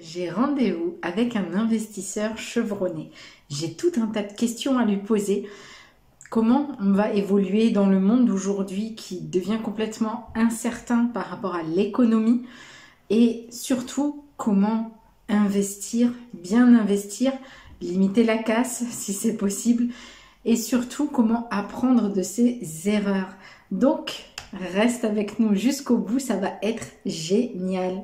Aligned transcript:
J'ai 0.00 0.30
rendez-vous 0.30 0.96
avec 1.02 1.34
un 1.34 1.54
investisseur 1.54 2.38
chevronné. 2.38 3.10
J'ai 3.50 3.74
tout 3.74 3.90
un 4.00 4.06
tas 4.06 4.22
de 4.22 4.32
questions 4.32 4.78
à 4.78 4.84
lui 4.84 4.98
poser. 4.98 5.48
Comment 6.30 6.76
on 6.80 6.92
va 6.92 7.12
évoluer 7.12 7.70
dans 7.70 7.86
le 7.86 7.98
monde 7.98 8.26
d'aujourd'hui 8.26 8.94
qui 8.94 9.20
devient 9.20 9.58
complètement 9.62 10.28
incertain 10.34 11.06
par 11.06 11.26
rapport 11.26 11.54
à 11.54 11.62
l'économie 11.62 12.44
et 13.10 13.46
surtout 13.50 14.22
comment 14.36 14.92
investir, 15.28 16.12
bien 16.32 16.76
investir, 16.76 17.32
limiter 17.80 18.24
la 18.24 18.38
casse 18.38 18.84
si 18.90 19.12
c'est 19.12 19.36
possible 19.36 19.88
et 20.44 20.54
surtout 20.54 21.06
comment 21.06 21.48
apprendre 21.50 22.12
de 22.12 22.22
ses 22.22 22.60
erreurs. 22.88 23.34
Donc, 23.72 24.26
reste 24.52 25.04
avec 25.04 25.40
nous 25.40 25.54
jusqu'au 25.54 25.96
bout, 25.96 26.20
ça 26.20 26.36
va 26.36 26.52
être 26.62 26.86
génial. 27.04 28.02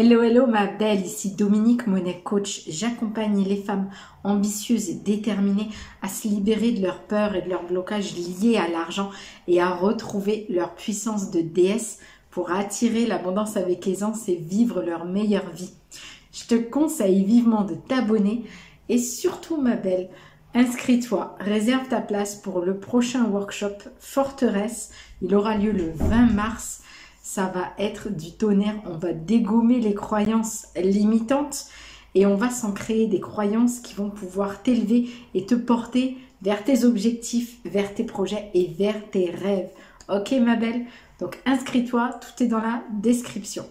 Hello, 0.00 0.22
hello 0.22 0.46
ma 0.46 0.66
belle, 0.66 1.04
ici 1.04 1.34
Dominique 1.34 1.88
Monet, 1.88 2.20
coach. 2.22 2.62
J'accompagne 2.68 3.42
les 3.42 3.56
femmes 3.56 3.90
ambitieuses 4.22 4.90
et 4.90 4.94
déterminées 4.94 5.70
à 6.02 6.08
se 6.08 6.28
libérer 6.28 6.70
de 6.70 6.80
leurs 6.80 7.02
peurs 7.02 7.34
et 7.34 7.42
de 7.42 7.48
leurs 7.48 7.66
blocages 7.66 8.14
liés 8.14 8.58
à 8.58 8.68
l'argent 8.68 9.10
et 9.48 9.60
à 9.60 9.70
retrouver 9.70 10.46
leur 10.50 10.76
puissance 10.76 11.32
de 11.32 11.40
déesse 11.40 11.98
pour 12.30 12.52
attirer 12.52 13.06
l'abondance 13.06 13.56
avec 13.56 13.88
aisance 13.88 14.28
et 14.28 14.36
vivre 14.36 14.82
leur 14.82 15.04
meilleure 15.04 15.50
vie. 15.50 15.72
Je 16.32 16.44
te 16.44 16.54
conseille 16.54 17.24
vivement 17.24 17.64
de 17.64 17.74
t'abonner 17.74 18.44
et 18.88 18.98
surtout 18.98 19.60
ma 19.60 19.74
belle, 19.74 20.10
inscris-toi, 20.54 21.34
réserve 21.40 21.88
ta 21.88 22.00
place 22.00 22.36
pour 22.36 22.60
le 22.60 22.78
prochain 22.78 23.24
workshop 23.24 23.74
Forteresse. 23.98 24.90
Il 25.22 25.34
aura 25.34 25.56
lieu 25.56 25.72
le 25.72 25.90
20 25.90 26.34
mars 26.34 26.82
ça 27.28 27.44
va 27.44 27.74
être 27.78 28.08
du 28.08 28.32
tonnerre. 28.32 28.80
On 28.86 28.96
va 28.96 29.12
dégommer 29.12 29.80
les 29.80 29.92
croyances 29.92 30.66
limitantes 30.74 31.66
et 32.14 32.24
on 32.24 32.36
va 32.36 32.48
s'en 32.48 32.72
créer 32.72 33.06
des 33.06 33.20
croyances 33.20 33.80
qui 33.80 33.92
vont 33.92 34.08
pouvoir 34.08 34.62
t'élever 34.62 35.10
et 35.34 35.44
te 35.44 35.54
porter 35.54 36.16
vers 36.40 36.64
tes 36.64 36.84
objectifs, 36.84 37.58
vers 37.66 37.92
tes 37.92 38.04
projets 38.04 38.48
et 38.54 38.68
vers 38.78 39.10
tes 39.10 39.30
rêves. 39.30 39.68
Ok 40.08 40.32
ma 40.40 40.56
belle? 40.56 40.86
Donc 41.20 41.38
inscris-toi, 41.44 42.18
tout 42.18 42.42
est 42.42 42.46
dans 42.46 42.62
la 42.62 42.82
description. 42.92 43.66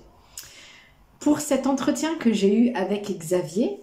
Pour 1.19 1.39
cet 1.39 1.65
entretien 1.65 2.13
que 2.19 2.31
j'ai 2.31 2.55
eu 2.55 2.73
avec 2.75 3.09
Xavier, 3.09 3.81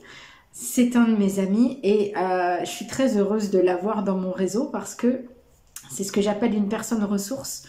c'est 0.53 0.95
un 0.95 1.09
de 1.09 1.17
mes 1.17 1.41
amis 1.41 1.81
et 1.83 2.17
euh, 2.17 2.61
je 2.61 2.71
suis 2.71 2.87
très 2.87 3.19
heureuse 3.19 3.51
de 3.51 3.59
l'avoir 3.59 4.05
dans 4.05 4.19
mon 4.19 4.31
réseau 4.31 4.67
parce 4.67 4.95
que 4.95 5.25
c'est 5.91 6.05
ce 6.05 6.13
que 6.13 6.21
j'appelle 6.21 6.55
une 6.55 6.69
personne 6.69 7.03
ressource. 7.03 7.65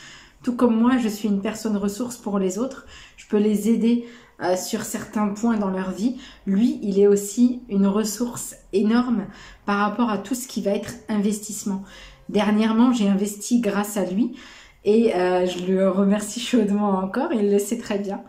Tout 0.46 0.56
comme 0.56 0.80
moi, 0.80 1.00
je 1.00 1.08
suis 1.08 1.28
une 1.28 1.42
personne 1.42 1.76
ressource 1.76 2.18
pour 2.18 2.38
les 2.38 2.60
autres. 2.60 2.86
Je 3.18 3.26
peux 3.26 3.40
les 3.40 3.68
aider 3.68 4.06
euh, 4.44 4.56
sur 4.56 4.84
certains 4.84 5.30
points 5.30 5.58
dans 5.58 5.72
leur 5.72 5.90
vie. 5.90 6.18
Lui, 6.46 6.80
il 6.84 7.00
est 7.00 7.08
aussi 7.08 7.64
une 7.68 7.88
ressource 7.88 8.56
énorme 8.72 9.26
par 9.66 9.80
rapport 9.80 10.12
à 10.12 10.20
tout 10.20 10.36
ce 10.36 10.48
qui 10.48 10.62
va 10.62 10.70
être 10.70 10.94
investissement. 11.10 11.82
Dernièrement, 12.30 12.94
j'ai 12.94 13.10
investi 13.10 13.60
grâce 13.60 13.98
à 13.98 14.06
lui 14.06 14.36
et 14.84 15.16
euh, 15.16 15.48
je 15.48 15.66
le 15.66 15.90
remercie 15.90 16.40
chaudement 16.40 16.90
encore. 16.90 17.34
Il 17.34 17.50
le 17.50 17.58
sait 17.58 17.80
très 17.80 17.98
bien. 17.98 18.22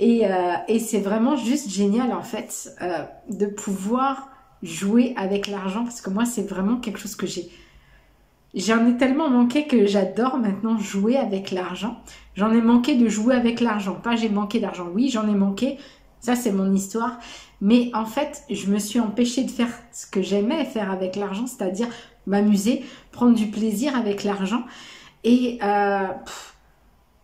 Et, 0.00 0.26
euh, 0.26 0.54
et 0.66 0.80
c'est 0.80 0.98
vraiment 0.98 1.36
juste 1.36 1.70
génial 1.70 2.12
en 2.12 2.22
fait 2.22 2.76
de 3.30 3.46
pouvoir 3.46 4.30
jouer 4.64 5.14
avec 5.16 5.46
l'argent 5.46 5.84
parce 5.84 6.00
que 6.00 6.10
moi, 6.10 6.24
c'est 6.24 6.42
vraiment 6.42 6.78
quelque 6.78 6.98
chose 6.98 7.14
que 7.14 7.28
j'ai 7.28 7.52
J'en 8.54 8.86
ai 8.86 8.96
tellement 8.96 9.30
manqué 9.30 9.66
que 9.66 9.86
j'adore 9.86 10.36
maintenant 10.36 10.78
jouer 10.78 11.16
avec 11.16 11.50
l'argent. 11.50 12.02
J'en 12.34 12.52
ai 12.52 12.60
manqué 12.60 12.96
de 12.96 13.08
jouer 13.08 13.34
avec 13.34 13.60
l'argent. 13.60 13.94
Pas 13.94 14.14
j'ai 14.16 14.28
manqué 14.28 14.60
d'argent. 14.60 14.88
Oui, 14.92 15.08
j'en 15.08 15.26
ai 15.26 15.34
manqué. 15.34 15.78
Ça, 16.20 16.36
c'est 16.36 16.52
mon 16.52 16.72
histoire. 16.72 17.18
Mais 17.60 17.90
en 17.94 18.04
fait, 18.04 18.42
je 18.50 18.70
me 18.70 18.78
suis 18.78 19.00
empêchée 19.00 19.44
de 19.44 19.50
faire 19.50 19.70
ce 19.92 20.06
que 20.06 20.20
j'aimais 20.20 20.64
faire 20.64 20.90
avec 20.90 21.16
l'argent, 21.16 21.46
c'est-à-dire 21.46 21.88
m'amuser, 22.26 22.84
prendre 23.10 23.34
du 23.34 23.46
plaisir 23.46 23.96
avec 23.96 24.22
l'argent. 24.22 24.64
Et 25.24 25.58
euh, 25.62 26.08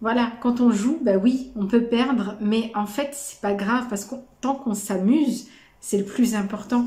voilà, 0.01 0.33
quand 0.41 0.61
on 0.61 0.71
joue, 0.71 0.99
bah 1.03 1.17
oui, 1.23 1.51
on 1.57 1.67
peut 1.67 1.85
perdre, 1.85 2.37
mais 2.41 2.71
en 2.75 2.87
fait, 2.87 3.11
c'est 3.13 3.41
pas 3.41 3.55
grave 3.55 3.87
parce 3.91 4.05
que 4.05 4.15
tant 4.41 4.55
qu'on 4.55 4.75
s'amuse, 4.75 5.49
c'est 5.89 5.97
le 5.97 6.05
plus 6.05 6.35
important. 6.35 6.85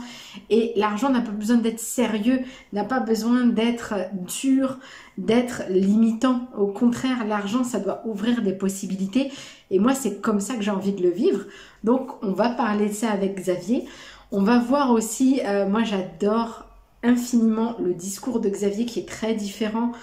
Et 0.51 0.73
l'argent 0.75 1.09
n'a 1.09 1.21
pas 1.21 1.31
besoin 1.31 1.57
d'être 1.57 1.79
sérieux, 1.79 2.41
n'a 2.71 2.83
pas 2.83 2.99
besoin 2.99 3.47
d'être 3.47 3.95
dur, 4.13 4.77
d'être 5.17 5.63
limitant. 5.69 6.47
Au 6.55 6.67
contraire, 6.67 7.25
l'argent, 7.25 7.63
ça 7.63 7.79
doit 7.79 8.03
ouvrir 8.05 8.43
des 8.43 8.53
possibilités. 8.53 9.31
Et 9.71 9.79
moi, 9.79 9.95
c'est 9.95 10.21
comme 10.21 10.39
ça 10.39 10.53
que 10.53 10.61
j'ai 10.61 10.69
envie 10.69 10.93
de 10.93 11.01
le 11.01 11.09
vivre. 11.09 11.45
Donc, 11.83 12.11
on 12.21 12.31
va 12.33 12.49
parler 12.49 12.89
de 12.89 12.93
ça 12.93 13.09
avec 13.09 13.35
Xavier. 13.37 13.85
On 14.31 14.43
va 14.43 14.59
voir 14.59 14.91
aussi, 14.91 15.41
euh, 15.47 15.67
moi 15.67 15.83
j'adore 15.83 16.65
infiniment 17.01 17.75
le 17.83 17.95
discours 17.95 18.39
de 18.39 18.49
Xavier 18.49 18.85
qui 18.85 18.99
est 18.99 19.07
très 19.07 19.33
différent 19.33 19.93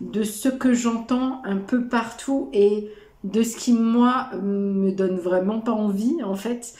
de 0.00 0.24
ce 0.24 0.48
que 0.48 0.72
j'entends 0.74 1.42
un 1.44 1.58
peu 1.58 1.86
partout 1.86 2.50
et 2.52 2.90
de 3.22 3.42
ce 3.44 3.56
qui 3.56 3.72
moi 3.72 4.30
me 4.42 4.90
donne 4.90 5.18
vraiment 5.18 5.60
pas 5.60 5.72
envie 5.72 6.16
en 6.24 6.34
fait 6.34 6.74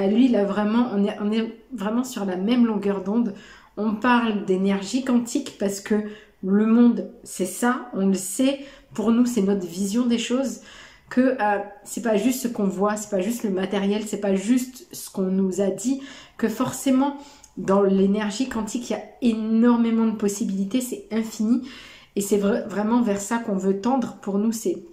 lui, 0.00 0.34
a 0.36 0.44
vraiment, 0.44 0.88
on 0.92 1.04
est, 1.04 1.16
on 1.20 1.30
est 1.30 1.52
vraiment 1.72 2.04
sur 2.04 2.24
la 2.24 2.36
même 2.36 2.66
longueur 2.66 3.02
d'onde. 3.02 3.34
On 3.76 3.94
parle 3.94 4.44
d'énergie 4.44 5.04
quantique 5.04 5.56
parce 5.58 5.80
que 5.80 5.94
le 6.42 6.66
monde, 6.66 7.10
c'est 7.22 7.46
ça, 7.46 7.90
on 7.94 8.06
le 8.06 8.14
sait. 8.14 8.60
Pour 8.92 9.10
nous, 9.10 9.26
c'est 9.26 9.42
notre 9.42 9.66
vision 9.66 10.06
des 10.06 10.18
choses. 10.18 10.60
Que 11.10 11.36
euh, 11.40 11.58
c'est 11.84 12.02
pas 12.02 12.16
juste 12.16 12.42
ce 12.42 12.48
qu'on 12.48 12.64
voit, 12.64 12.96
c'est 12.96 13.10
pas 13.10 13.20
juste 13.20 13.44
le 13.44 13.50
matériel, 13.50 14.02
c'est 14.06 14.20
pas 14.20 14.34
juste 14.34 14.86
ce 14.92 15.10
qu'on 15.10 15.22
nous 15.22 15.60
a 15.60 15.68
dit. 15.68 16.00
Que 16.36 16.48
forcément, 16.48 17.18
dans 17.56 17.82
l'énergie 17.82 18.48
quantique, 18.48 18.90
il 18.90 18.94
y 18.94 18.96
a 18.96 19.04
énormément 19.22 20.06
de 20.06 20.16
possibilités, 20.16 20.80
c'est 20.80 21.06
infini. 21.12 21.68
Et 22.16 22.20
c'est 22.20 22.38
vraiment 22.38 23.02
vers 23.02 23.20
ça 23.20 23.38
qu'on 23.38 23.56
veut 23.56 23.80
tendre. 23.80 24.16
Pour 24.22 24.38
nous, 24.38 24.52
c'est 24.52 24.84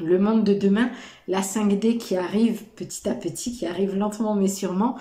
le 0.00 0.18
monde 0.18 0.44
de 0.44 0.54
demain, 0.54 0.90
la 1.28 1.40
5D 1.40 1.98
qui 1.98 2.16
arrive 2.16 2.64
petit 2.76 3.08
à 3.08 3.14
petit, 3.14 3.56
qui 3.56 3.66
arrive 3.66 3.96
lentement 3.96 4.34
mais 4.34 4.48
sûrement. 4.48 4.96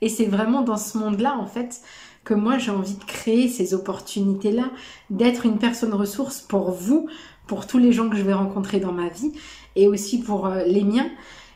Et 0.00 0.08
c'est 0.08 0.26
vraiment 0.26 0.62
dans 0.62 0.76
ce 0.76 0.98
monde-là, 0.98 1.36
en 1.38 1.46
fait, 1.46 1.80
que 2.24 2.34
moi 2.34 2.58
j'ai 2.58 2.70
envie 2.70 2.96
de 2.96 3.04
créer 3.04 3.48
ces 3.48 3.74
opportunités-là, 3.74 4.70
d'être 5.10 5.46
une 5.46 5.58
personne 5.58 5.94
ressource 5.94 6.40
pour 6.40 6.70
vous, 6.70 7.08
pour 7.46 7.66
tous 7.66 7.78
les 7.78 7.92
gens 7.92 8.08
que 8.08 8.16
je 8.16 8.22
vais 8.22 8.34
rencontrer 8.34 8.80
dans 8.80 8.92
ma 8.92 9.08
vie 9.08 9.32
et 9.76 9.86
aussi 9.86 10.20
pour 10.20 10.46
euh, 10.46 10.64
les 10.64 10.82
miens. 10.82 11.08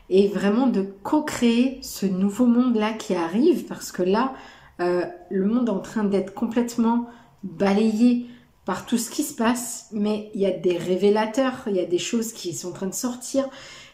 Et 0.09 0.27
vraiment 0.27 0.67
de 0.67 0.81
co-créer 1.03 1.79
ce 1.81 2.05
nouveau 2.05 2.45
monde-là 2.45 2.93
qui 2.93 3.15
arrive 3.15 3.65
parce 3.65 3.93
que 3.93 4.03
là, 4.03 4.33
euh, 4.81 5.05
le 5.29 5.45
monde 5.45 5.69
est 5.69 5.71
en 5.71 5.79
train 5.79 6.03
d'être 6.03 6.33
complètement 6.33 7.07
balayé 7.43 8.25
tout 8.85 8.97
ce 8.97 9.09
qui 9.09 9.23
se 9.23 9.33
passe, 9.33 9.87
mais 9.91 10.29
il 10.33 10.41
y 10.41 10.45
a 10.45 10.51
des 10.51 10.77
révélateurs, 10.77 11.63
il 11.67 11.75
y 11.75 11.79
a 11.79 11.85
des 11.85 11.97
choses 11.97 12.33
qui 12.33 12.53
sont 12.53 12.69
en 12.69 12.73
train 12.73 12.87
de 12.87 12.93
sortir, 12.93 13.47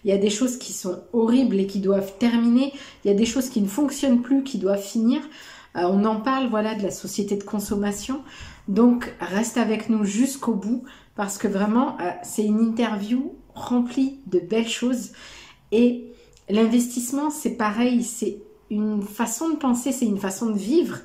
il 0.03 0.09
y 0.09 0.13
a 0.13 0.17
des 0.17 0.29
choses 0.29 0.57
qui 0.57 0.73
sont 0.73 1.01
horribles 1.13 1.59
et 1.59 1.67
qui 1.67 1.79
doivent 1.79 2.13
terminer, 2.19 2.73
il 3.03 3.11
y 3.11 3.13
a 3.13 3.17
des 3.17 3.25
choses 3.25 3.49
qui 3.49 3.61
ne 3.61 3.67
fonctionnent 3.67 4.21
plus, 4.21 4.43
qui 4.43 4.57
doivent 4.57 4.81
finir. 4.81 5.21
Euh, 5.75 5.88
on 5.89 6.05
en 6.05 6.21
parle, 6.21 6.47
voilà, 6.49 6.75
de 6.75 6.83
la 6.83 6.91
société 6.91 7.35
de 7.35 7.43
consommation. 7.43 8.21
Donc, 8.67 9.13
reste 9.19 9.57
avec 9.57 9.89
nous 9.89 10.03
jusqu'au 10.05 10.53
bout 10.53 10.83
parce 11.15 11.38
que 11.38 11.47
vraiment, 11.47 11.97
euh, 11.99 12.11
c'est 12.23 12.45
une 12.45 12.59
interview 12.59 13.35
remplie 13.56 14.19
de 14.27 14.39
belles 14.39 14.68
choses. 14.68 15.12
Et 15.71 16.12
l'investissement, 16.50 17.29
c'est 17.29 17.57
pareil, 17.57 18.03
c'est 18.03 18.38
une 18.69 19.01
façon 19.01 19.50
de 19.50 19.56
penser, 19.56 19.91
c'est 19.91 20.06
une 20.06 20.19
façon 20.19 20.47
de 20.47 20.57
vivre, 20.57 21.00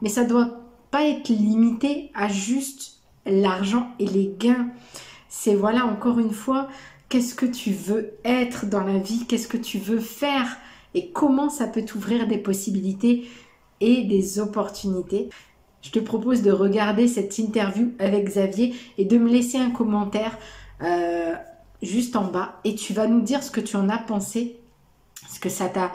mais 0.00 0.08
ça 0.08 0.24
doit 0.24 0.62
pas 0.90 1.04
être 1.04 1.28
limité 1.28 2.10
à 2.14 2.28
juste 2.28 2.91
l'argent 3.26 3.88
et 3.98 4.06
les 4.06 4.34
gains. 4.38 4.68
C'est 5.28 5.54
voilà, 5.54 5.86
encore 5.86 6.18
une 6.18 6.32
fois, 6.32 6.68
qu'est-ce 7.08 7.34
que 7.34 7.46
tu 7.46 7.72
veux 7.72 8.12
être 8.24 8.66
dans 8.66 8.84
la 8.84 8.98
vie, 8.98 9.26
qu'est-ce 9.26 9.48
que 9.48 9.56
tu 9.56 9.78
veux 9.78 10.00
faire 10.00 10.56
et 10.94 11.10
comment 11.10 11.48
ça 11.48 11.66
peut 11.66 11.84
t'ouvrir 11.84 12.26
des 12.26 12.38
possibilités 12.38 13.28
et 13.80 14.04
des 14.04 14.38
opportunités. 14.38 15.30
Je 15.82 15.90
te 15.90 15.98
propose 15.98 16.42
de 16.42 16.52
regarder 16.52 17.08
cette 17.08 17.38
interview 17.38 17.92
avec 17.98 18.26
Xavier 18.26 18.74
et 18.98 19.04
de 19.04 19.18
me 19.18 19.28
laisser 19.28 19.58
un 19.58 19.70
commentaire 19.70 20.38
euh, 20.82 21.34
juste 21.82 22.14
en 22.14 22.24
bas 22.24 22.60
et 22.64 22.74
tu 22.74 22.92
vas 22.92 23.08
nous 23.08 23.20
dire 23.20 23.42
ce 23.42 23.50
que 23.50 23.60
tu 23.60 23.76
en 23.76 23.88
as 23.88 23.98
pensé, 23.98 24.60
ce 25.28 25.40
que 25.40 25.48
ça 25.48 25.68
t'a 25.68 25.92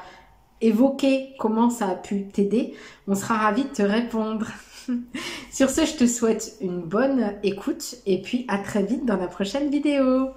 évoqué, 0.60 1.34
comment 1.40 1.70
ça 1.70 1.88
a 1.88 1.96
pu 1.96 2.28
t'aider. 2.28 2.74
On 3.08 3.16
sera 3.16 3.38
ravis 3.38 3.64
de 3.64 3.70
te 3.70 3.82
répondre. 3.82 4.48
Sur 5.52 5.70
ce, 5.70 5.86
je 5.86 5.96
te 5.96 6.08
souhaite 6.08 6.56
une 6.62 6.82
bonne 6.82 7.36
écoute 7.44 7.96
et 8.06 8.22
puis 8.22 8.46
à 8.48 8.58
très 8.58 8.84
vite 8.84 9.06
dans 9.06 9.18
la 9.18 9.28
prochaine 9.28 9.70
vidéo. 9.70 10.30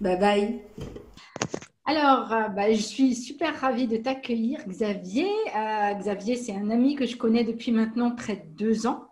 Bye 0.00 0.18
bye. 0.18 0.60
Alors, 1.90 2.32
euh, 2.32 2.48
bah, 2.48 2.72
je 2.72 2.80
suis 2.80 3.14
super 3.16 3.60
ravie 3.60 3.88
de 3.88 3.96
t'accueillir, 3.96 4.60
Xavier. 4.68 5.28
Euh, 5.56 5.94
Xavier, 5.94 6.36
c'est 6.36 6.54
un 6.54 6.70
ami 6.70 6.94
que 6.94 7.04
je 7.04 7.16
connais 7.16 7.42
depuis 7.42 7.72
maintenant 7.72 8.12
près 8.12 8.36
de 8.36 8.46
deux 8.56 8.86
ans. 8.86 9.08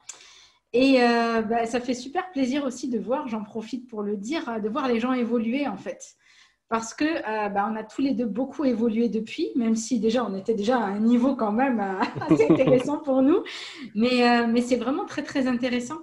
Et 0.73 1.03
euh, 1.03 1.43
bah, 1.43 1.67
ça 1.67 1.81
fait 1.81 1.95
super 1.95 2.31
plaisir 2.31 2.65
aussi 2.65 2.89
de 2.89 2.99
voir, 2.99 3.27
j'en 3.27 3.43
profite 3.43 3.89
pour 3.89 4.03
le 4.03 4.17
dire, 4.17 4.61
de 4.63 4.69
voir 4.69 4.87
les 4.87 5.01
gens 5.01 5.13
évoluer 5.13 5.67
en 5.67 5.77
fait. 5.77 6.15
Parce 6.69 6.93
que 6.93 7.23
bah, 7.49 7.67
on 7.73 7.77
a 7.77 7.83
tous 7.83 8.03
les 8.03 8.13
deux 8.13 8.27
beaucoup 8.27 8.65
évolué 8.65 9.09
depuis, 9.09 9.53
même 9.57 9.75
si 9.75 10.01
déjà 10.01 10.23
on 10.25 10.37
était 10.37 10.55
déjà 10.55 10.79
à 10.79 10.85
un 10.85 11.01
niveau 11.01 11.35
quand 11.35 11.53
même 11.53 11.81
assez 12.29 12.47
intéressant 12.51 12.99
pour 12.99 13.23
nous. 13.23 13.43
Mais, 13.95 14.47
mais 14.47 14.61
c'est 14.61 14.77
vraiment 14.77 15.07
très 15.07 15.23
très 15.23 15.47
intéressant. 15.47 15.97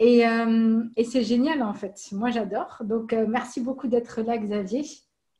Et, 0.00 0.24
et 0.96 1.04
c'est 1.04 1.22
génial 1.22 1.62
en 1.62 1.74
fait. 1.74 1.94
Moi 2.10 2.30
j'adore. 2.30 2.82
Donc 2.82 3.12
merci 3.12 3.60
beaucoup 3.60 3.86
d'être 3.86 4.20
là, 4.22 4.36
Xavier. 4.36 4.82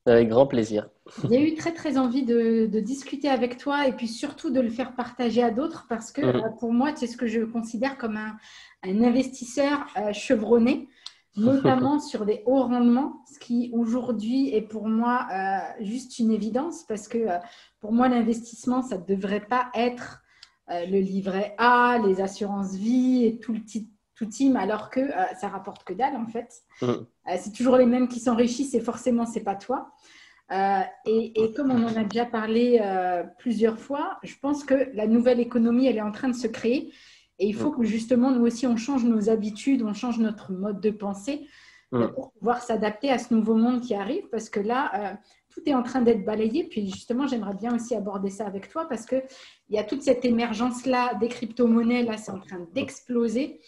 Avec 0.06 0.28
grand 0.28 0.46
plaisir. 0.46 0.90
J'ai 1.30 1.48
eu 1.50 1.54
très 1.54 1.72
très 1.72 1.96
envie 1.96 2.24
de, 2.24 2.66
discuter 2.80 3.28
avec 3.28 3.56
toi 3.56 3.88
et 3.88 3.92
puis 3.92 4.06
surtout 4.06 4.50
de 4.50 4.60
le 4.60 4.68
faire 4.68 4.94
partager 4.94 5.42
à 5.42 5.50
d'autres 5.50 5.86
parce 5.88 6.12
que 6.12 6.20
mm. 6.20 6.36
euh, 6.36 6.48
pour 6.60 6.74
moi, 6.74 6.90
c'est 6.94 7.06
ce 7.06 7.16
que 7.16 7.26
je 7.26 7.40
considère 7.40 7.96
comme 7.96 8.18
un, 8.18 8.36
investisseur 8.84 9.86
euh, 9.96 10.12
chevronné, 10.12 10.88
notamment 11.36 11.98
sur 12.00 12.25
des 12.25 12.42
hauts 12.46 12.62
rendements, 12.62 13.25
ce 13.32 13.38
qui 13.38 13.70
aujourd'hui 13.72 14.54
est 14.54 14.62
pour 14.62 14.88
moi 14.88 15.26
euh, 15.32 15.84
juste 15.84 16.19
une 16.19 16.31
évidence 16.31 16.84
parce 16.84 17.08
que 17.08 17.26
pour 17.81 17.92
moi, 17.92 18.08
l'investissement, 18.08 18.82
ça 18.82 18.98
ne 18.98 19.04
devrait 19.04 19.44
pas 19.44 19.70
être 19.75 20.22
le 20.69 20.98
livret 20.98 21.54
A, 21.58 21.98
les 22.06 22.22
assurances 22.22 22.75
vie 22.75 23.25
et 23.26 23.38
tout 23.38 23.52
le 23.52 23.60
tout 24.14 24.26
team, 24.26 24.56
alors 24.56 24.90
que 24.90 25.00
euh, 25.00 25.34
ça 25.40 25.48
rapporte 25.48 25.84
que 25.84 25.92
dalle 25.92 26.16
en 26.16 26.26
fait. 26.26 26.62
Mm. 26.82 26.86
Euh, 26.86 27.37
c'est 27.38 27.52
toujours 27.52 27.76
les 27.76 27.87
mêmes 27.87 28.08
qui 28.08 28.20
s'enrichissent 28.20 28.75
et 28.75 28.80
forcément 28.80 29.26
c'est 29.26 29.42
pas 29.42 29.56
toi. 29.56 29.92
Euh, 30.52 30.80
et, 31.06 31.52
comme 31.54 31.70
on 31.70 31.84
en 31.84 31.96
a 31.96 32.04
déjà 32.04 32.26
parlé 32.26 32.78
plusieurs 33.38 33.78
fois, 33.78 34.19
je 34.22 34.34
pense 34.40 34.62
que 34.62 34.90
la 34.94 35.06
nouvelle 35.06 35.40
économie 35.40 35.87
elle 35.87 35.96
est 35.96 36.02
en 36.02 36.12
train 36.12 36.28
de 36.28 36.34
se 36.34 36.46
créer 36.46 36.92
et 37.38 37.46
il 37.46 37.54
faut 37.54 37.70
mm. 37.70 37.76
que 37.76 37.84
justement 37.84 38.31
nous 38.31 38.46
aussi 38.46 38.66
on 38.66 38.76
change 38.76 39.04
nos 39.04 39.28
habitudes, 39.28 39.82
on 39.82 39.92
change 39.92 40.19
notre 40.19 40.52
mode 40.52 40.81
de 40.81 40.90
pensée 40.90 41.48
mm. 41.92 42.08
pour 42.08 42.32
pouvoir 42.32 42.62
s'adapter 42.62 43.10
à 43.10 43.19
ce 43.19 43.34
nouveau 43.34 43.54
monde 43.54 43.81
qui 43.81 43.94
arrive 43.94 44.28
parce 44.31 44.48
que 44.48 44.60
là 44.60 45.19
tout 45.54 45.62
est 45.66 45.75
en 45.75 45.82
train 45.82 46.00
d'être 46.00 46.25
balayé. 46.25 46.64
Puis 46.64 46.86
justement, 46.90 47.26
j'aimerais 47.26 47.54
bien 47.54 47.75
aussi 47.75 47.94
aborder 47.94 48.31
ça 48.31 48.46
avec 48.46 48.69
toi 48.69 48.86
parce 48.88 49.06
qu'il 49.06 49.22
y 49.70 49.78
a 49.78 49.84
toute 49.84 50.02
cette 50.02 50.25
émergence-là 50.25 51.14
des 51.14 51.28
crypto-monnaies, 51.28 52.02
là, 52.02 52.16
c'est 52.16 52.32
en 52.32 52.40
train 52.40 52.66
d'exploser 52.75 53.60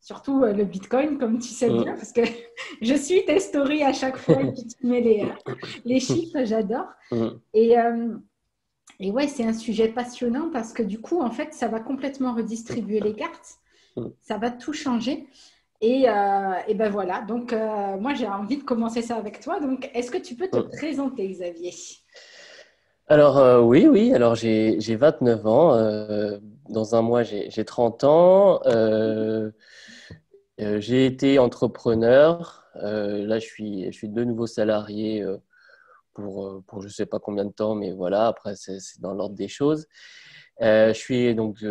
surtout 0.00 0.42
euh, 0.42 0.54
le 0.54 0.64
Bitcoin, 0.64 1.18
comme 1.18 1.38
tu 1.38 1.48
sais 1.48 1.68
bien, 1.68 1.94
parce 1.94 2.12
que 2.12 2.22
je 2.80 2.94
suis 2.94 3.24
tes 3.26 3.40
stories 3.40 3.82
à 3.82 3.92
chaque 3.92 4.16
fois 4.16 4.40
et 4.40 4.54
tu 4.54 4.86
mets 4.86 5.02
les, 5.02 5.22
euh, 5.22 5.54
les 5.84 6.00
chiffres, 6.00 6.44
j'adore. 6.44 6.86
Et, 7.52 7.78
euh, 7.78 8.16
et 9.00 9.10
ouais, 9.10 9.28
c'est 9.28 9.44
un 9.44 9.52
sujet 9.52 9.88
passionnant 9.88 10.50
parce 10.52 10.72
que 10.72 10.82
du 10.82 11.00
coup, 11.00 11.20
en 11.20 11.30
fait, 11.30 11.52
ça 11.52 11.68
va 11.68 11.80
complètement 11.80 12.34
redistribuer 12.34 13.00
les 13.00 13.14
cartes, 13.14 13.58
ça 14.20 14.38
va 14.38 14.50
tout 14.50 14.72
changer. 14.72 15.26
Et, 15.80 16.06
et 16.66 16.74
ben 16.74 16.90
voilà, 16.90 17.22
donc 17.22 17.52
moi 17.52 18.12
j'ai 18.14 18.26
envie 18.26 18.56
de 18.56 18.64
commencer 18.64 19.00
ça 19.00 19.16
avec 19.16 19.38
toi. 19.38 19.60
Donc, 19.60 19.88
est-ce 19.94 20.10
que 20.10 20.18
tu 20.18 20.34
peux 20.34 20.48
te 20.48 20.58
présenter, 20.58 21.28
Xavier? 21.28 21.72
Alors 23.06 23.64
oui, 23.64 23.86
oui, 23.86 24.12
alors 24.12 24.34
j'ai 24.34 24.76
29 24.96 25.46
ans, 25.46 26.40
dans 26.68 26.94
un 26.96 27.02
mois 27.02 27.22
j'ai 27.22 27.64
30 27.64 28.02
ans, 28.02 28.60
euh, 30.60 30.80
j'ai 30.80 31.06
été 31.06 31.38
entrepreneur. 31.38 32.64
Euh, 32.82 33.24
là, 33.26 33.38
je 33.38 33.46
suis, 33.46 33.84
je 33.86 33.96
suis 33.96 34.08
de 34.08 34.24
nouveau 34.24 34.46
salarié 34.46 35.22
euh, 35.22 35.36
pour, 36.18 36.62
pour 36.66 36.82
je 36.82 36.88
ne 36.88 36.92
sais 36.92 37.06
pas 37.06 37.18
combien 37.18 37.44
de 37.44 37.52
temps, 37.52 37.74
mais 37.74 37.92
voilà, 37.92 38.26
après, 38.26 38.54
c'est 38.56 38.78
dans 39.00 39.14
l'ordre 39.14 39.36
des 39.36 39.48
choses. 39.48 39.86
je 40.60 40.92
suis 40.92 41.34
donc 41.34 41.64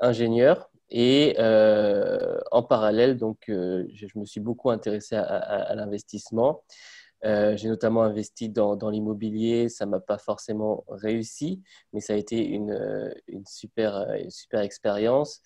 ingénieur 0.00 0.70
et 0.90 1.34
en 1.38 2.62
parallèle, 2.62 3.16
donc, 3.16 3.38
je, 3.48 4.18
me 4.18 4.24
suis 4.24 4.40
beaucoup 4.40 4.70
intéressé 4.70 5.16
à, 5.16 5.74
l'investissement. 5.74 6.62
j'ai 7.24 7.68
notamment 7.68 8.02
investi 8.02 8.50
dans, 8.50 8.90
l'immobilier. 8.90 9.68
Ça 9.68 9.86
m'a 9.86 10.00
pas 10.00 10.18
forcément 10.18 10.84
réussi, 10.88 11.62
mais 11.92 12.00
ça 12.00 12.12
a 12.12 12.16
été 12.16 12.44
une, 12.44 13.14
une 13.28 13.46
super, 13.46 14.06
super 14.28 14.60
expérience. 14.60 15.40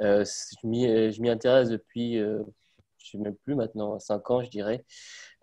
Euh, 0.00 0.24
je 0.62 1.20
m'y 1.20 1.30
intéresse 1.30 1.68
depuis, 1.68 2.18
euh, 2.18 2.42
je 3.04 3.16
ne 3.16 3.22
sais 3.22 3.30
même 3.30 3.36
plus 3.44 3.54
maintenant, 3.54 3.98
5 3.98 4.30
ans, 4.30 4.42
je 4.42 4.50
dirais. 4.50 4.84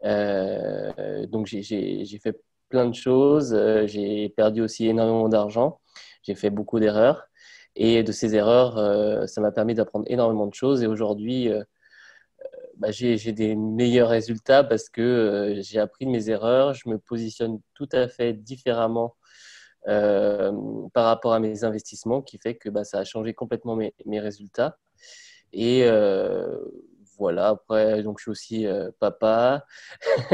Euh, 0.04 1.26
donc, 1.28 1.48
j'ai 1.48 2.20
fait 2.22 2.42
plein 2.70 2.88
de 2.88 2.96
choses. 2.96 3.56
J'ai 3.86 4.30
perdu 4.30 4.62
aussi 4.62 4.88
énormément 4.88 5.30
d'argent. 5.30 5.80
J'ai 6.24 6.36
fait 6.36 6.50
beaucoup 6.50 6.80
d'erreurs. 6.80 7.28
Et 7.76 8.04
de 8.04 8.12
ces 8.12 8.36
erreurs, 8.36 9.30
ça 9.30 9.42
m'a 9.42 9.52
permis 9.52 9.74
d'apprendre 9.76 10.06
énormément 10.10 10.48
de 10.48 10.54
choses. 10.54 10.84
Et 10.84 10.88
aujourd'hui, 10.88 11.50
bah, 12.78 12.92
j'ai 12.92 13.18
des 13.32 13.56
meilleurs 13.56 14.10
résultats 14.10 14.64
parce 14.64 14.90
que 14.90 15.60
j'ai 15.62 15.80
appris 15.80 16.06
de 16.06 16.12
mes 16.12 16.30
erreurs. 16.30 16.74
Je 16.74 16.90
me 16.90 16.98
positionne 16.98 17.60
tout 17.76 17.90
à 17.92 18.08
fait 18.08 18.34
différemment 18.34 19.16
euh, 19.88 20.52
par 20.94 21.06
rapport 21.06 21.34
à 21.34 21.40
mes 21.40 21.64
investissements, 21.64 22.22
qui 22.22 22.38
fait 22.38 22.56
que 22.56 22.70
bah, 22.70 22.84
ça 22.84 23.00
a 23.00 23.04
changé 23.04 23.34
complètement 23.34 23.76
mes, 23.76 23.96
mes 24.06 24.20
résultats. 24.20 24.78
Et 25.54 25.84
euh, 25.86 26.60
voilà, 27.22 27.50
après, 27.50 28.04
donc 28.04 28.20
je 28.20 28.24
suis 28.24 28.32
aussi 28.32 28.68
euh, 28.68 28.92
papa 29.00 29.66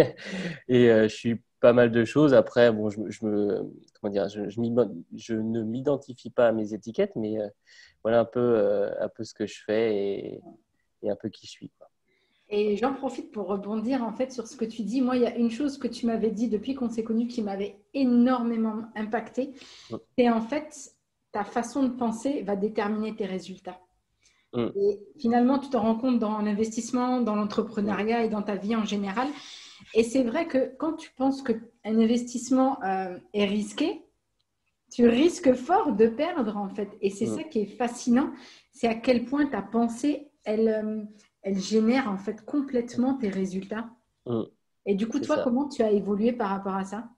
et 0.68 0.88
je 0.88 1.08
suis 1.08 1.42
pas 1.60 1.74
mal 1.74 1.92
de 1.92 2.06
choses. 2.06 2.34
Après, 2.34 2.72
bon, 2.72 2.90
je, 2.90 3.00
je 3.10 3.26
me, 3.26 3.72
comment 4.00 4.12
dire, 4.12 4.30
je, 4.30 4.50
je, 4.50 4.62
je 5.16 5.34
ne 5.36 5.64
m'identifie 5.64 6.30
pas 6.30 6.48
à 6.48 6.52
mes 6.52 6.74
étiquettes, 6.74 7.16
mais 7.16 7.38
voilà 8.04 8.22
un 8.22 8.26
peu, 8.26 8.90
un 9.00 9.10
peu 9.10 9.24
ce 9.24 9.34
que 9.34 9.46
je 9.46 9.62
fais 9.66 9.96
et, 9.96 10.42
et 11.04 11.10
un 11.10 11.16
peu 11.16 11.30
qui 11.30 11.46
je 11.46 11.52
suis. 11.52 11.70
Quoi. 11.78 11.88
Et 12.50 12.78
j'en 12.78 12.94
profite 12.94 13.32
pour 13.32 13.48
rebondir 13.48 14.04
en 14.04 14.14
fait 14.14 14.32
sur 14.32 14.48
ce 14.48 14.56
que 14.56 14.66
tu 14.66 14.84
dis. 14.84 15.02
Moi, 15.02 15.18
il 15.18 15.24
y 15.24 15.26
a 15.26 15.36
une 15.36 15.52
chose 15.52 15.78
que 15.78 15.88
tu 15.88 16.06
m'avais 16.06 16.32
dit 16.32 16.48
depuis 16.48 16.76
qu'on 16.76 16.90
s'est 16.90 17.04
connus 17.04 17.28
qui 17.28 17.42
m'avait 17.42 17.78
énormément 17.94 18.86
impacté. 18.96 19.54
C'est 20.18 20.30
en 20.30 20.42
fait 20.42 20.94
ta 21.34 21.44
façon 21.44 21.84
de 21.84 21.90
penser 21.90 22.44
va 22.44 22.56
déterminer 22.56 23.16
tes 23.16 23.26
résultats. 23.26 23.80
Et 24.56 25.00
finalement, 25.20 25.60
tu 25.60 25.70
te 25.70 25.78
rends 25.78 25.96
compte 25.96 26.20
dans 26.20 26.40
l'investissement, 26.40 27.22
dans 27.22 27.36
l'entrepreneuriat 27.36 28.24
et 28.24 28.30
dans 28.30 28.42
ta 28.42 28.56
vie 28.56 28.76
en 28.76 28.86
général. 28.86 29.28
Et 29.94 30.04
c'est 30.04 30.24
vrai 30.24 30.48
que 30.48 30.76
quand 30.78 30.94
tu 30.94 31.12
penses 31.16 31.42
qu'un 31.42 31.60
investissement 31.86 32.82
euh, 32.84 33.18
est 33.34 33.46
risqué, 33.46 34.02
tu 34.92 35.08
risques 35.08 35.54
fort 35.54 35.94
de 35.94 36.08
perdre 36.08 36.58
en 36.58 36.70
fait. 36.70 36.90
Et 37.02 37.10
c'est 37.10 37.26
ça 37.26 37.44
qui 37.44 37.60
est 37.60 37.66
fascinant, 37.66 38.32
c'est 38.72 38.88
à 38.88 38.96
quel 38.96 39.26
point 39.26 39.46
ta 39.46 39.62
pensée, 39.62 40.32
elle, 40.44 40.70
euh, 40.70 41.04
elle 41.42 41.60
génère 41.60 42.10
en 42.10 42.18
fait 42.18 42.44
complètement 42.46 43.16
tes 43.16 43.30
résultats. 43.30 43.90
Mm. 44.26 44.44
Et 44.86 44.96
du 44.96 45.08
coup, 45.08 45.20
toi, 45.20 45.42
comment 45.44 45.68
tu 45.68 45.84
as 45.84 45.92
évolué 45.92 46.32
par 46.32 46.50
rapport 46.50 46.76
à 46.76 46.86
ça? 46.86 47.10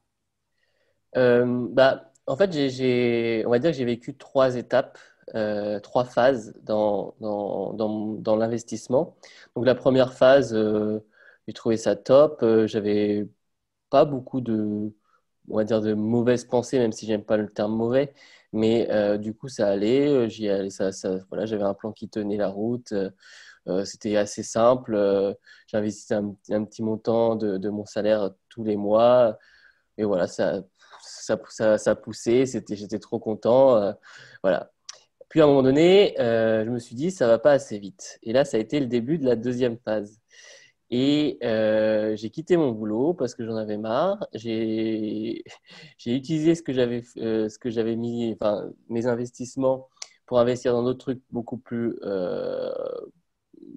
Euh, 1.16 1.68
bah, 1.72 2.12
En 2.26 2.36
fait, 2.36 2.52
j'ai, 2.52 3.44
on 3.46 3.52
va 3.52 3.60
dire 3.60 3.72
que 3.72 3.78
j'ai 3.78 3.86
vécu 3.86 4.18
trois 4.18 4.56
étapes, 4.56 4.98
euh, 5.36 5.80
trois 5.80 6.06
phases 6.06 6.54
dans, 6.64 7.16
dans, 7.20 7.74
dans, 7.74 8.36
l'investissement. 8.36 9.16
Donc, 9.56 9.66
la 9.66 9.76
première 9.76 10.14
phase, 10.14 10.54
euh, 10.54 11.00
j'ai 11.48 11.54
trouvé 11.54 11.78
ça 11.78 11.96
top. 11.96 12.44
j'avais 12.66 13.28
pas 13.90 14.06
beaucoup 14.06 14.42
de, 14.42 14.94
on 15.50 15.58
va 15.58 15.64
dire, 15.64 15.82
de 15.82 15.94
mauvaises 15.94 16.46
pensées, 16.46 16.80
même 16.80 16.92
si 16.92 17.06
j'aime 17.08 17.24
pas 17.24 17.38
le 17.38 17.50
terme 17.50 17.76
mauvais. 17.76 18.14
Mais 18.54 18.88
du 19.20 19.34
coup, 19.36 19.48
ça 19.48 19.68
allait. 19.70 20.30
J'y 20.30 20.50
ça, 20.72 20.92
ça, 20.92 21.18
voilà, 21.30 21.46
j'avais 21.46 21.64
un 21.64 21.74
plan 21.74 21.92
qui 21.92 22.10
tenait 22.10 22.38
la 22.38 22.50
route. 22.50 22.94
Euh, 23.70 23.86
c'était 23.86 24.18
assez 24.18 24.44
simple. 24.44 24.96
Euh, 24.96 25.34
J'investissais 25.68 26.16
un, 26.16 26.34
petit 26.66 26.84
montant 26.84 27.36
de, 27.36 27.70
mon 27.70 27.86
salaire 27.86 28.32
tous 28.50 28.64
les 28.64 28.76
mois. 28.78 29.38
Et 29.98 30.04
voilà, 30.06 30.28
ça, 30.28 30.64
ça, 31.02 31.78
ça, 31.78 31.96
poussait. 31.96 32.46
J'étais 32.46 33.00
trop 33.00 33.20
content. 33.20 33.78
Euh, 33.78 33.94
voilà. 34.44 34.72
Puis 35.30 35.42
à 35.42 35.46
un 35.46 35.48
moment 35.48 35.64
donné, 35.64 36.16
je 36.18 36.70
me 36.70 36.80
suis 36.80 36.96
dit, 36.96 37.12
ça 37.12 37.28
va 37.28 37.40
pas 37.40 37.52
assez 37.54 37.80
vite. 37.80 38.20
Et 38.24 38.34
là, 38.34 38.46
ça 38.46 38.58
a 38.58 38.60
été 38.60 38.80
le 38.80 38.88
début 38.88 39.18
de 39.18 39.26
la 39.26 39.36
deuxième 39.36 39.78
phase. 39.78 40.20
Et 40.92 41.38
j'ai 42.18 42.30
quitté 42.32 42.58
mon 42.58 42.72
boulot 42.72 43.14
parce 43.14 43.36
que 43.36 43.46
j'en 43.46 43.56
avais 43.56 43.78
marre. 43.78 44.28
J'ai 44.34 45.44
utilisé 46.06 46.56
ce 46.56 46.64
que 46.64 46.74
j'avais 46.74 47.04
ce 47.04 47.58
que 47.60 47.70
j'avais 47.70 47.96
mis, 47.96 48.34
enfin 48.34 48.70
mes 48.90 49.08
investissements 49.08 49.88
pour 50.26 50.40
investir 50.40 50.74
dans 50.74 50.84
d'autres 50.84 51.00
trucs 51.00 51.22
beaucoup 51.32 51.58
plus 51.58 52.00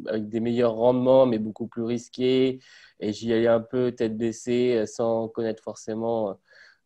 avec 0.06 0.28
des 0.28 0.40
meilleurs 0.40 0.74
rendements, 0.74 1.26
mais 1.26 1.38
beaucoup 1.38 1.66
plus 1.66 1.82
risqués. 1.82 2.60
Et 3.00 3.12
j'y 3.12 3.32
allais 3.32 3.48
un 3.48 3.60
peu 3.60 3.92
tête 3.92 4.16
baissée, 4.16 4.76
euh, 4.78 4.86
sans 4.86 5.28
connaître 5.28 5.62
forcément, 5.62 6.38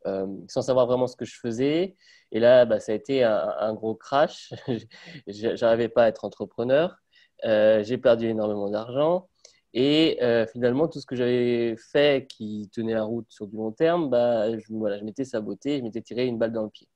euh, 0.07 0.27
sans 0.49 0.63
savoir 0.63 0.87
vraiment 0.87 1.07
ce 1.07 1.17
que 1.17 1.25
je 1.25 1.39
faisais. 1.39 1.97
Et 2.33 2.41
là, 2.41 2.65
bah, 2.65 2.81
ça 2.81 2.93
a 2.93 2.95
été 2.95 3.25
un, 3.25 3.75
gros 3.75 3.95
crash. 3.95 4.53
J'arrivais 5.27 5.89
pas 5.89 6.05
à 6.05 6.09
être 6.09 6.25
entrepreneur. 6.25 6.97
Euh, 7.45 7.83
j'ai 7.85 7.99
perdu 7.99 8.27
énormément 8.29 8.71
d'argent. 8.71 9.29
Et 9.75 10.19
finalement, 10.53 10.89
tout 10.89 11.01
ce 11.01 11.07
que 11.07 11.17
j'avais 11.17 11.77
fait 11.77 12.27
qui 12.29 12.71
tenait 12.73 12.95
la 12.95 13.05
route 13.05 13.27
sur 13.29 13.47
du 13.47 13.57
long 13.57 13.73
terme, 13.73 14.09
bah, 14.09 14.51
je, 14.59 14.73
m'étais 15.05 15.25
saboté, 15.25 15.79
je 15.79 15.83
m'étais 15.83 16.01
tiré 16.01 16.27
une 16.27 16.39
balle 16.39 16.53
dans 16.53 16.63
le 16.63 16.71
pied. 16.71 16.89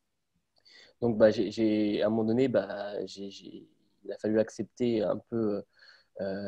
Donc, 1.01 1.19
bah, 1.19 1.27
à 1.27 2.07
un 2.07 2.09
moment 2.09 2.25
donné, 2.25 2.45
il 2.45 2.57
a 2.57 4.19
fallu 4.19 4.41
accepter 4.41 5.03
un 5.03 5.19
peu 5.31 5.63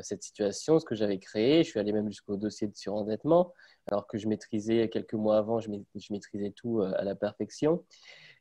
cette 0.03 0.23
situation, 0.23 0.79
ce 0.79 0.85
que 0.85 0.95
j'avais 0.95 1.19
créé. 1.19 1.65
Je 1.65 1.71
suis 1.71 1.81
allé 1.81 1.93
même 1.93 2.09
jusqu'au 2.09 2.37
dossier 2.37 2.67
de 2.67 2.77
surendettement, 2.77 3.53
alors 3.87 4.07
que 4.07 4.19
je 4.19 4.29
maîtrisais 4.29 4.89
quelques 4.89 5.15
mois 5.15 5.39
avant, 5.39 5.61
je, 5.61 5.71
maîtrisais 6.11 6.51
tout 6.51 6.83
à 6.83 7.05
la 7.05 7.15
perfection. 7.15 7.85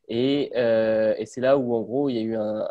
Et, 0.08 0.52
et 0.54 1.26
c'est 1.26 1.40
là 1.40 1.56
où, 1.58 1.74
en 1.74 1.82
gros, 1.82 2.08
il 2.08 2.16
y 2.16 2.18
a 2.18 2.22
eu 2.22 2.36
un, 2.36 2.68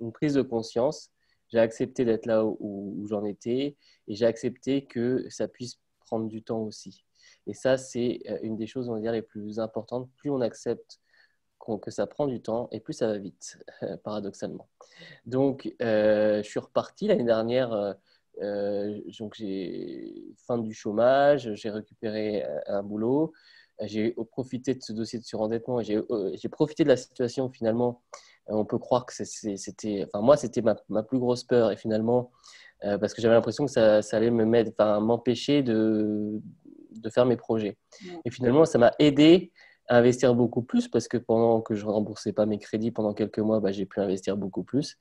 une 0.00 0.12
prise 0.12 0.34
de 0.34 0.42
conscience. 0.42 1.10
J'ai 1.50 1.58
accepté 1.58 2.04
d'être 2.04 2.26
là 2.26 2.44
où, 2.44 3.06
j'en 3.08 3.24
étais 3.24 3.76
et 4.06 4.14
j'ai 4.14 4.26
accepté 4.26 4.84
que 4.84 5.26
ça 5.28 5.48
puisse 5.48 5.78
prendre 6.00 6.28
du 6.28 6.42
temps 6.42 6.60
aussi. 6.60 7.04
Et 7.46 7.54
ça, 7.54 7.78
c'est 7.78 8.20
une 8.42 8.56
des 8.56 8.66
choses, 8.66 8.88
on 8.88 8.94
va 8.94 9.00
dire, 9.00 9.12
les 9.12 9.22
plus 9.22 9.58
importantes. 9.58 10.10
Plus 10.16 10.30
on 10.30 10.40
accepte 10.40 11.00
que 11.76 11.90
ça 11.90 12.06
prend 12.06 12.26
du 12.26 12.40
temps 12.40 12.68
et 12.72 12.80
plus 12.80 12.94
ça 12.94 13.08
va 13.08 13.18
vite, 13.18 13.58
paradoxalement. 14.04 14.68
Donc, 15.26 15.74
euh, 15.82 16.42
je 16.42 16.48
suis 16.48 16.60
reparti 16.60 17.06
l'année 17.08 17.24
dernière. 17.24 17.72
Euh, 17.72 17.92
euh, 18.42 19.00
donc, 19.18 19.34
j'ai 19.34 20.24
fin 20.46 20.56
du 20.58 20.72
chômage, 20.72 21.52
j'ai 21.54 21.70
récupéré 21.70 22.44
un 22.66 22.82
boulot, 22.82 23.32
j'ai 23.82 24.14
profité 24.30 24.74
de 24.74 24.82
ce 24.82 24.92
dossier 24.92 25.18
de 25.18 25.24
surendettement, 25.24 25.82
j'ai 25.82 26.48
profité 26.50 26.84
de 26.84 26.88
la 26.88 26.96
situation 26.96 27.50
finalement. 27.50 28.02
On 28.46 28.64
peut 28.64 28.78
croire 28.78 29.04
que 29.04 29.12
c'était, 29.12 30.06
enfin 30.06 30.24
moi, 30.24 30.38
c'était 30.38 30.62
ma, 30.62 30.76
ma, 30.88 31.02
plus 31.02 31.18
grosse 31.18 31.44
peur 31.44 31.70
et 31.70 31.76
finalement, 31.76 32.30
parce 32.80 33.12
que 33.12 33.20
j'avais 33.20 33.34
l'impression 33.34 33.66
que 33.66 33.70
ça, 33.70 34.00
ça, 34.00 34.16
allait 34.16 34.30
me 34.30 34.46
mettre, 34.46 34.70
enfin 34.78 35.00
m'empêcher 35.00 35.62
de, 35.62 36.40
de 36.92 37.10
faire 37.10 37.26
mes 37.26 37.36
projets. 37.36 37.76
Et 38.24 38.30
finalement, 38.30 38.64
ça 38.64 38.78
m'a 38.78 38.92
aidé 38.98 39.52
investir 39.88 40.34
beaucoup 40.34 40.62
plus 40.62 40.88
parce 40.88 41.08
que 41.08 41.16
pendant 41.16 41.60
que 41.60 41.74
je 41.74 41.84
ne 41.86 41.90
remboursais 41.90 42.32
pas 42.32 42.46
mes 42.46 42.58
crédits 42.58 42.90
pendant 42.90 43.14
quelques 43.14 43.38
mois, 43.38 43.60
bah, 43.60 43.72
j'ai 43.72 43.86
pu 43.86 44.00
investir 44.00 44.36
beaucoup 44.36 44.62
plus. 44.62 44.98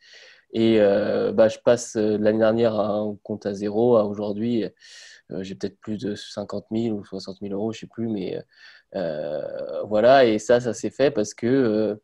Et 0.53 0.79
euh, 0.79 1.33
bah, 1.33 1.49
je 1.49 1.57
passe 1.59 1.95
euh, 1.97 2.17
l'année 2.17 2.39
dernière 2.39 2.75
à 2.75 2.87
un 2.87 3.15
compte 3.23 3.45
à 3.45 3.53
zéro 3.53 3.97
à 3.97 4.05
aujourd'hui. 4.05 4.63
Euh, 5.31 5.43
j'ai 5.43 5.55
peut-être 5.55 5.79
plus 5.79 5.97
de 5.97 6.15
50 6.15 6.67
000 6.71 6.97
ou 6.97 7.05
60 7.05 7.37
000 7.41 7.53
euros, 7.53 7.73
je 7.73 7.81
sais 7.81 7.87
plus. 7.87 8.07
Mais 8.07 8.41
voilà, 9.85 10.25
et 10.25 10.39
ça, 10.39 10.59
ça 10.59 10.73
s'est 10.73 10.89
fait 10.89 11.11
parce 11.11 11.33
que, 11.33 11.99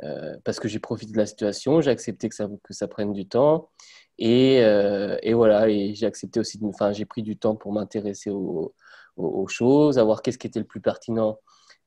que 0.00 0.68
j'ai 0.68 0.78
profité 0.80 1.12
de 1.12 1.18
la 1.18 1.26
situation, 1.26 1.80
j'ai 1.80 1.90
accepté 1.90 2.28
que 2.28 2.34
ça, 2.34 2.48
que 2.64 2.74
ça 2.74 2.88
prenne 2.88 3.12
du 3.12 3.28
temps. 3.28 3.70
Et, 4.18 4.56
et 4.56 5.34
voilà, 5.34 5.68
et 5.68 5.94
j'ai 5.94 6.06
accepté 6.06 6.40
aussi, 6.40 6.58
enfin, 6.64 6.92
j'ai 6.92 7.04
pris 7.04 7.22
du 7.22 7.38
temps 7.38 7.54
pour 7.54 7.72
m'intéresser 7.72 8.30
aux, 8.30 8.74
aux, 9.16 9.48
choses, 9.48 9.98
à 9.98 10.04
voir 10.04 10.22
qu'est-ce 10.22 10.38
qui 10.38 10.46
était 10.46 10.58
le 10.58 10.66
plus 10.66 10.80
pertinent 10.80 11.38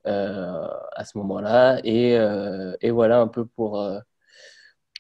à 0.06 1.06
ce 1.06 1.18
moment-là. 1.18 1.79
Et, 1.84 2.18
euh, 2.18 2.75
et, 2.82 2.91
voilà 2.91 3.20
un 3.20 3.27
peu 3.27 3.46
pour, 3.46 3.82
euh, 3.82 4.00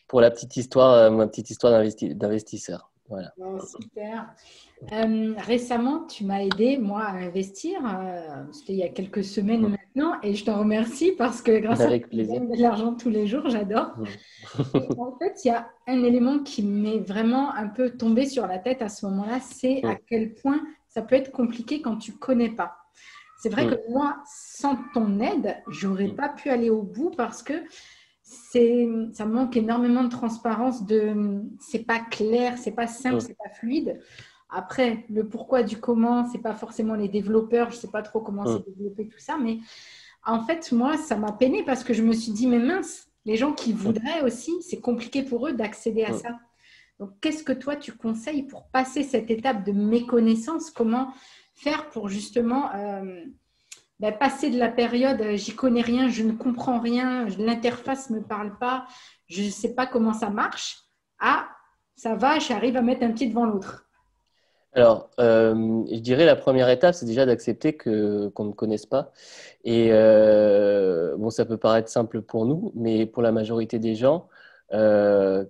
pour 0.07 0.21
la 0.21 0.31
petite 0.31 0.57
histoire, 0.57 1.11
ma 1.11 1.27
petite 1.27 1.49
histoire 1.49 1.83
d'investisseur. 2.01 2.91
Voilà. 3.07 3.33
super. 3.65 4.35
récemment, 5.39 6.05
tu 6.05 6.25
m'as 6.25 6.43
aidé, 6.43 6.77
moi, 6.77 7.01
à 7.01 7.13
investir. 7.13 7.79
C'était 8.51 8.73
il 8.73 8.79
y 8.79 8.83
a 8.83 8.89
quelques 8.89 9.23
semaines 9.23 9.61
maintenant. 9.61 10.19
Et 10.21 10.35
je 10.35 10.45
t'en 10.45 10.59
remercie 10.59 11.13
parce 11.17 11.41
que 11.41 11.57
grâce 11.59 11.81
Avec 11.81 12.05
à 12.05 12.07
plaisir. 12.07 12.41
de 12.41 12.61
l'argent 12.61 12.93
tous 12.93 13.09
les 13.09 13.25
jours, 13.25 13.49
j'adore. 13.49 13.95
en 14.97 15.17
fait, 15.17 15.43
il 15.43 15.47
y 15.47 15.51
a 15.51 15.67
un 15.87 16.03
élément 16.03 16.39
qui 16.39 16.61
m'est 16.61 16.99
vraiment 16.99 17.51
un 17.55 17.67
peu 17.67 17.89
tombé 17.89 18.27
sur 18.27 18.45
la 18.45 18.59
tête 18.59 18.83
à 18.83 18.89
ce 18.89 19.07
moment-là. 19.07 19.39
C'est 19.39 19.83
à 19.83 19.95
quel 19.95 20.35
point 20.35 20.61
ça 20.87 21.01
peut 21.01 21.15
être 21.15 21.31
compliqué 21.31 21.81
quand 21.81 21.97
tu 21.97 22.13
connais 22.13 22.49
pas. 22.49 22.78
C'est 23.39 23.49
vrai 23.49 23.67
que 23.67 23.89
moi, 23.89 24.21
sans 24.25 24.77
ton 24.93 25.19
aide, 25.21 25.55
j'aurais 25.69 26.09
mm. 26.09 26.15
pas 26.15 26.29
pu 26.29 26.49
aller 26.49 26.69
au 26.69 26.83
bout 26.83 27.09
parce 27.11 27.41
que 27.41 27.53
c'est, 28.21 28.87
ça 29.13 29.25
manque 29.25 29.55
énormément 29.55 30.03
de 30.03 30.09
transparence. 30.09 30.85
De, 30.85 31.41
c'est 31.59 31.85
pas 31.85 31.99
clair, 31.99 32.57
c'est 32.57 32.73
pas 32.73 32.87
simple, 32.87 33.17
mm. 33.17 33.21
c'est 33.21 33.37
pas 33.37 33.49
fluide. 33.49 33.99
Après, 34.49 35.05
le 35.09 35.25
pourquoi 35.27 35.63
du 35.63 35.77
comment, 35.77 36.25
c'est 36.29 36.41
pas 36.41 36.53
forcément 36.53 36.95
les 36.95 37.07
développeurs. 37.07 37.71
Je 37.71 37.77
sais 37.77 37.87
pas 37.87 38.01
trop 38.01 38.19
comment 38.19 38.45
c'est 38.45 38.65
développé 38.75 39.07
tout 39.07 39.19
ça, 39.19 39.37
mais 39.37 39.59
en 40.25 40.43
fait, 40.43 40.71
moi, 40.73 40.97
ça 40.97 41.15
m'a 41.15 41.31
peiné 41.31 41.63
parce 41.63 41.85
que 41.85 41.93
je 41.93 42.03
me 42.03 42.11
suis 42.11 42.33
dit, 42.33 42.45
mais 42.45 42.59
mince, 42.59 43.07
les 43.25 43.37
gens 43.37 43.53
qui 43.53 43.71
voudraient 43.71 44.21
aussi, 44.21 44.61
c'est 44.61 44.81
compliqué 44.81 45.23
pour 45.23 45.47
eux 45.47 45.53
d'accéder 45.53 46.03
à 46.03 46.13
ça. 46.13 46.39
Donc, 46.99 47.11
qu'est-ce 47.21 47.43
que 47.43 47.53
toi 47.53 47.77
tu 47.77 47.93
conseilles 47.93 48.43
pour 48.43 48.67
passer 48.67 49.03
cette 49.03 49.31
étape 49.31 49.63
de 49.65 49.71
méconnaissance? 49.71 50.69
Comment 50.71 51.13
faire 51.59 51.89
pour 51.89 52.09
justement 52.09 52.73
euh, 52.75 53.23
ben, 53.99 54.17
passer 54.17 54.49
de 54.49 54.57
la 54.57 54.69
période 54.69 55.21
euh, 55.21 55.35
j'y 55.35 55.55
connais 55.55 55.81
rien, 55.81 56.09
je 56.09 56.23
ne 56.23 56.31
comprends 56.31 56.79
rien, 56.79 57.25
l'interface 57.37 58.09
ne 58.09 58.17
me 58.17 58.23
parle 58.23 58.57
pas, 58.57 58.85
je 59.27 59.43
ne 59.43 59.49
sais 59.49 59.73
pas 59.73 59.85
comment 59.85 60.13
ça 60.13 60.29
marche, 60.29 60.77
à 61.19 61.47
ça 61.95 62.15
va, 62.15 62.39
j'arrive 62.39 62.77
à 62.77 62.81
mettre 62.81 63.03
un 63.03 63.11
pied 63.11 63.27
devant 63.27 63.45
l'autre 63.45 63.85
alors, 64.73 65.09
euh, 65.19 65.83
je 65.91 65.97
dirais 65.97 66.25
la 66.25 66.35
première 66.35 66.69
étape, 66.69 66.93
c'est 66.93 67.07
déjà 67.07 67.25
d'accepter 67.25 67.73
que 67.73 68.27
qu'on 68.27 68.45
ne 68.45 68.51
connaisse 68.51 68.85
pas. 68.85 69.11
Et 69.63 69.89
bon, 69.89 71.31
ça 71.31 71.43
peut 71.43 71.57
paraître 71.57 71.89
simple 71.89 72.21
pour 72.21 72.45
nous, 72.45 72.71
mais 72.75 73.07
pour 73.07 73.23
la 73.23 73.31
majorité 73.31 73.79
des 73.79 73.95
gens 73.95 74.29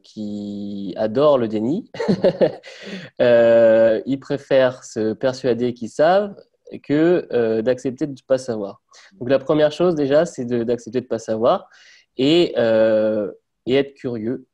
qui 0.04 0.94
adorent 0.98 1.38
le 1.38 1.48
déni, 1.48 1.92
ils 3.20 4.20
préfèrent 4.20 4.84
se 4.84 5.14
persuader 5.14 5.74
qu'ils 5.74 5.90
savent 5.90 6.36
que 6.78 7.28
euh, 7.34 7.62
d'accepter 7.62 8.06
de 8.06 8.12
ne 8.12 8.18
pas 8.28 8.38
savoir. 8.38 8.82
Donc 9.20 9.30
la 9.30 9.40
première 9.40 9.72
chose 9.72 9.96
déjà, 9.96 10.26
c'est 10.26 10.46
d'accepter 10.46 11.00
de 11.00 11.06
ne 11.06 11.10
pas 11.10 11.18
savoir 11.18 11.68
et, 12.18 12.54
euh, 12.58 13.32
et, 13.66 13.76
être 13.76 13.96
curieux. 13.96 14.46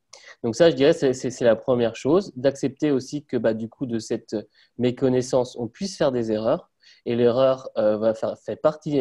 Donc 0.42 0.56
ça, 0.56 0.70
je 0.70 0.76
dirais, 0.76 0.92
c'est 0.92 1.40
la 1.42 1.56
première 1.56 1.96
chose. 1.96 2.32
D'accepter 2.36 2.90
aussi 2.90 3.24
que 3.24 3.36
bah, 3.36 3.54
du 3.54 3.68
coup, 3.68 3.86
de 3.86 3.98
cette 3.98 4.36
méconnaissance, 4.78 5.56
on 5.58 5.66
puisse 5.66 5.96
faire 5.96 6.12
des 6.12 6.32
erreurs. 6.32 6.70
Et 7.04 7.16
l'erreur 7.16 7.68
euh, 7.78 8.14
fait 8.44 8.56
partie 8.56 9.00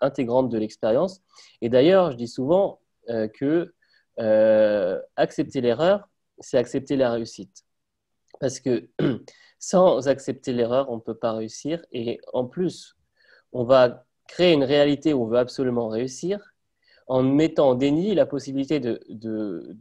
intégrante 0.00 0.50
de 0.50 0.58
l'expérience. 0.58 1.22
Et 1.62 1.68
d'ailleurs, 1.68 2.12
je 2.12 2.16
dis 2.16 2.28
souvent 2.28 2.80
que 3.06 3.73
accepter 4.18 5.60
l'erreur, 5.60 6.08
c'est 6.38 6.58
accepter 6.58 6.96
la 6.96 7.12
réussite. 7.12 7.64
Parce 8.40 8.60
que 8.60 8.88
sans 9.58 10.08
accepter 10.08 10.52
l'erreur, 10.52 10.90
on 10.90 10.96
ne 10.96 11.00
peut 11.00 11.14
pas 11.14 11.32
réussir. 11.32 11.84
Et 11.92 12.20
en 12.32 12.44
plus, 12.44 12.96
on 13.52 13.64
va 13.64 14.04
créer 14.28 14.52
une 14.52 14.64
réalité 14.64 15.12
où 15.14 15.24
on 15.24 15.26
veut 15.26 15.38
absolument 15.38 15.88
réussir 15.88 16.54
en 17.06 17.22
mettant 17.22 17.70
en 17.70 17.74
déni 17.74 18.14
la 18.14 18.26
possibilité 18.26 18.80
de, 18.80 19.00
de, 19.08 19.76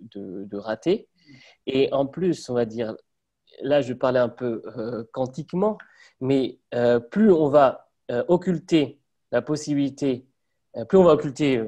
de, 0.00 0.56
rater. 0.56 1.08
Et 1.66 1.92
en 1.92 2.06
plus, 2.06 2.48
on 2.48 2.54
va 2.54 2.64
dire, 2.64 2.96
là 3.62 3.80
je 3.80 3.92
parlais 3.92 4.18
un 4.18 4.28
peu 4.28 4.62
euh, 4.76 5.04
quantiquement, 5.12 5.78
mais 6.20 6.58
euh, 6.74 6.98
plus 7.00 7.32
on 7.32 7.48
va 7.48 7.90
euh, 8.10 8.24
occulter 8.28 9.00
la 9.30 9.42
possibilité, 9.42 10.26
plus 10.88 10.98
on 10.98 11.04
va 11.04 11.12
occulter 11.12 11.62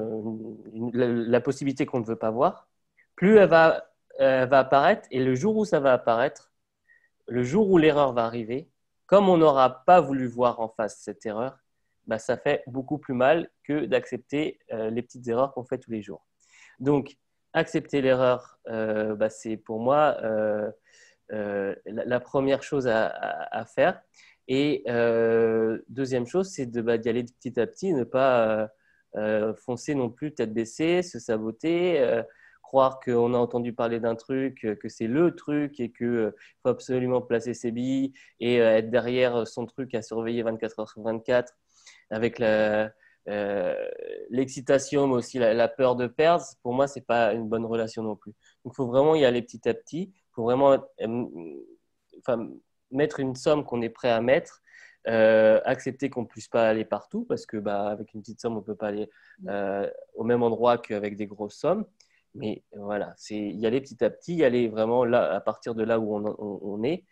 la, 0.92 1.40
possibilité 1.40 1.86
qu'on 1.86 2.00
ne 2.00 2.04
veut 2.04 2.16
pas 2.16 2.30
voir, 2.30 2.68
plus 3.14 3.36
elle 3.36 3.48
va, 3.48 3.86
elle 4.18 4.48
va 4.48 4.60
apparaître. 4.60 5.06
Et 5.10 5.22
le 5.22 5.34
jour 5.34 5.56
où 5.56 5.64
ça 5.64 5.80
va 5.80 5.92
apparaître, 5.92 6.52
le 7.28 7.42
jour 7.42 7.70
où 7.70 7.78
l'erreur 7.78 8.12
va 8.12 8.24
arriver, 8.24 8.68
comme 9.06 9.28
on 9.28 9.38
n'aura 9.38 9.84
pas 9.84 10.00
voulu 10.00 10.26
voir 10.26 10.60
en 10.60 10.68
face 10.68 10.98
cette 11.00 11.24
erreur, 11.26 11.58
bah, 12.06 12.18
ça 12.18 12.36
fait 12.36 12.62
beaucoup 12.66 12.98
plus 12.98 13.14
mal 13.14 13.48
que 13.64 13.84
d'accepter 13.84 14.58
euh, 14.72 14.90
les 14.90 15.02
petites 15.02 15.26
erreurs 15.28 15.52
qu'on 15.52 15.64
fait 15.64 15.78
tous 15.78 15.90
les 15.90 16.02
jours. 16.02 16.24
Donc, 16.78 17.16
accepter 17.52 18.00
l'erreur, 18.00 18.58
euh, 18.68 19.14
bah, 19.16 19.30
c'est 19.30 19.56
pour 19.56 19.80
moi 19.80 20.16
euh, 20.22 20.70
la, 21.86 22.20
première 22.20 22.62
chose 22.62 22.86
à, 22.86 23.64
faire. 23.66 24.00
Et 24.48 24.84
deuxième 25.88 26.26
chose, 26.26 26.48
c'est 26.50 26.66
bah, 26.66 26.98
d'y 26.98 27.08
aller 27.08 27.24
petit 27.24 27.58
à 27.58 27.66
petit, 27.66 27.92
ne 27.92 28.04
pas 28.04 28.68
foncer 29.64 29.94
non 29.94 30.10
plus 30.10 30.34
tête 30.34 30.52
baissée, 30.52 31.02
se 31.02 31.18
saboter 31.18 32.24
croire 32.66 33.00
qu'on 33.00 33.32
a 33.32 33.38
entendu 33.38 33.72
parler 33.72 34.00
d'un 34.00 34.16
truc, 34.16 34.64
euh, 34.64 34.74
que 34.74 34.88
c'est 34.88 35.06
le 35.06 35.34
truc 35.34 35.78
et 35.80 35.92
qu'il 35.92 36.06
euh, 36.06 36.36
faut 36.62 36.68
absolument 36.68 37.22
placer 37.22 37.54
ses 37.54 37.70
billes 37.70 38.12
et 38.40 38.60
euh, 38.60 38.76
être 38.76 38.90
derrière 38.90 39.46
son 39.46 39.66
truc 39.66 39.94
à 39.94 40.02
surveiller 40.02 40.42
24 40.42 40.80
heures 40.80 40.88
sur 40.88 41.02
24 41.02 41.54
avec 42.10 42.40
l'excitation, 44.30 45.06
mais 45.06 45.14
aussi 45.14 45.38
la, 45.38 45.68
peur 45.68 45.96
de 45.96 46.06
perdre. 46.06 46.44
Pour 46.62 46.74
moi, 46.74 46.86
ce 46.86 46.98
n'est 46.98 47.04
pas 47.04 47.32
une 47.32 47.48
bonne 47.48 47.64
relation 47.64 48.02
non 48.02 48.16
plus. 48.16 48.32
Donc, 48.64 48.74
il 48.74 48.76
faut 48.76 48.86
vraiment 48.86 49.14
y 49.14 49.24
aller 49.24 49.42
petit 49.42 49.68
à 49.68 49.74
petit. 49.74 50.12
Il 50.14 50.34
faut 50.34 50.44
vraiment 50.44 50.76
mettre 52.92 53.20
une 53.20 53.34
somme 53.34 53.64
qu'on 53.64 53.82
est 53.82 53.90
prêt 53.90 54.10
à 54.10 54.20
mettre. 54.20 54.62
Accepter 55.06 56.10
qu'on 56.10 56.22
ne 56.22 56.26
puisse 56.26 56.48
pas 56.48 56.68
aller 56.68 56.84
partout 56.84 57.24
parce 57.24 57.46
que 57.46 57.56
bah, 57.56 57.88
avec 57.88 58.12
une 58.14 58.20
petite 58.20 58.40
somme 58.40 58.54
on 58.54 58.60
ne 58.60 58.64
peut 58.64 58.74
pas 58.74 58.88
aller 58.88 59.08
au 60.14 60.24
même 60.24 60.42
endroit 60.42 60.78
qu'avec 60.78 61.16
des 61.16 61.26
grosses 61.26 61.56
sommes 61.56 61.86
mais 62.36 62.62
voilà, 62.72 63.14
c'est 63.16 63.36
y 63.38 63.66
aller 63.66 63.80
petit 63.80 64.04
à 64.04 64.10
petit, 64.10 64.36
y 64.36 64.44
aller 64.44 64.68
vraiment 64.68 65.04
là, 65.04 65.32
à 65.34 65.40
partir 65.40 65.74
de 65.74 65.82
là 65.82 65.98
où 65.98 66.14
on, 66.14 66.82
est. 66.84 67.04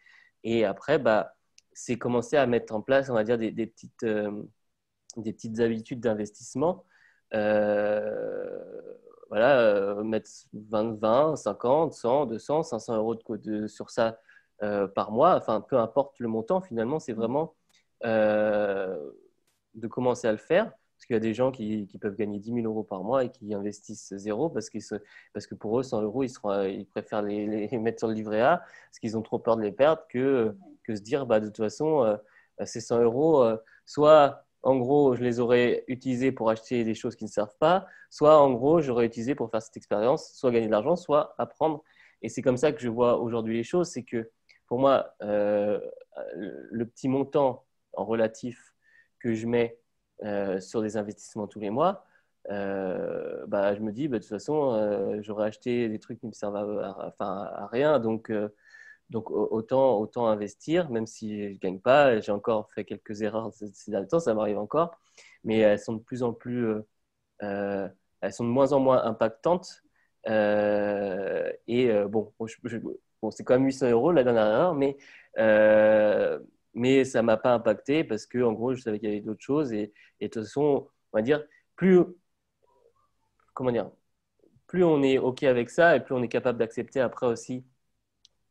Et 0.45 0.65
après, 0.65 0.99
bah, 0.99 1.35
c'est 1.73 1.99
commencer 1.99 2.37
à 2.37 2.47
mettre 2.47 2.75
en 2.75 2.83
place, 2.83 3.11
on 3.11 3.15
va 3.15 3.25
dire, 3.25 3.39
des, 3.39 3.51
petites, 3.67 4.05
des 5.17 5.33
petites 5.33 5.61
habitudes 5.61 6.01
d'investissement. 6.01 6.85
voilà, 9.31 9.95
mettre 10.05 10.31
20, 10.53 10.99
20, 11.01 11.37
50, 11.37 11.93
100, 11.95 12.27
200, 12.27 12.63
500 12.63 12.97
euros 12.97 13.15
de, 13.15 13.67
sur 13.67 13.91
ça 13.91 14.21
par 14.95 15.11
mois. 15.11 15.37
Enfin, 15.37 15.61
peu 15.61 15.79
importe 15.79 16.19
le 16.21 16.29
montant, 16.29 16.61
finalement, 16.61 16.99
c'est 17.01 17.13
vraiment 17.15 17.55
de 18.05 19.87
commencer 19.89 20.29
à 20.29 20.33
le 20.33 20.39
faire. 20.39 20.73
Parce 20.97 21.07
qu'il 21.07 21.15
y 21.15 21.17
a 21.17 21.21
des 21.21 21.35
gens 21.35 21.51
qui, 21.51 21.99
peuvent 22.01 22.15
gagner 22.15 22.39
10 22.39 22.55
000 22.55 22.67
euros 22.67 22.85
par 22.85 23.03
mois 23.03 23.25
et 23.25 23.31
qui 23.31 23.53
investissent 23.53 24.15
zéro 24.17 24.49
parce, 24.49 24.71
parce 25.33 25.47
que 25.47 25.55
pour 25.55 25.79
eux, 25.79 25.83
100 25.83 26.03
euros, 26.03 26.23
ils, 26.23 26.87
préfèrent 26.87 27.23
les, 27.23 27.69
mettre 27.79 27.99
sur 27.99 28.09
le 28.09 28.15
livret 28.15 28.41
A 28.41 28.59
parce 28.59 28.99
qu'ils 29.01 29.17
ont 29.17 29.23
trop 29.23 29.39
peur 29.39 29.57
de 29.57 29.63
les 29.63 29.73
perdre 29.73 30.03
que, 30.09 30.55
que 30.85 30.95
se 30.95 31.03
dire, 31.03 31.27
bah, 31.27 31.41
de 31.41 31.47
toute 31.47 31.59
façon, 31.59 32.05
euh, 32.05 32.17
ces 32.65 32.81
100 32.81 33.03
euros, 33.03 33.43
euh, 33.43 33.57
soit 33.85 34.45
en 34.63 34.77
gros, 34.77 35.15
je 35.15 35.23
les 35.23 35.41
aurais 35.41 35.85
utilisés 35.89 36.33
pour 36.33 36.49
acheter 36.49 36.85
des 36.85 36.95
choses 36.95 37.17
qui 37.17 37.25
ne 37.25 37.29
servent 37.29 37.57
pas, 37.59 37.87
soit 38.09 38.39
en 38.39 38.53
gros, 38.53 38.81
j'aurais 38.81 39.05
utilisé 39.05 39.35
pour 39.35 39.51
faire 39.51 39.61
cette 39.61 39.77
expérience, 39.77 40.33
soit 40.33 40.53
gagner 40.53 40.67
de 40.67 40.73
l'argent, 40.73 40.97
soit 40.97 41.35
apprendre. 41.37 41.83
Et 42.23 42.31
c'est 42.31 42.41
comme 42.41 42.57
ça 42.57 42.73
que 42.73 42.81
je 42.81 42.89
vois 42.89 43.19
aujourd'hui 43.19 43.57
les 43.57 43.63
choses. 43.63 43.89
C'est 43.89 44.05
que 44.05 44.31
pour 44.67 44.79
moi, 44.79 45.15
euh, 45.23 45.79
le 46.35 46.87
petit 46.87 47.09
montant 47.09 47.65
en 47.97 48.05
relatif 48.05 48.75
que 49.21 49.35
je 49.35 49.47
mets 49.47 49.79
euh, 50.23 50.61
sur 50.61 50.81
des 50.83 50.97
investissements 50.97 51.49
tous 51.49 51.59
les 51.61 51.71
mois, 51.71 52.05
euh, 52.51 53.45
bah, 53.47 53.75
je 53.75 53.81
me 53.81 53.91
dis, 53.91 54.07
bah, 54.07 54.19
de 54.19 54.23
toute 54.23 54.31
façon, 54.31 54.73
euh, 54.75 55.19
j'aurais 55.23 55.47
acheté 55.49 55.89
des 55.89 55.99
trucs 55.99 56.21
qui 56.21 56.27
me 56.27 56.33
servent 56.33 56.57
à 57.19 57.69
rien. 57.73 57.99
Donc, 57.99 58.33
donc 59.11 59.31
autant, 59.31 59.99
autant 59.99 60.29
investir, 60.29 60.91
même 60.91 61.07
si 61.07 61.49
je 61.49 61.55
ne 61.55 61.59
gagne 61.59 61.81
pas. 61.81 62.21
J'ai 62.21 62.33
encore 62.33 62.71
fait 62.73 62.85
quelques 62.85 63.23
erreurs 63.23 63.53
ces 63.53 63.91
derniers 63.91 64.09
temps, 64.09 64.21
ça 64.21 64.35
m'arrive 64.35 64.59
encore. 64.59 64.99
Mais 65.45 65.59
elles 65.59 65.79
sont 65.81 65.95
de 65.95 66.03
plus 66.03 66.23
en 66.23 66.33
plus, 66.33 66.75
elles 67.41 68.33
sont 68.33 68.45
de 68.45 68.51
moins 68.51 68.73
en 68.73 68.81
moins 68.81 69.05
impactantes. 69.05 69.83
et 70.27 71.93
bon, 72.09 72.33
bon 72.39 73.31
c'est 73.31 73.45
quand 73.45 73.55
même 73.55 73.67
800 73.67 73.91
euros 73.91 74.13
la 74.13 74.25
dernière 74.25 74.47
erreur, 74.47 74.75
mais 74.75 74.97
mais 76.75 77.05
ça 77.05 77.23
m'a 77.23 77.37
pas 77.37 77.55
impacté 77.55 78.05
parce 78.05 78.27
que 78.27 78.43
en 78.43 78.53
gros 78.53 78.75
je 78.75 78.83
savais 78.83 78.99
qu'il 78.99 79.09
y 79.09 79.13
avait 79.13 79.21
d'autres 79.21 79.43
choses 79.43 79.73
et, 79.73 79.93
de 80.21 80.27
toute 80.27 80.43
façon 80.43 80.89
on 81.13 81.19
va 81.19 81.23
dire 81.23 81.45
plus 81.77 82.01
comment 83.55 83.71
dire 83.71 83.91
plus 84.67 84.85
on 84.85 85.03
est 85.03 85.19
ok 85.19 85.45
avec 85.45 85.71
ça 85.71 85.97
et 85.97 86.01
plus 86.01 86.15
on 86.15 86.23
est 86.23 86.29
capable 86.29 86.59
d'accepter 86.59 87.01
après 87.01 87.27
aussi 87.27 87.65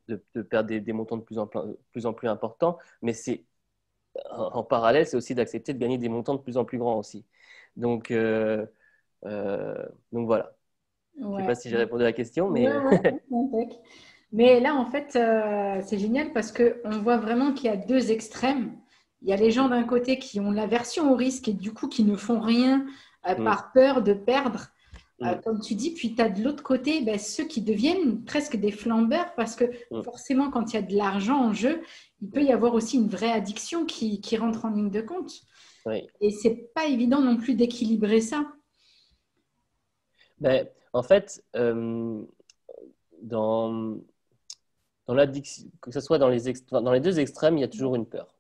de, 0.08 0.42
perdre 0.42 0.70
des, 0.70 0.94
montants 0.94 1.18
de 1.18 1.24
plus 1.24 1.40
en 1.40 1.48
plus, 1.48 2.06
en 2.06 2.14
plus 2.14 2.28
importants 2.28 2.78
mais 3.02 3.14
c'est 3.14 3.46
en, 4.30 4.64
parallèle 4.64 5.08
c'est 5.08 5.18
aussi 5.18 5.36
d'accepter 5.36 5.74
de 5.74 5.80
gagner 5.80 5.98
des 5.98 6.10
montants 6.10 6.36
de 6.36 6.42
plus 6.42 6.58
en 6.58 6.66
plus 6.66 6.78
grands 6.78 7.00
aussi. 7.00 7.26
Donc 7.76 8.12
euh, 8.12 8.66
euh, 9.26 9.88
donc 10.12 10.28
voilà. 10.28 10.56
Je 11.20 11.26
ne 11.26 11.40
sais 11.40 11.46
pas 11.46 11.56
si 11.56 11.70
j'ai 11.70 11.78
répondu 11.78 12.04
à 12.04 12.08
la 12.08 12.14
question 12.14 12.50
mais 12.50 12.68
Mais 14.34 14.60
là, 14.60 14.76
en 14.76 14.86
fait, 14.86 15.16
euh, 15.16 15.80
c'est 15.86 16.00
génial 16.00 16.34
parce 16.34 16.52
qu'on 16.52 17.00
voit 17.02 17.18
vraiment 17.18 17.54
qu'il 17.54 17.66
y 17.66 17.70
a 17.70 17.78
deux 17.78 18.12
extrêmes. 18.12 18.76
Il 19.22 19.30
y 19.30 19.34
a 19.34 19.36
les 19.36 19.52
gens 19.52 19.70
d'un 19.70 19.84
côté 19.84 20.18
qui 20.18 20.40
ont 20.40 20.52
l'aversion 20.52 21.14
au 21.14 21.16
risque 21.16 21.48
et 21.48 21.54
du 21.54 21.72
coup 21.72 21.88
qui 21.88 22.04
ne 22.04 22.16
font 22.16 22.42
rien 22.42 22.86
euh, 23.28 23.36
mm. 23.38 23.44
par 23.44 23.72
peur 23.72 24.02
de 24.02 24.14
perdre, 24.14 24.70
euh, 25.22 25.36
mm. 25.36 25.42
comme 25.42 25.60
tu 25.62 25.76
dis. 25.76 25.94
Puis 25.94 26.16
tu 26.16 26.22
as 26.22 26.30
de 26.30 26.44
l'autre 26.44 26.64
côté 26.64 27.02
ben, 27.02 27.20
ceux 27.20 27.44
qui 27.46 27.62
deviennent 27.62 28.26
presque 28.26 28.56
des 28.56 28.72
flambeurs 28.72 29.36
parce 29.36 29.56
que 29.56 29.66
mm. 29.92 30.02
forcément, 30.04 30.50
quand 30.50 30.74
il 30.74 30.78
y 30.78 30.80
a 30.80 30.82
de 30.82 30.96
l'argent 30.96 31.40
en 31.40 31.54
jeu, 31.54 31.84
il 32.20 32.32
peut 32.32 32.42
y 32.42 32.52
avoir 32.52 32.74
aussi 32.74 32.98
une 32.98 33.10
vraie 33.10 33.32
addiction 33.32 33.86
qui, 33.86 34.20
rentre 34.36 34.66
en 34.66 34.72
ligne 34.72 34.90
de 34.90 35.02
compte. 35.02 35.32
Oui. 35.86 36.08
Et 36.22 36.32
c'est 36.32 36.72
pas 36.74 36.88
évident 36.88 37.22
non 37.22 37.38
plus 37.38 37.54
d'équilibrer 37.54 38.20
ça. 38.20 38.48
Ben, 40.40 40.68
en 40.92 41.04
fait, 41.04 41.44
dans, 43.22 44.00
dans 45.08 45.14
l'addiction, 45.14 45.68
que 45.82 45.92
ce 45.92 46.00
soit 46.00 46.18
dans 46.18 46.30
les, 46.30 46.54
dans 46.72 46.92
les 46.92 47.00
deux 47.00 47.20
extrêmes, 47.20 47.58
il 47.58 47.62
y 47.62 47.66
a 47.66 47.68
toujours 47.68 47.96
une 47.96 48.06
peur. 48.06 48.34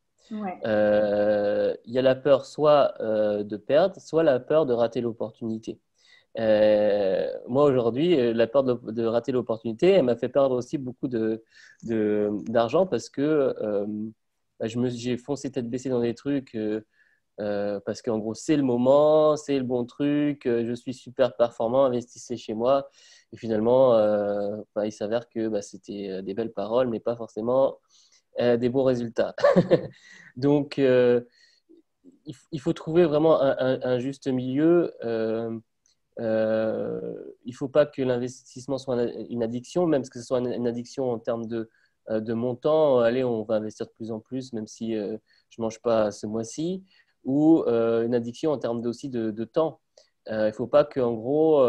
Euh, 0.65 1.75
il 1.85 1.93
y 1.93 1.99
a 1.99 2.01
la 2.01 2.15
peur 2.15 2.45
soit 2.45 2.93
euh, 3.01 3.43
de 3.43 3.57
perdre, 3.57 3.99
soit 3.99 4.23
la 4.23 4.39
peur 4.39 4.65
de 4.65 4.73
rater 4.73 5.01
l'opportunité. 5.01 5.79
Euh, 6.39 7.27
moi, 7.47 7.65
aujourd'hui, 7.65 8.33
la 8.33 8.47
peur 8.47 8.63
de, 8.63 9.05
rater 9.05 9.31
l'opportunité, 9.31 9.89
elle 9.89 10.03
m'a 10.03 10.15
fait 10.15 10.29
perdre 10.29 10.55
aussi 10.55 10.77
beaucoup 10.77 11.07
d'argent 11.07 11.37
de, 11.83 12.51
d'argent 12.51 12.87
parce 12.87 13.09
que 13.09 13.53
bah, 14.59 14.67
j'ai 14.67 15.17
foncé 15.17 15.51
tête 15.51 15.69
baissée 15.69 15.89
dans 15.89 16.01
des 16.01 16.15
trucs 16.15 16.57
parce 17.37 18.01
qu'en 18.01 18.19
gros, 18.19 18.33
c'est 18.33 18.57
le 18.57 18.63
moment, 18.63 19.35
c'est 19.35 19.57
le 19.57 19.63
bon 19.63 19.85
truc, 19.85 20.41
je 20.45 20.73
suis 20.73 20.93
super 20.93 21.35
performant, 21.35 21.85
investissez 21.85 22.37
chez 22.37 22.53
moi. 22.53 22.89
Et 23.33 23.37
finalement, 23.37 23.95
euh, 23.95 24.61
bah, 24.75 24.85
il 24.85 24.91
s'avère 24.91 25.27
que 25.27 25.47
bah, 25.47 25.63
c'était 25.63 26.07
euh, 26.09 26.21
des 26.21 26.35
belles 26.35 26.53
paroles, 26.53 26.87
mais 26.87 26.99
pas 26.99 27.15
forcément 27.15 27.79
euh, 28.39 28.57
des 28.57 28.69
bons 28.69 28.83
résultats. 28.83 29.35
Donc, 30.37 30.77
il, 30.77 32.59
faut 32.59 32.73
trouver 32.73 33.05
vraiment 33.05 33.41
un, 33.41 33.99
juste 33.99 34.27
milieu. 34.27 34.93
il 35.01 35.61
ne 36.19 37.53
faut 37.53 37.67
pas 37.69 37.87
que 37.87 38.03
l'investissement 38.03 38.77
soit 38.77 39.03
une 39.29 39.41
addiction, 39.41 39.87
même 39.87 40.03
que 40.03 40.19
ce 40.19 40.25
soit 40.25 40.39
une 40.39 40.67
addiction 40.67 41.11
en 41.11 41.17
termes 41.19 41.47
de 41.47 42.33
montant. 42.33 42.99
Allez, 42.99 43.23
on 43.23 43.43
va 43.43 43.55
investir 43.55 43.87
de 43.87 43.91
plus 43.91 44.11
en 44.11 44.19
plus, 44.19 44.53
même 44.53 44.67
si 44.67 44.93
je 44.93 45.01
ne 45.01 45.17
mange 45.59 45.81
pas 45.81 46.11
ce 46.11 46.27
mois-ci. 46.27 46.83
Ou 47.25 47.63
une 47.65 48.13
addiction 48.15 48.51
en 48.51 48.57
termes 48.57 48.85
aussi 48.85 49.09
de, 49.09 49.31
de 49.31 49.43
temps. 49.45 49.79
il 50.27 50.35
ne 50.35 50.51
faut 50.51 50.67
pas 50.67 50.83
qu'en 50.83 51.13
gros 51.13 51.63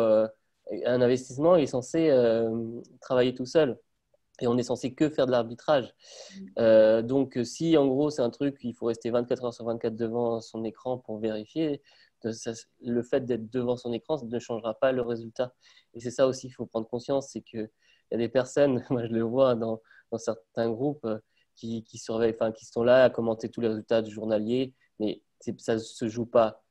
un 0.84 1.00
investissement 1.00 1.56
est 1.56 1.66
censé 1.66 2.10
euh, 2.10 2.80
travailler 3.00 3.34
tout 3.34 3.46
seul. 3.46 3.78
Et 4.40 4.48
on 4.48 4.58
est 4.58 4.64
censé 4.64 4.94
que 4.94 5.08
faire 5.10 5.26
de 5.26 5.30
l'arbitrage. 5.30 5.94
Euh, 6.58 7.02
donc, 7.02 7.38
si 7.44 7.76
en 7.76 7.86
gros 7.86 8.10
c'est 8.10 8.22
un 8.22 8.30
truc, 8.30 8.58
il 8.62 8.74
faut 8.74 8.86
rester 8.86 9.10
24 9.10 9.44
heures 9.44 9.54
sur 9.54 9.64
24 9.64 9.94
devant 9.94 10.40
son 10.40 10.64
écran 10.64 10.98
pour 10.98 11.18
vérifier, 11.18 11.82
le 12.80 13.02
fait 13.02 13.26
d'être 13.26 13.50
devant 13.50 13.76
son 13.76 13.92
écran 13.92 14.16
ça 14.16 14.24
ne 14.24 14.38
changera 14.38 14.74
pas 14.74 14.92
le 14.92 15.02
résultat. 15.02 15.54
Et 15.92 16.00
c'est 16.00 16.10
ça 16.10 16.26
aussi 16.26 16.48
qu'il 16.48 16.54
faut 16.54 16.66
prendre 16.66 16.88
conscience, 16.88 17.28
c'est 17.30 17.42
qu'il 17.42 17.70
y 18.10 18.14
a 18.14 18.18
des 18.18 18.28
personnes, 18.28 18.84
moi 18.90 19.06
je 19.06 19.12
le 19.12 19.22
vois 19.22 19.54
dans, 19.54 19.80
certains 20.16 20.70
groupes, 20.70 21.04
euh, 21.04 21.18
qui, 21.54 21.84
surveillent, 21.94 22.34
enfin, 22.34 22.50
qui 22.50 22.64
sont 22.64 22.82
là 22.82 23.04
à 23.04 23.10
commenter 23.10 23.48
tous 23.48 23.60
les 23.60 23.68
résultats 23.68 24.02
du 24.02 24.10
journalier, 24.10 24.74
mais 25.00 25.22
ça 25.59 25.74
ne 25.74 25.78
se 25.78 26.09
joue 26.09 26.26
pas 26.26 26.62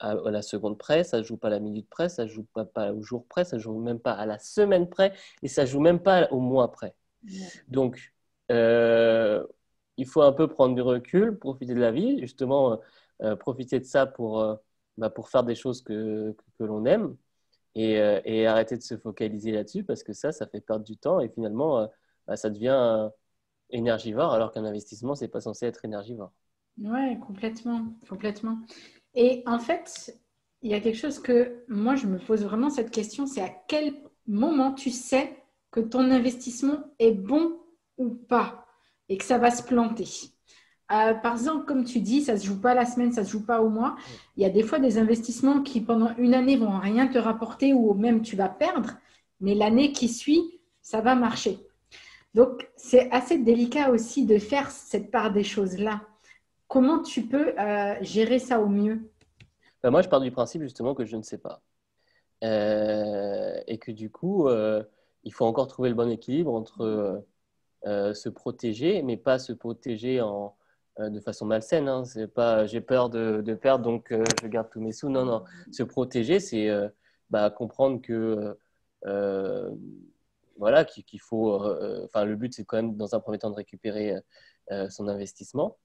à, 0.00 0.14
la 0.30 0.42
seconde 0.42 0.78
près, 0.78 1.04
ça 1.04 1.18
ne 1.18 1.22
joue 1.22 1.36
pas 1.36 1.48
à 1.48 1.50
la 1.50 1.60
minute 1.60 1.88
près, 1.88 2.08
ça 2.08 2.24
ne 2.24 2.28
joue 2.28 2.44
pas, 2.54 2.64
pas, 2.64 2.92
au 2.92 3.02
jour 3.02 3.26
près, 3.26 3.44
ça 3.44 3.56
ne 3.56 3.62
joue 3.62 3.78
même 3.78 4.00
pas 4.00 4.12
à 4.12 4.26
la 4.26 4.38
semaine 4.38 4.88
près 4.88 5.12
et 5.42 5.48
ça 5.48 5.62
ne 5.62 5.66
joue 5.66 5.80
même 5.80 6.00
pas 6.00 6.28
au 6.30 6.40
mois 6.40 6.72
près. 6.72 6.94
Donc, 7.68 8.12
euh, 8.52 9.44
il 9.96 10.06
faut 10.06 10.22
un 10.22 10.32
peu 10.32 10.48
prendre 10.48 10.74
du 10.74 10.82
recul, 10.82 11.38
profiter 11.38 11.74
de 11.74 11.80
la 11.80 11.92
vie, 11.92 12.20
justement, 12.20 12.80
euh, 13.22 13.36
profiter 13.36 13.80
de 13.80 13.84
ça 13.84 14.06
pour, 14.06 14.40
euh, 14.40 14.56
bah, 14.96 15.10
pour 15.10 15.28
faire 15.28 15.44
des 15.44 15.54
choses 15.54 15.82
que, 15.82 16.34
que, 16.58 16.64
l'on 16.64 16.84
aime 16.86 17.16
et, 17.74 17.94
et, 18.24 18.46
arrêter 18.46 18.76
de 18.76 18.82
se 18.82 18.96
focaliser 18.96 19.52
là-dessus 19.52 19.84
parce 19.84 20.02
que 20.02 20.12
ça, 20.12 20.32
ça 20.32 20.46
fait 20.46 20.60
perdre 20.60 20.84
du 20.84 20.96
temps 20.96 21.20
et 21.20 21.28
finalement, 21.28 21.88
bah, 22.26 22.36
ça 22.36 22.50
devient 22.50 23.10
énergivore 23.70 24.32
alors 24.32 24.52
qu'un 24.52 24.64
investissement, 24.64 25.14
ce 25.14 25.24
n'est 25.24 25.28
pas 25.28 25.40
censé 25.40 25.66
être 25.66 25.84
énergivore. 25.84 26.32
Oui, 26.80 27.18
complètement, 27.20 27.86
complètement. 28.08 28.58
Et 29.14 29.42
en 29.46 29.58
fait, 29.58 30.16
il 30.62 30.70
y 30.70 30.74
a 30.74 30.80
quelque 30.80 30.98
chose 30.98 31.18
que 31.20 31.64
moi, 31.68 31.96
je 31.96 32.06
me 32.06 32.18
pose 32.18 32.44
vraiment 32.44 32.70
cette 32.70 32.90
question, 32.90 33.26
c'est 33.26 33.42
à 33.42 33.50
quel 33.68 33.94
moment 34.26 34.72
tu 34.72 34.90
sais 34.90 35.42
que 35.70 35.80
ton 35.80 36.10
investissement 36.10 36.78
est 36.98 37.12
bon 37.12 37.58
ou 37.96 38.10
pas 38.10 38.66
et 39.08 39.16
que 39.16 39.24
ça 39.24 39.38
va 39.38 39.50
se 39.50 39.62
planter? 39.62 40.08
Euh, 40.90 41.14
par 41.14 41.32
exemple, 41.32 41.66
comme 41.66 41.84
tu 41.84 42.00
dis, 42.00 42.22
ça 42.22 42.34
ne 42.34 42.38
se 42.38 42.46
joue 42.46 42.60
pas 42.60 42.74
la 42.74 42.86
semaine, 42.86 43.12
ça 43.12 43.20
ne 43.22 43.26
se 43.26 43.32
joue 43.32 43.44
pas 43.44 43.60
au 43.60 43.68
mois. 43.68 43.96
Il 44.36 44.42
y 44.42 44.46
a 44.46 44.50
des 44.50 44.62
fois 44.62 44.78
des 44.78 44.98
investissements 44.98 45.62
qui, 45.62 45.80
pendant 45.80 46.14
une 46.16 46.32
année, 46.32 46.56
vont 46.56 46.78
rien 46.78 47.08
te 47.08 47.18
rapporter 47.18 47.74
ou 47.74 47.92
même 47.94 48.22
tu 48.22 48.36
vas 48.36 48.48
perdre, 48.48 48.96
mais 49.40 49.54
l'année 49.54 49.92
qui 49.92 50.08
suit, 50.08 50.60
ça 50.80 51.00
va 51.00 51.14
marcher. 51.14 51.58
Donc, 52.34 52.68
c'est 52.76 53.10
assez 53.10 53.38
délicat 53.38 53.90
aussi 53.90 54.24
de 54.24 54.38
faire 54.38 54.70
cette 54.70 55.10
part 55.10 55.32
des 55.32 55.44
choses-là. 55.44 56.02
Comment 56.68 57.02
tu 57.02 57.22
peux 57.22 57.58
euh, 57.58 57.96
gérer 58.02 58.38
ça 58.38 58.60
au 58.60 58.68
mieux? 58.68 59.10
Ben, 59.82 59.90
Moi, 59.90 60.02
je 60.02 60.08
pars 60.08 60.20
du 60.20 60.30
principe 60.30 60.62
justement 60.62 60.94
que 60.94 61.06
je 61.06 61.16
ne 61.16 61.22
sais 61.22 61.38
pas. 61.38 61.62
Euh, 62.44 63.58
et 63.66 63.78
que 63.78 63.90
du 63.90 64.10
coup, 64.10 64.48
euh, 64.48 64.84
il 65.24 65.32
faut 65.32 65.46
encore 65.46 65.66
trouver 65.66 65.88
le 65.88 65.94
bon 65.94 66.10
équilibre 66.10 66.54
entre 66.54 67.24
se 67.84 68.28
protéger, 68.28 69.02
mais 69.02 69.16
pas 69.16 69.38
se 69.38 69.52
protéger 69.52 70.20
de 70.98 71.20
façon 71.20 71.46
malsaine. 71.46 71.88
Hein. 71.88 72.04
C'est 72.04 72.26
pas 72.26 72.66
j'ai 72.66 72.82
peur 72.82 73.08
de, 73.08 73.40
de, 73.40 73.54
perdre, 73.54 73.84
donc 73.84 74.12
je 74.42 74.46
garde 74.46 74.68
tous 74.70 74.80
mes 74.80 74.92
sous. 74.92 75.08
Non, 75.08 75.24
non. 75.24 75.44
Se 75.72 75.82
protéger, 75.82 76.38
c'est 76.38 76.68
bah, 77.30 77.50
comprendre 77.50 78.02
que 78.02 78.58
voilà, 80.58 80.84
qu'il 80.84 81.20
faut. 81.20 81.54
Enfin, 82.04 82.24
le 82.26 82.36
but, 82.36 82.52
c'est 82.52 82.64
quand 82.64 82.76
même 82.76 82.96
dans 82.96 83.14
un 83.14 83.20
premier 83.20 83.38
temps 83.38 83.50
de 83.50 83.56
récupérer 83.56 84.16
son 84.90 85.08
investissement 85.08 85.78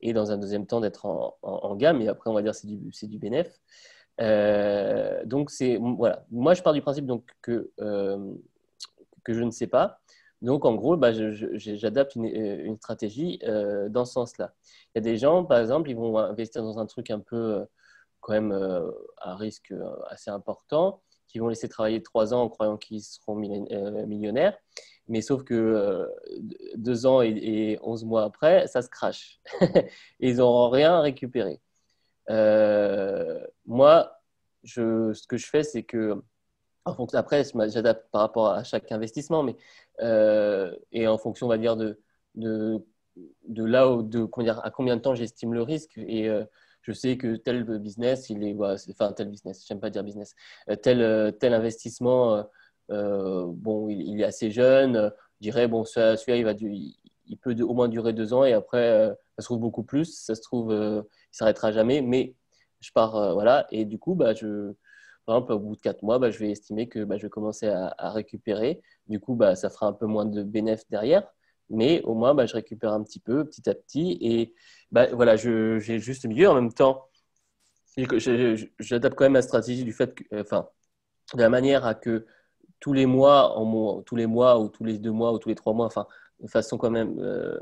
et 0.00 0.12
dans 0.12 0.32
un 0.32 0.38
deuxième 0.38 0.66
temps 0.66 0.80
d'être 0.80 1.06
en, 1.06 1.76
gamme. 1.76 2.00
Et 2.00 2.08
après, 2.08 2.30
on 2.30 2.34
va 2.34 2.42
dire 2.42 2.54
c'est 2.54 2.66
du, 2.66 2.76
du 2.76 3.18
bénéf. 3.18 3.60
donc, 5.26 5.50
c'est 5.50 5.76
voilà. 5.76 6.24
Moi, 6.30 6.54
je 6.54 6.62
pars 6.62 6.72
du 6.72 6.82
principe 6.82 7.06
donc 7.06 7.24
que 7.42 7.70
que 7.78 9.34
je 9.34 9.42
ne 9.42 9.50
sais 9.50 9.66
pas. 9.66 10.00
Donc, 10.42 10.64
en 10.64 10.74
gros, 10.74 10.96
bah, 10.96 11.12
j'adapte 11.12 12.16
une, 12.16 12.24
une, 12.24 12.76
stratégie 12.76 13.40
dans 13.90 14.04
ce 14.04 14.12
sens-là. 14.14 14.54
Il 14.94 14.98
y 14.98 14.98
a 14.98 15.02
des 15.02 15.16
gens, 15.18 15.44
par 15.44 15.58
exemple, 15.58 15.90
ils 15.90 15.96
vont 15.96 16.16
investir 16.18 16.62
dans 16.62 16.78
un 16.78 16.86
truc 16.86 17.10
un 17.10 17.20
peu 17.20 17.66
quand 18.20 18.32
même 18.32 18.52
à 19.18 19.36
risque 19.36 19.74
assez 20.08 20.30
important 20.30 21.02
qui 21.30 21.38
vont 21.38 21.48
laisser 21.48 21.68
travailler 21.68 22.02
trois 22.02 22.34
ans 22.34 22.42
en 22.42 22.48
croyant 22.48 22.76
qu'ils 22.76 23.02
seront 23.02 23.40
euh, 23.70 24.06
millionnaires. 24.06 24.56
Mais 25.06 25.22
sauf 25.22 25.44
que 25.44 25.54
euh, 25.54 26.06
deux 26.76 27.06
ans 27.06 27.22
et, 27.22 27.78
onze 27.82 28.04
mois 28.04 28.24
après, 28.24 28.66
ça 28.66 28.82
se 28.82 28.88
crache. 28.88 29.40
ils 30.20 30.36
n'auront 30.36 30.70
rien 30.70 31.00
récupéré. 31.00 31.60
Euh, 32.30 33.40
moi, 33.64 34.20
je, 34.64 35.12
ce 35.12 35.26
que 35.26 35.36
je 35.36 35.46
fais, 35.46 35.62
c'est 35.62 35.84
que, 35.84 36.20
en 36.84 36.94
fonction, 36.94 37.18
après, 37.18 37.44
j'adapte 37.68 38.10
par 38.10 38.22
rapport 38.22 38.48
à 38.48 38.64
chaque 38.64 38.90
investissement, 38.92 39.42
mais, 39.42 39.56
et 40.92 41.06
en 41.06 41.18
fonction, 41.18 41.46
on 41.46 41.50
va 41.50 41.58
dire, 41.58 41.76
de, 41.76 42.00
là 43.56 43.90
où, 43.90 44.02
de, 44.02 44.28
à 44.62 44.70
combien 44.70 44.96
de 44.96 45.02
temps 45.02 45.14
j'estime 45.14 45.54
le 45.54 45.62
risque. 45.62 45.96
Et 45.96 46.28
je 46.82 46.92
sais 46.92 47.16
que 47.16 47.36
tel 47.36 47.64
business, 47.78 48.30
il 48.30 48.44
est, 48.44 48.56
enfin 48.90 49.12
tel 49.12 49.28
business, 49.28 49.64
j'aime 49.66 49.80
pas 49.80 49.90
dire 49.90 50.04
business, 50.04 50.34
euh, 50.68 50.76
tel, 50.76 51.02
euh, 51.02 51.30
tel 51.30 51.54
investissement, 51.54 52.44
euh, 52.90 53.44
bon, 53.48 53.88
il, 53.88 54.20
est 54.20 54.24
assez 54.24 54.50
jeune, 54.50 55.12
je 55.40 55.42
dirais, 55.42 55.68
bon, 55.68 55.84
celui-là, 55.84 56.54
il, 56.60 56.94
il 57.26 57.38
peut 57.38 57.54
au 57.62 57.74
moins 57.74 57.88
durer 57.88 58.12
deux 58.12 58.32
ans 58.32 58.44
et 58.44 58.52
après, 58.52 59.08
ça 59.36 59.42
se 59.42 59.44
trouve 59.44 59.60
beaucoup 59.60 59.84
plus, 59.84 60.06
ça 60.06 60.34
se 60.34 60.42
trouve, 60.42 60.72
il 60.72 61.36
s'arrêtera 61.36 61.72
jamais, 61.72 62.02
mais 62.02 62.34
je 62.80 62.90
pars, 62.92 63.34
voilà, 63.34 63.66
et 63.70 63.84
du 63.84 63.98
coup, 63.98 64.14
bah, 64.14 64.34
je, 64.34 64.72
par 65.26 65.36
exemple, 65.36 65.52
au 65.52 65.58
bout 65.60 65.76
de 65.76 65.80
quatre 65.80 66.02
mois, 66.02 66.18
bah, 66.18 66.30
je 66.30 66.38
vais 66.38 66.50
estimer 66.50 66.88
que 66.88 67.04
bah, 67.04 67.16
je 67.18 67.22
vais 67.22 67.30
commencer 67.30 67.68
à, 67.68 67.94
à, 67.98 68.10
récupérer. 68.10 68.80
Du 69.06 69.20
coup, 69.20 69.34
bah, 69.36 69.54
ça 69.54 69.70
fera 69.70 69.86
un 69.86 69.92
peu 69.92 70.06
moins 70.06 70.24
de 70.24 70.42
bénéfices 70.42 70.88
derrière 70.90 71.30
mais 71.70 72.02
au 72.02 72.14
moins 72.14 72.34
bah, 72.34 72.46
je 72.46 72.54
récupère 72.54 72.92
un 72.92 73.02
petit 73.02 73.20
peu 73.20 73.44
petit 73.44 73.68
à 73.70 73.74
petit 73.74 74.18
et 74.20 74.54
bah, 74.92 75.06
voilà, 75.12 75.36
j'ai 75.36 75.98
juste 75.98 76.26
milieu. 76.26 76.48
En 76.48 76.54
même 76.54 76.72
temps, 76.72 77.08
j'adapte 78.78 79.16
quand 79.16 79.24
même 79.24 79.34
la 79.34 79.42
stratégie 79.42 79.84
du 79.84 79.92
fait 79.92 80.14
que, 80.14 80.40
enfin, 80.40 80.68
de 81.34 81.40
la 81.40 81.48
manière 81.50 81.86
à 81.86 81.94
que 81.94 82.26
tous 82.80 82.92
les 82.92 83.06
mois, 83.06 83.56
en, 83.58 84.02
tous 84.02 84.16
les 84.16 84.26
mois 84.26 84.58
ou 84.60 84.68
tous 84.68 84.84
les 84.84 84.98
deux 84.98 85.12
mois 85.12 85.32
ou 85.32 85.38
tous 85.38 85.48
les 85.50 85.54
trois 85.54 85.74
mois, 85.74 85.86
enfin, 85.86 86.06
de 86.40 86.48
façon 86.48 86.78
quand 86.78 86.90
même 86.90 87.18
euh, 87.20 87.58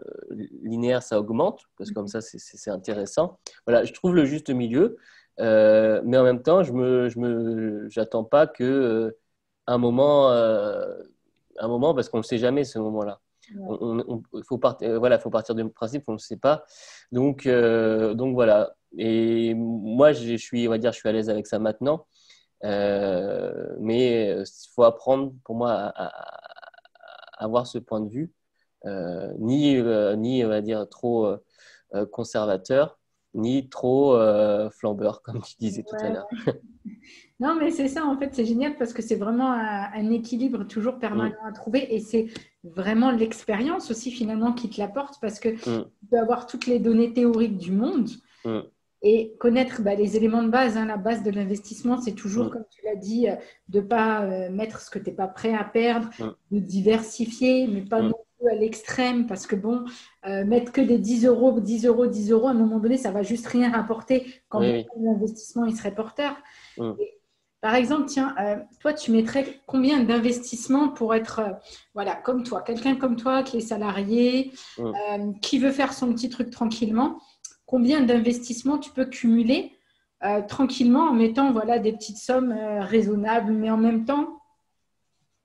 linéaire, 0.63 1.03
ça 1.03 1.19
augmente 1.19 1.65
parce 1.77 1.91
que 1.91 1.95
comme 1.95 2.09
ça, 2.09 2.21
c'est 2.21 2.71
intéressant. 2.71 3.39
Voilà, 3.67 3.85
je 3.85 3.93
trouve 3.93 4.15
le 4.15 4.25
juste 4.25 4.51
milieu, 4.51 4.97
euh, 5.41 6.01
mais 6.05 6.17
en 6.19 6.25
même 6.25 6.43
temps, 6.43 6.63
je 6.63 6.73
me, 6.73 7.09
je 7.09 7.19
me, 7.19 7.89
j'attends 7.91 8.25
pas 8.25 8.47
que 8.47 8.65
euh, 8.65 9.19
un 9.67 9.79
moment, 9.79 10.31
un 10.31 11.69
moment, 11.69 11.95
parce 11.95 12.09
qu'on 12.09 12.19
ne 12.19 12.23
sait 12.23 12.39
jamais 12.39 12.65
ce 12.65 12.79
moment-là. 12.79 13.21
Il 13.51 14.43
faut, 14.45 14.61
euh, 14.83 14.99
voilà, 14.99 15.19
faut 15.19 15.31
partir 15.31 15.55
du 15.55 15.69
principe 15.69 16.05
qu'on 16.05 16.15
ne 16.15 16.19
sait 16.19 16.37
pas. 16.37 16.65
Donc, 17.13 17.47
euh, 17.47 18.15
donc 18.15 18.35
voilà. 18.35 18.75
Et 18.97 19.55
moi, 19.55 20.13
je 20.13 20.37
suis, 20.37 20.67
on 20.67 20.71
va 20.71 20.79
dire, 20.79 20.93
je 20.93 20.99
suis 20.99 21.09
à 21.09 21.13
l'aise 21.13 21.31
avec 21.31 21.47
ça 21.47 21.59
maintenant. 21.59 22.07
Euh, 22.65 23.77
mais 23.81 24.31
il 24.31 24.45
faut 24.75 24.85
apprendre, 24.85 25.33
pour 25.45 25.55
moi, 25.55 25.73
à, 25.73 26.13
avoir 27.39 27.67
ce 27.67 27.79
point 27.79 28.01
de 28.01 28.09
vue, 28.09 28.33
ni, 29.39 29.81
ni, 30.17 30.45
on 30.45 30.49
va 30.49 30.61
dire, 30.61 30.89
trop 30.89 31.37
conservateur, 32.11 32.99
ni 33.35 33.69
trop 33.69 34.19
flambeur, 34.71 35.23
comme 35.23 35.43
tu 35.43 35.55
disais 35.59 35.85
tout 35.85 35.97
à 36.01 36.11
l'heure. 36.11 36.29
Non, 37.41 37.55
mais 37.55 37.71
c'est 37.71 37.87
ça, 37.87 38.05
en 38.05 38.19
fait, 38.19 38.35
c'est 38.35 38.45
génial 38.45 38.77
parce 38.77 38.93
que 38.93 39.01
c'est 39.01 39.15
vraiment 39.15 39.53
un, 39.53 40.11
équilibre 40.11 40.65
toujours 40.65 40.99
permanent 40.99 41.37
mm. 41.45 41.49
à 41.49 41.53
trouver 41.53 41.95
et 41.95 42.01
c'est 42.01 42.27
vraiment 42.65 43.13
l'expérience 43.13 43.91
aussi 43.91 44.11
finalement 44.11 44.53
qui 44.53 44.69
te 44.69 44.81
l'apporte 44.81 45.21
parce 45.21 45.39
que 45.39 45.51
mm. 45.51 45.85
tu 46.01 46.07
peux 46.11 46.19
avoir 46.19 46.47
toutes 46.47 46.67
les 46.67 46.81
données 46.81 47.13
théoriques 47.13 47.57
du 47.57 47.71
monde 47.71 48.09
mm. 48.45 48.59
et 49.03 49.37
connaître 49.39 49.83
bah, 49.83 49.95
les 49.95 50.17
éléments 50.17 50.43
de 50.43 50.49
base. 50.49 50.77
Hein, 50.77 50.87
la 50.87 50.97
base 50.97 51.23
de 51.23 51.31
l'investissement, 51.31 52.01
c'est 52.01 52.15
toujours, 52.15 52.51
comme 52.51 52.65
tu 52.71 52.85
l'as 52.85 52.97
dit, 52.97 53.29
euh, 53.29 53.37
de 53.69 53.81
ne 53.81 53.87
pas 53.87 54.25
euh, 54.25 54.51
mettre 54.51 54.81
ce 54.81 54.91
que 54.91 54.99
tu 54.99 55.11
n'es 55.11 55.17
pas 55.17 55.29
prêt 55.29 55.55
à 55.55 55.63
perdre, 55.63 56.09
de 56.51 56.59
diversifier, 56.59 57.69
mais 57.69 57.83
pas 57.83 58.03
non 58.03 58.15
plus 58.41 58.49
à 58.51 58.57
l'extrême 58.57 59.29
parce 59.29 59.47
que 59.47 59.55
bon, 59.55 59.85
euh, 60.27 60.45
mettre 60.45 60.73
que 60.73 60.81
des 60.81 60.99
10 60.99 61.27
euros, 61.27 61.61
10 61.61 61.87
euros, 61.87 62.09
10 62.09 62.33
euros, 62.33 62.49
à 62.49 62.51
un 62.51 62.55
moment 62.55 62.81
donné, 62.81 62.97
ça 62.97 63.13
va 63.13 63.23
juste 63.23 63.47
rien 63.47 63.71
rapporter 63.71 64.27
quand 64.49 64.59
l'investissement 64.59 65.67
il 65.67 65.77
serait 65.77 65.95
porteur. 65.95 66.37
Par 67.61 67.75
exemple, 67.75 68.07
tiens, 68.07 68.37
euh, 68.41 68.57
toi, 68.81 68.93
tu 68.93 69.11
mettrais 69.11 69.61
combien 69.67 70.01
d'investissements 70.05 70.91
pour 70.91 71.15
être, 71.15 71.41
euh, 71.41 71.51
voilà, 71.93 72.15
comme 72.15 72.45
toi, 72.45 72.63
quelqu'un 72.63 72.95
comme 72.95 73.17
toi 73.17 73.43
qui 73.43 73.57
est 73.57 73.61
salarié, 73.61 74.53
mm. 74.79 74.85
euh, 74.85 75.33
qui 75.43 75.59
veut 75.59 75.73
faire 75.73 75.93
son 75.93 76.13
petit 76.13 76.29
truc 76.29 76.51
tranquillement, 76.51 77.19
combien 77.67 78.01
d'investissements 78.01 78.79
tu 78.79 78.91
peux 78.91 79.07
cumuler 79.07 79.73
tranquillement 80.49 81.11
en 81.11 81.13
mettant, 81.13 81.53
voilà, 81.53 81.79
des 81.79 81.93
petites 81.93 82.17
sommes 82.17 82.53
raisonnables, 82.53 83.53
mais 83.53 83.71
en 83.71 83.77
même 83.77 84.05
temps 84.05 84.41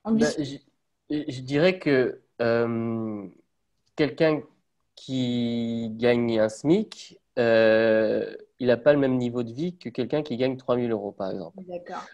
ben, 0.04 0.18
je, 0.40 0.58
je, 1.12 1.42
dirais 1.42 1.78
que 1.78 2.24
quelqu'un 3.96 4.42
qui 4.96 5.92
gagne 5.92 6.40
un 6.40 6.50
SMIC, 6.50 7.20
il 8.60 8.68
n'a 8.68 8.78
pas 8.78 8.94
le 8.94 9.00
même 9.00 9.18
niveau 9.18 9.44
de 9.44 9.52
vie 9.52 9.78
que 9.78 9.90
quelqu'un 9.90 10.24
qui 10.24 10.38
gagne 10.38 10.58
3000 10.58 10.92
euros, 10.92 11.12
par 11.12 11.32
exemple. 11.32 11.60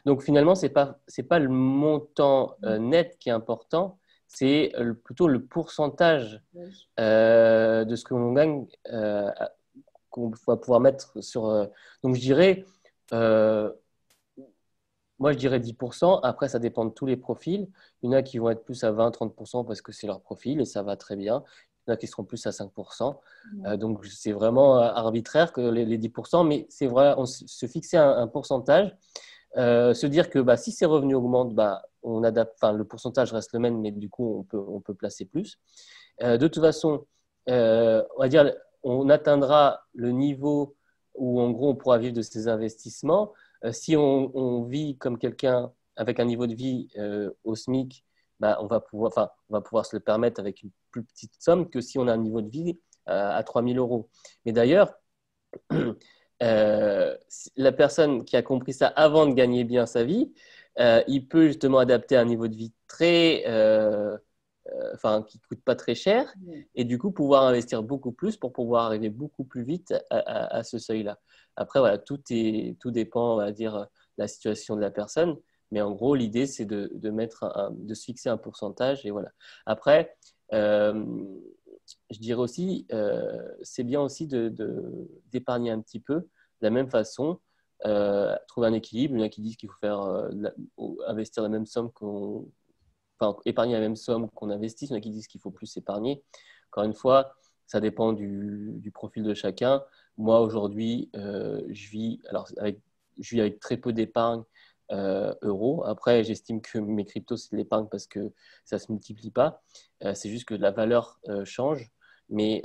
Donc 0.05 0.23
finalement, 0.23 0.55
ce 0.55 0.65
n'est 0.65 0.71
pas, 0.71 0.99
pas 1.27 1.39
le 1.39 1.49
montant 1.49 2.55
euh, 2.63 2.77
net 2.77 3.17
qui 3.19 3.29
est 3.29 3.33
important, 3.33 3.99
c'est 4.27 4.73
plutôt 5.03 5.27
le 5.27 5.43
pourcentage 5.43 6.41
euh, 6.99 7.83
de 7.83 7.95
ce 7.95 8.03
que 8.03 8.13
l'on 8.13 8.33
gagne 8.33 8.67
euh, 8.91 9.31
qu'on 10.11 10.31
va 10.47 10.55
pouvoir 10.55 10.79
mettre 10.79 11.21
sur... 11.23 11.67
donc 12.03 12.15
je 12.15 12.21
dirais, 12.21 12.63
moi 13.11 13.73
je 15.33 15.37
dirais 15.37 15.59
10%, 15.59 16.19
après 16.23 16.47
ça 16.47 16.59
dépend 16.59 16.85
de 16.85 16.91
tous 16.91 17.05
les 17.05 17.17
profils. 17.17 17.67
Il 18.01 18.07
y 18.07 18.09
en 18.09 18.17
a 18.17 18.21
qui 18.21 18.37
vont 18.37 18.49
être 18.49 18.63
plus 18.63 18.83
à 18.83 18.91
20-30% 18.91 19.65
parce 19.65 19.81
que 19.81 19.91
c'est 19.91 20.07
leur 20.07 20.21
profil 20.21 20.61
et 20.61 20.65
ça 20.65 20.83
va 20.83 20.95
très 20.95 21.15
bien 21.15 21.43
qui 21.97 22.07
seront 22.07 22.23
plus 22.23 22.45
à 22.45 22.51
5%. 22.51 23.15
Euh, 23.65 23.77
donc, 23.77 24.05
c'est 24.05 24.31
vraiment 24.31 24.77
euh, 24.77 24.81
arbitraire 24.81 25.51
que 25.51 25.61
les, 25.61 25.97
10%, 25.97 26.47
mais 26.47 26.65
c'est 26.69 26.87
vrai, 26.87 27.13
on 27.17 27.25
se 27.25 27.65
fixer 27.65 27.97
un, 27.97 28.27
pourcentage, 28.27 28.95
euh, 29.57 29.93
se 29.93 30.07
dire 30.07 30.29
que 30.29 30.39
bah, 30.39 30.57
si 30.57 30.71
ces 30.71 30.85
revenus 30.85 31.15
augmentent, 31.15 31.53
bah, 31.53 31.83
on 32.03 32.23
adapte, 32.23 32.53
enfin, 32.61 32.73
le 32.73 32.85
pourcentage 32.85 33.33
reste 33.33 33.53
le 33.53 33.59
même, 33.59 33.79
mais 33.79 33.91
du 33.91 34.09
coup, 34.09 34.39
on 34.39 34.43
peut, 34.43 34.63
on 34.67 34.79
peut 34.81 34.93
placer 34.93 35.25
plus. 35.25 35.59
de 36.21 36.47
toute 36.47 36.61
façon, 36.63 37.05
on 37.47 38.19
va 38.19 38.27
dire, 38.29 38.53
on 38.83 39.09
atteindra 39.09 39.81
le 39.93 40.11
niveau 40.11 40.75
où, 41.15 41.41
en 41.41 41.51
gros, 41.51 41.69
on 41.69 41.75
pourra 41.75 41.97
vivre 41.97 42.13
de 42.13 42.21
ces 42.21 42.47
investissements. 42.47 43.33
si 43.71 43.97
on, 43.97 44.31
on, 44.37 44.63
vit 44.63 44.97
comme 44.97 45.17
quelqu'un 45.17 45.71
avec 45.97 46.19
un 46.21 46.25
niveau 46.25 46.47
de 46.47 46.55
vie 46.55 46.87
au 47.43 47.55
SMIC, 47.55 48.05
bah, 48.39 48.57
on, 48.61 48.67
va 48.67 48.79
pouvoir, 48.79 49.11
enfin, 49.11 49.29
on 49.49 49.53
va 49.53 49.61
pouvoir 49.61 49.85
se 49.85 49.95
le 49.95 49.99
permettre 49.99 50.39
avec 50.39 50.63
une 50.63 50.71
plus 50.91 51.03
petite 51.03 51.33
somme 51.39 51.69
que 51.69 51.81
si 51.81 51.99
on 51.99 52.07
a 52.07 52.13
un 52.13 52.17
niveau 52.17 52.41
de 52.41 52.49
vie 52.49 52.79
euh, 53.09 53.31
à 53.31 53.43
3 53.43 53.63
000 53.63 53.75
euros. 53.77 54.09
Mais 54.45 54.51
d'ailleurs, 54.51 54.93
euh, 56.43 57.17
la 57.57 57.71
personne 57.71 58.23
qui 58.23 58.37
a 58.37 58.41
compris 58.41 58.73
ça 58.73 58.87
avant 58.87 59.25
de 59.25 59.33
gagner 59.33 59.63
bien 59.63 59.85
sa 59.85 60.03
vie, 60.03 60.33
euh, 60.79 61.03
il 61.07 61.27
peut 61.27 61.47
justement 61.47 61.79
adapter 61.79 62.15
un 62.15 62.25
niveau 62.25 62.47
de 62.47 62.55
vie 62.55 62.73
très, 62.87 63.43
enfin, 64.93 65.23
qui 65.23 65.37
ne 65.39 65.47
coûte 65.47 65.63
pas 65.63 65.75
très 65.75 65.95
cher, 65.95 66.33
et 66.75 66.83
du 66.85 66.97
coup 66.97 67.11
pouvoir 67.11 67.43
investir 67.43 67.83
beaucoup 67.83 68.11
plus 68.11 68.37
pour 68.37 68.53
pouvoir 68.53 68.85
arriver 68.85 69.09
beaucoup 69.09 69.43
plus 69.43 69.63
vite 69.63 69.93
à, 70.11 70.63
ce 70.63 70.77
seuil-là. 70.77 71.19
Après, 71.55 71.79
voilà, 71.79 71.97
tout, 71.97 72.21
est, 72.29 72.77
tout 72.79 72.91
dépend, 72.91 73.33
on 73.33 73.37
va 73.37 73.51
dire, 73.51 73.73
de 73.79 73.85
la 74.17 74.27
situation 74.27 74.75
de 74.75 74.81
la 74.81 74.91
personne. 74.91 75.35
Mais 75.71 75.81
en 75.81 75.91
gros, 75.91 76.15
l'idée, 76.15 76.47
c'est 76.47 76.65
de, 76.65 76.91
de, 76.93 77.09
mettre 77.09 77.71
de 77.73 77.93
se 77.93 78.05
fixer 78.05 78.29
un 78.29 78.37
pourcentage. 78.37 79.05
Et 79.05 79.11
voilà. 79.11 79.29
Après, 79.65 80.17
euh, 80.53 81.05
je 82.09 82.19
dirais 82.19 82.39
aussi, 82.39 82.85
euh, 82.91 83.47
c'est 83.61 83.83
bien 83.83 84.01
aussi 84.01 84.27
d'épargner 84.27 85.71
un 85.71 85.81
petit 85.81 85.99
peu 85.99 86.15
de 86.15 86.27
la 86.61 86.69
même 86.69 86.89
façon. 86.89 87.39
Euh, 87.85 88.35
trouver 88.47 88.67
un 88.67 88.73
équilibre. 88.73 89.15
Il 89.15 89.19
y 89.19 89.23
en 89.23 89.25
a 89.25 89.29
qui 89.29 89.41
disent 89.41 89.55
qu'il 89.55 89.69
faut 89.69 89.77
faire 89.79 90.01
investir 91.07 91.43
la 91.43 91.49
même 91.49 91.65
somme 91.65 91.91
qu'on, 91.91 92.49
enfin, 93.19 93.37
la 93.45 93.79
même 93.79 93.95
somme 93.95 94.29
qu'on 94.31 94.49
investit. 94.49 94.85
Il 94.85 94.91
y 94.91 94.93
en 94.93 94.97
a 94.97 95.01
qui 95.01 95.11
disent 95.11 95.27
qu'il 95.27 95.41
faut 95.41 95.51
plus 95.51 95.77
épargner. 95.77 96.23
Encore 96.71 96.83
une 96.83 96.93
fois, 96.93 97.33
ça 97.67 97.79
dépend 97.79 98.13
du, 98.13 98.91
profil 98.93 99.23
de 99.23 99.33
chacun. 99.33 99.83
Moi 100.17 100.41
aujourd'hui, 100.41 101.09
je 101.13 101.89
vis 101.89 102.19
alors 102.27 102.49
je 103.19 103.35
vis 103.35 103.41
avec 103.41 103.59
très 103.59 103.77
peu 103.77 103.93
d'épargne 103.93 104.43
euros. 104.91 105.83
Après, 105.85 106.23
j'estime 106.23 106.61
que 106.61 106.79
mes 106.79 107.05
cryptos, 107.05 107.37
c'est 107.37 107.51
de 107.51 107.57
l'épargne 107.57 107.87
parce 107.89 108.07
que 108.07 108.31
ça 108.65 108.77
ne 108.77 108.79
se 108.81 108.91
multiplie 108.91 109.31
pas. 109.31 109.61
c'est 110.13 110.29
juste 110.29 110.45
que 110.45 110.55
la 110.55 110.71
valeur 110.71 111.19
change. 111.45 111.91
Mais 112.29 112.63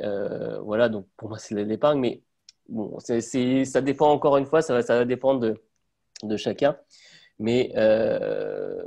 voilà, 0.62 0.88
donc 0.88 1.06
pour 1.16 1.28
moi, 1.28 1.38
c'est 1.38 1.54
de 1.54 1.60
l'épargne. 1.60 2.00
Mais 2.00 2.22
bon, 2.68 2.98
ça 3.00 3.80
dépend 3.80 4.10
encore 4.10 4.36
une 4.36 4.46
fois, 4.46 4.62
ça 4.62 4.80
va, 4.80 5.04
dépendre 5.04 5.54
de, 6.22 6.36
chacun. 6.36 6.76
Mais, 7.38 7.72
euh, 7.76 8.82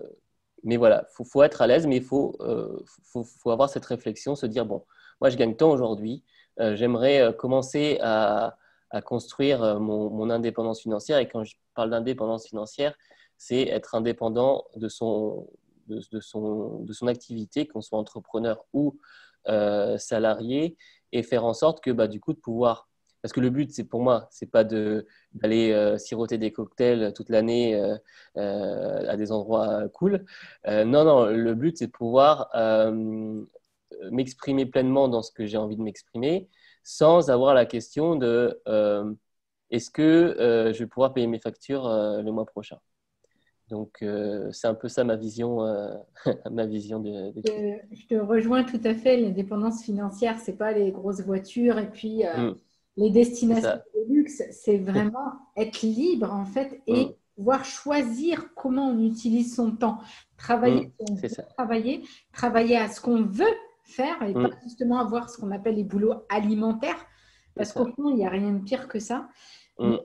mais 0.64 0.78
voilà, 0.78 1.08
il 1.20 1.26
faut, 1.26 1.44
être 1.44 1.62
à 1.62 1.68
l'aise, 1.68 1.86
mais 1.88 1.98
il 1.98 2.04
faut, 2.04 2.36
euh, 2.42 2.84
faut, 3.04 3.24
faut, 3.24 3.52
avoir 3.52 3.70
cette 3.70 3.86
réflexion, 3.86 4.36
se 4.36 4.46
dire, 4.46 4.66
bon, 4.66 4.86
moi 5.22 5.30
je 5.30 5.38
gagne 5.38 5.56
tant 5.56 5.70
aujourd'hui, 5.70 6.24
euh, 6.60 6.76
j'aimerais 6.76 7.36
commencer 7.38 8.00
à, 8.02 8.58
à 8.90 9.02
construire 9.02 9.80
mon, 9.80 10.10
mon, 10.10 10.30
indépendance 10.30 10.82
financière. 10.82 11.20
Et 11.20 11.28
quand 11.28 11.44
je 11.44 11.56
parle 11.76 11.90
d'indépendance 11.90 12.48
financière, 12.48 12.96
c'est 13.38 13.64
être 13.68 13.96
indépendant 13.96 14.66
de 14.76 14.90
son, 14.90 15.48
de, 15.88 16.02
de, 16.12 16.20
son, 16.20 16.80
de 16.80 16.94
son 16.94 17.08
activité, 17.08 17.68
qu'on 17.68 17.82
soit 17.82 18.00
entrepreneur 18.00 18.66
ou 18.74 19.00
salarié, 19.98 20.76
et 21.14 21.24
faire 21.24 21.46
en 21.46 21.54
sorte 21.54 21.82
que 21.82 21.92
bah, 21.92 22.08
du 22.10 22.20
coup 22.20 22.34
de 22.34 22.40
pouvoir 22.40 22.88
parce 23.22 23.34
que 23.34 23.40
le 23.40 23.50
but, 23.50 23.72
c'est 23.72 23.84
pour 23.84 24.02
moi, 24.02 24.28
c'est 24.32 24.50
pas 24.50 24.64
d'aller 24.64 25.72
euh, 25.72 25.98
siroter 25.98 26.38
des 26.38 26.52
cocktails 26.52 27.14
toute 27.14 27.30
l'année 27.30 27.76
euh, 27.76 27.98
euh, 28.38 29.10
à 29.10 29.18
des 29.18 29.32
endroits 29.32 29.90
cool. 29.90 30.26
non, 30.66 31.04
non, 31.04 31.26
le 31.26 31.54
but, 31.54 31.78
c'est 31.78 31.88
de 31.88 31.92
pouvoir 31.92 32.50
m'exprimer 34.12 34.66
pleinement 34.66 35.08
dans 35.08 35.22
ce 35.22 35.32
que 35.32 35.46
j'ai 35.46 35.58
envie 35.58 35.76
de 35.76 35.82
m'exprimer, 35.82 36.50
sans 36.84 37.30
avoir 37.30 37.54
la 37.54 37.66
question 37.66 38.16
de 38.16 38.62
est-ce 39.72 39.90
que 39.90 40.72
je 40.74 40.80
vais 40.80 40.88
pouvoir 40.88 41.14
payer 41.14 41.28
mes 41.28 41.40
factures 41.40 41.88
le 41.90 42.32
mois 42.32 42.46
prochain. 42.46 42.80
Donc, 43.70 44.04
c'est 44.52 44.68
un 44.68 44.74
peu 44.74 44.88
ça 44.88 45.04
ma 45.04 45.16
vision, 45.16 45.60
ma 46.52 46.66
vision 46.66 47.00
de, 47.00 47.32
Je 47.36 48.08
te 48.08 48.16
rejoins 48.16 48.64
tout 48.64 48.80
à 48.84 48.94
fait. 48.94 49.18
L'indépendance 49.18 49.84
financière, 49.84 50.40
c'est 50.40 50.58
pas 50.58 50.72
les 50.72 50.92
grosses 50.92 51.22
voitures 51.22 51.78
et 51.78 51.90
puis 51.90 52.24
mm. 52.24 52.56
Les 52.98 53.12
destinations 53.12 53.80
de 53.94 54.14
luxe, 54.14 54.42
c'est 54.52 54.78
vraiment 54.78 55.34
être 55.56 55.84
libre 55.84 56.34
en 56.34 56.46
fait 56.46 56.82
et 56.88 57.06
mm. 57.06 57.14
pouvoir 57.36 57.64
choisir 57.64 58.54
comment 58.56 58.90
on 58.90 59.00
utilise 59.00 59.56
son 59.56 59.72
temps. 59.72 60.00
Travailler, 60.36 60.92
mm, 61.00 61.28
travailler, 61.56 62.04
travailler 62.34 62.76
à 62.76 62.90
ce 62.90 63.00
qu'on 63.00 63.22
veut 63.22 63.46
faire 63.84 64.22
et 64.24 64.34
pas 64.34 64.50
justement 64.64 65.00
avoir 65.00 65.30
ce 65.30 65.38
qu'on 65.38 65.52
appelle 65.52 65.76
les 65.76 65.84
boulots 65.84 66.26
alimentaires. 66.28 67.06
Parce 67.56 67.72
qu'au 67.72 67.86
fond, 67.86 68.10
il 68.10 68.16
n'y 68.16 68.26
a 68.26 68.30
rien 68.30 68.52
de 68.52 68.64
pire 68.64 68.88
que 68.88 69.00
ça. 69.00 69.30
Euh, 69.80 69.98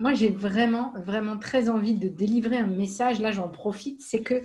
moi, 0.00 0.14
j'ai 0.14 0.30
vraiment, 0.30 0.92
vraiment 1.04 1.38
très 1.38 1.68
envie 1.68 1.94
de 1.94 2.08
délivrer 2.08 2.56
un 2.56 2.66
message. 2.66 3.20
Là, 3.20 3.30
j'en 3.30 3.48
profite. 3.48 4.00
C'est 4.00 4.22
que 4.22 4.42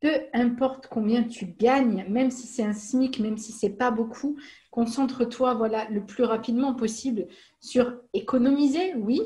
peu 0.00 0.12
importe 0.32 0.88
combien 0.88 1.24
tu 1.24 1.46
gagnes, 1.46 2.06
même 2.08 2.30
si 2.30 2.46
c'est 2.46 2.62
un 2.62 2.72
SMIC, 2.72 3.20
même 3.20 3.36
si 3.36 3.52
c'est 3.52 3.70
pas 3.70 3.90
beaucoup, 3.90 4.36
concentre-toi 4.70 5.54
voilà 5.54 5.88
le 5.90 6.04
plus 6.04 6.24
rapidement 6.24 6.74
possible 6.74 7.26
sur 7.60 7.94
économiser, 8.14 8.94
oui, 8.94 9.20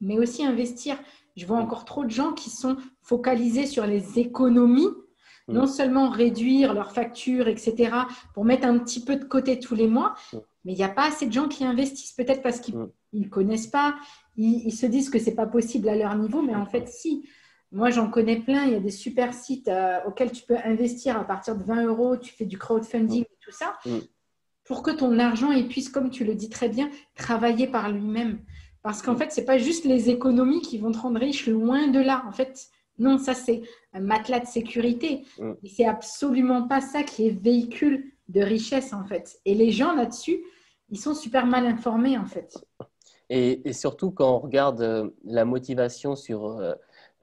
mais 0.00 0.18
aussi 0.18 0.44
investir. 0.44 0.98
Je 1.36 1.46
vois 1.46 1.58
encore 1.58 1.84
trop 1.84 2.04
de 2.04 2.10
gens 2.10 2.32
qui 2.32 2.50
sont 2.50 2.76
focalisés 3.02 3.66
sur 3.66 3.86
les 3.86 4.18
économies, 4.18 4.88
mm. 5.48 5.54
non 5.54 5.66
seulement 5.66 6.08
réduire 6.08 6.72
leurs 6.72 6.92
factures, 6.92 7.48
etc., 7.48 7.92
pour 8.32 8.44
mettre 8.44 8.66
un 8.66 8.78
petit 8.78 9.04
peu 9.04 9.16
de 9.16 9.24
côté 9.24 9.58
tous 9.58 9.74
les 9.74 9.88
mois, 9.88 10.14
mm. 10.32 10.38
mais 10.64 10.72
il 10.72 10.76
n'y 10.76 10.84
a 10.84 10.88
pas 10.88 11.08
assez 11.08 11.26
de 11.26 11.32
gens 11.32 11.48
qui 11.48 11.64
investissent, 11.64 12.12
peut-être 12.12 12.42
parce 12.42 12.60
qu'ils 12.60 12.78
ne 12.78 12.86
mm. 13.12 13.28
connaissent 13.28 13.66
pas, 13.66 13.96
ils, 14.36 14.66
ils, 14.66 14.72
se 14.72 14.86
disent 14.86 15.10
que 15.10 15.18
c'est 15.18 15.34
pas 15.34 15.46
possible 15.46 15.88
à 15.88 15.96
leur 15.96 16.16
niveau, 16.16 16.42
mais 16.42 16.54
en 16.54 16.66
fait, 16.66 16.88
si. 16.88 17.24
Moi, 17.72 17.88
j'en 17.88 18.10
connais 18.10 18.36
plein. 18.36 18.66
Il 18.66 18.72
y 18.72 18.76
a 18.76 18.80
des 18.80 18.90
super 18.90 19.32
sites 19.32 19.68
euh, 19.68 19.98
auxquels 20.06 20.30
tu 20.30 20.44
peux 20.44 20.58
investir 20.62 21.18
à 21.18 21.24
partir 21.24 21.56
de 21.56 21.64
20 21.64 21.86
euros. 21.86 22.18
Tu 22.18 22.32
fais 22.32 22.44
du 22.44 22.58
crowdfunding 22.58 23.22
et 23.22 23.38
tout 23.40 23.50
ça. 23.50 23.78
Mm. 23.86 23.98
Pour 24.64 24.82
que 24.82 24.90
ton 24.90 25.18
argent 25.18 25.50
puisse, 25.68 25.88
comme 25.88 26.10
tu 26.10 26.24
le 26.24 26.34
dis 26.34 26.50
très 26.50 26.68
bien, 26.68 26.90
travailler 27.14 27.66
par 27.66 27.90
lui-même. 27.90 28.40
Parce 28.82 29.00
qu'en 29.00 29.14
mm. 29.14 29.18
fait, 29.18 29.32
ce 29.32 29.40
n'est 29.40 29.46
pas 29.46 29.56
juste 29.56 29.86
les 29.86 30.10
économies 30.10 30.60
qui 30.60 30.76
vont 30.76 30.92
te 30.92 30.98
rendre 30.98 31.18
riche, 31.18 31.46
loin 31.46 31.88
de 31.88 31.98
là. 31.98 32.22
En 32.28 32.32
fait, 32.32 32.68
non, 32.98 33.16
ça, 33.16 33.32
c'est 33.32 33.62
un 33.94 34.00
matelas 34.00 34.40
de 34.40 34.46
sécurité. 34.46 35.24
Mm. 35.38 35.52
Et 35.64 35.68
c'est 35.68 35.86
absolument 35.86 36.68
pas 36.68 36.82
ça 36.82 37.02
qui 37.02 37.26
est 37.26 37.30
véhicule 37.30 38.12
de 38.28 38.42
richesse, 38.42 38.92
en 38.92 39.04
fait. 39.06 39.40
Et 39.46 39.54
les 39.54 39.70
gens 39.70 39.94
là-dessus, 39.94 40.42
ils 40.90 41.00
sont 41.00 41.14
super 41.14 41.46
mal 41.46 41.66
informés, 41.66 42.18
en 42.18 42.26
fait. 42.26 42.54
Et, 43.34 43.72
surtout, 43.72 44.10
quand 44.10 44.36
on 44.36 44.38
regarde 44.40 44.82
euh, 44.82 45.10
la 45.24 45.44
motivation 45.44 46.16
sur. 46.16 46.46
Euh, 46.46 46.74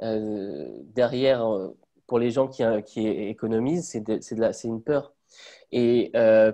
euh, 0.02 0.69
derrière, 0.95 1.45
euh, 1.45 1.76
pour 2.08 2.19
les 2.19 2.32
gens 2.32 2.48
qui, 2.48 2.63
euh, 2.63 2.82
économisent, 2.95 3.89
c'est 3.89 4.67
une 4.67 4.82
peur. 4.82 5.13
Et 5.72 6.12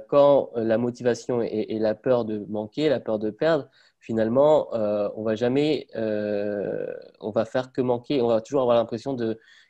quand 0.10 0.50
la 0.56 0.78
motivation 0.78 1.42
est, 1.42 1.80
la 1.80 1.96
peur 1.96 2.26
de 2.26 2.46
manquer, 2.50 2.90
la 2.90 3.00
peur 3.00 3.20
de 3.20 3.30
perdre, 3.30 3.70
finalement, 4.00 4.68
on 4.74 5.24
va 5.24 5.36
jamais, 5.36 5.88
on 5.96 7.32
va 7.32 7.46
faire 7.46 7.72
que 7.72 7.82
manquer. 7.82 8.22
On 8.22 8.28
va 8.28 8.42
toujours 8.42 8.62
avoir 8.62 8.76
l'impression 8.76 9.14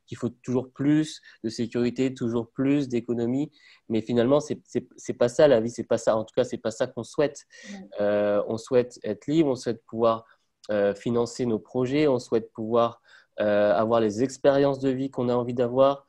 qu'il 0.05 0.17
faut 0.17 0.29
toujours 0.29 0.71
plus 0.71 1.21
de 1.43 1.49
sécurité, 1.49 2.13
toujours 2.13 2.49
plus 2.51 2.87
d'économie. 2.87 3.51
Mais 3.89 4.01
finalement, 4.01 4.39
c'est 4.39 4.61
n'est 4.75 5.15
pas 5.15 5.29
ça 5.29 5.47
la 5.47 5.61
vie, 5.61 5.69
c'est 5.69 5.83
pas 5.83 5.97
ça. 5.97 6.15
En 6.15 6.23
tout 6.23 6.33
cas, 6.35 6.43
c'est 6.43 6.57
pas 6.57 6.71
ça 6.71 6.87
qu'on 6.87 7.03
souhaite. 7.03 7.45
on 7.99 8.57
souhaite 8.57 8.99
être 9.03 9.27
libre, 9.27 9.49
on 9.49 9.55
souhaite 9.55 9.83
pouvoir 9.85 10.25
financer 10.95 11.45
nos 11.45 11.59
projets, 11.59 12.07
on 12.07 12.19
souhaite 12.19 12.51
pouvoir 12.51 13.01
euh, 13.41 13.73
avoir 13.73 13.99
les 13.99 14.23
expériences 14.23 14.79
de 14.79 14.89
vie 14.89 15.09
qu'on 15.09 15.27
a 15.27 15.35
envie 15.35 15.53
d'avoir. 15.53 16.07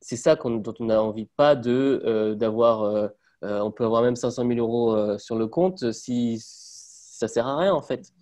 C'est 0.00 0.16
ça 0.16 0.36
dont 0.36 0.74
on 0.78 0.90
a 0.90 0.98
envie, 0.98 1.26
pas 1.36 1.56
de 1.56 2.02
euh, 2.04 2.34
d'avoir. 2.34 2.82
Euh, 2.82 3.08
on 3.42 3.70
peut 3.70 3.84
avoir 3.84 4.02
même 4.02 4.16
500 4.16 4.46
000 4.46 4.58
euros 4.58 5.18
sur 5.18 5.38
le 5.38 5.46
compte 5.46 5.92
si 5.92 6.38
ça 6.42 7.26
sert 7.26 7.46
à 7.46 7.56
rien 7.56 7.72
en 7.72 7.80
fait. 7.80 8.12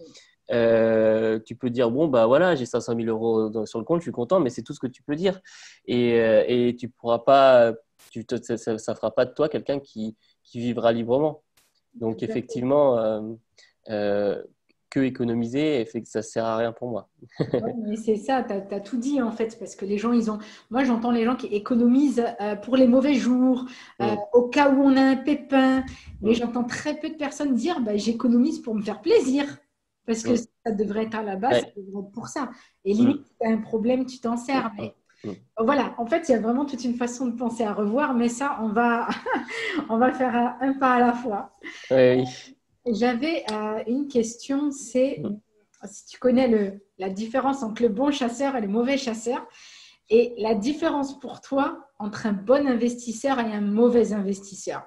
Tu 0.48 1.56
peux 1.56 1.70
dire 1.70 1.90
bon 1.90 2.08
bah 2.08 2.26
voilà 2.26 2.54
j'ai 2.54 2.66
500 2.66 2.94
000 2.96 3.08
euros 3.08 3.66
sur 3.66 3.78
le 3.78 3.84
compte 3.84 4.00
je 4.00 4.04
suis 4.04 4.12
content 4.12 4.40
mais 4.40 4.50
c'est 4.50 4.62
tout 4.62 4.72
ce 4.72 4.80
que 4.80 4.86
tu 4.86 5.02
peux 5.02 5.16
dire. 5.16 5.40
Et, 5.86 6.16
et 6.48 6.76
tu 6.76 6.88
pourras 6.88 7.20
pas 7.20 7.74
tu 8.10 8.24
ça, 8.42 8.78
ça, 8.78 8.94
fera 8.94 9.14
pas 9.14 9.26
de 9.26 9.34
toi 9.34 9.48
quelqu'un 9.48 9.80
qui, 9.80 10.16
qui 10.42 10.60
vivra 10.60 10.92
librement. 10.92 11.42
Donc 11.94 12.22
effectivement 12.22 12.96
que 14.90 15.00
économiser 15.00 15.80
et 15.80 15.84
fait 15.84 16.02
que 16.02 16.08
ça 16.08 16.22
sert 16.22 16.44
à 16.44 16.56
rien 16.56 16.72
pour 16.72 16.88
moi. 16.88 17.08
mais 17.86 17.96
c'est 17.96 18.16
ça, 18.16 18.42
tu 18.42 18.74
as, 18.74 18.80
tout 18.80 18.96
dit 18.96 19.20
en 19.20 19.30
fait, 19.30 19.58
parce 19.58 19.76
que 19.76 19.84
les 19.84 19.98
gens, 19.98 20.12
ils 20.12 20.30
ont. 20.30 20.38
Moi, 20.70 20.84
j'entends 20.84 21.10
les 21.10 21.24
gens 21.24 21.36
qui 21.36 21.46
économisent 21.46 22.24
euh, 22.40 22.56
pour 22.56 22.76
les 22.76 22.86
mauvais 22.86 23.14
jours, 23.14 23.66
euh, 24.00 24.14
au 24.32 24.48
cas 24.48 24.70
où 24.70 24.82
on 24.82 24.96
a 24.96 25.02
un 25.02 25.16
pépin, 25.16 25.84
mais 26.22 26.34
j'entends 26.34 26.64
très 26.64 26.98
peu 26.98 27.10
de 27.10 27.16
personnes 27.16 27.54
dire 27.54 27.80
bah, 27.80 27.96
j'économise 27.96 28.60
pour 28.60 28.74
me 28.74 28.82
faire 28.82 29.00
plaisir, 29.00 29.44
parce 30.08 30.22
que 30.22 30.36
ça 30.36 30.72
devrait 30.72 31.04
être 31.04 31.16
à 31.16 31.22
la 31.22 31.36
base 31.36 31.66
pour 32.14 32.28
ça. 32.28 32.50
Et 32.86 32.94
limite, 32.94 33.26
si 33.26 33.32
tu 33.38 33.46
as 33.46 33.50
un 33.50 33.58
problème, 33.58 34.06
tu 34.06 34.18
t'en 34.20 34.38
sers. 34.38 34.72
Mais 34.78 34.94
voilà, 35.58 35.94
en 35.98 36.06
fait, 36.06 36.28
il 36.28 36.32
y 36.32 36.34
a 36.34 36.40
vraiment 36.40 36.64
toute 36.64 36.82
une 36.82 36.94
façon 36.94 37.26
de 37.26 37.36
penser 37.36 37.62
à 37.62 37.74
revoir, 37.74 38.14
mais 38.14 38.30
ça, 38.30 38.58
on 38.62 38.70
va, 38.70 39.06
on 39.90 39.98
va 39.98 40.10
faire 40.12 40.56
un 40.62 40.72
pas 40.72 40.94
à 40.94 40.98
la 41.00 41.12
fois. 41.12 41.52
Oui. 41.90 42.24
J'avais 42.90 43.44
euh, 43.52 43.82
une 43.86 44.08
question, 44.08 44.70
c'est 44.70 45.20
si 45.84 46.06
tu 46.06 46.18
connais 46.18 46.48
le, 46.48 46.80
la 46.96 47.10
différence 47.10 47.62
entre 47.62 47.82
le 47.82 47.90
bon 47.90 48.10
chasseur 48.10 48.56
et 48.56 48.62
le 48.62 48.68
mauvais 48.68 48.96
chasseur, 48.96 49.46
et 50.08 50.32
la 50.38 50.54
différence 50.54 51.20
pour 51.20 51.42
toi 51.42 51.86
entre 51.98 52.24
un 52.24 52.32
bon 52.32 52.66
investisseur 52.66 53.38
et 53.40 53.52
un 53.52 53.60
mauvais 53.60 54.14
investisseur. 54.14 54.82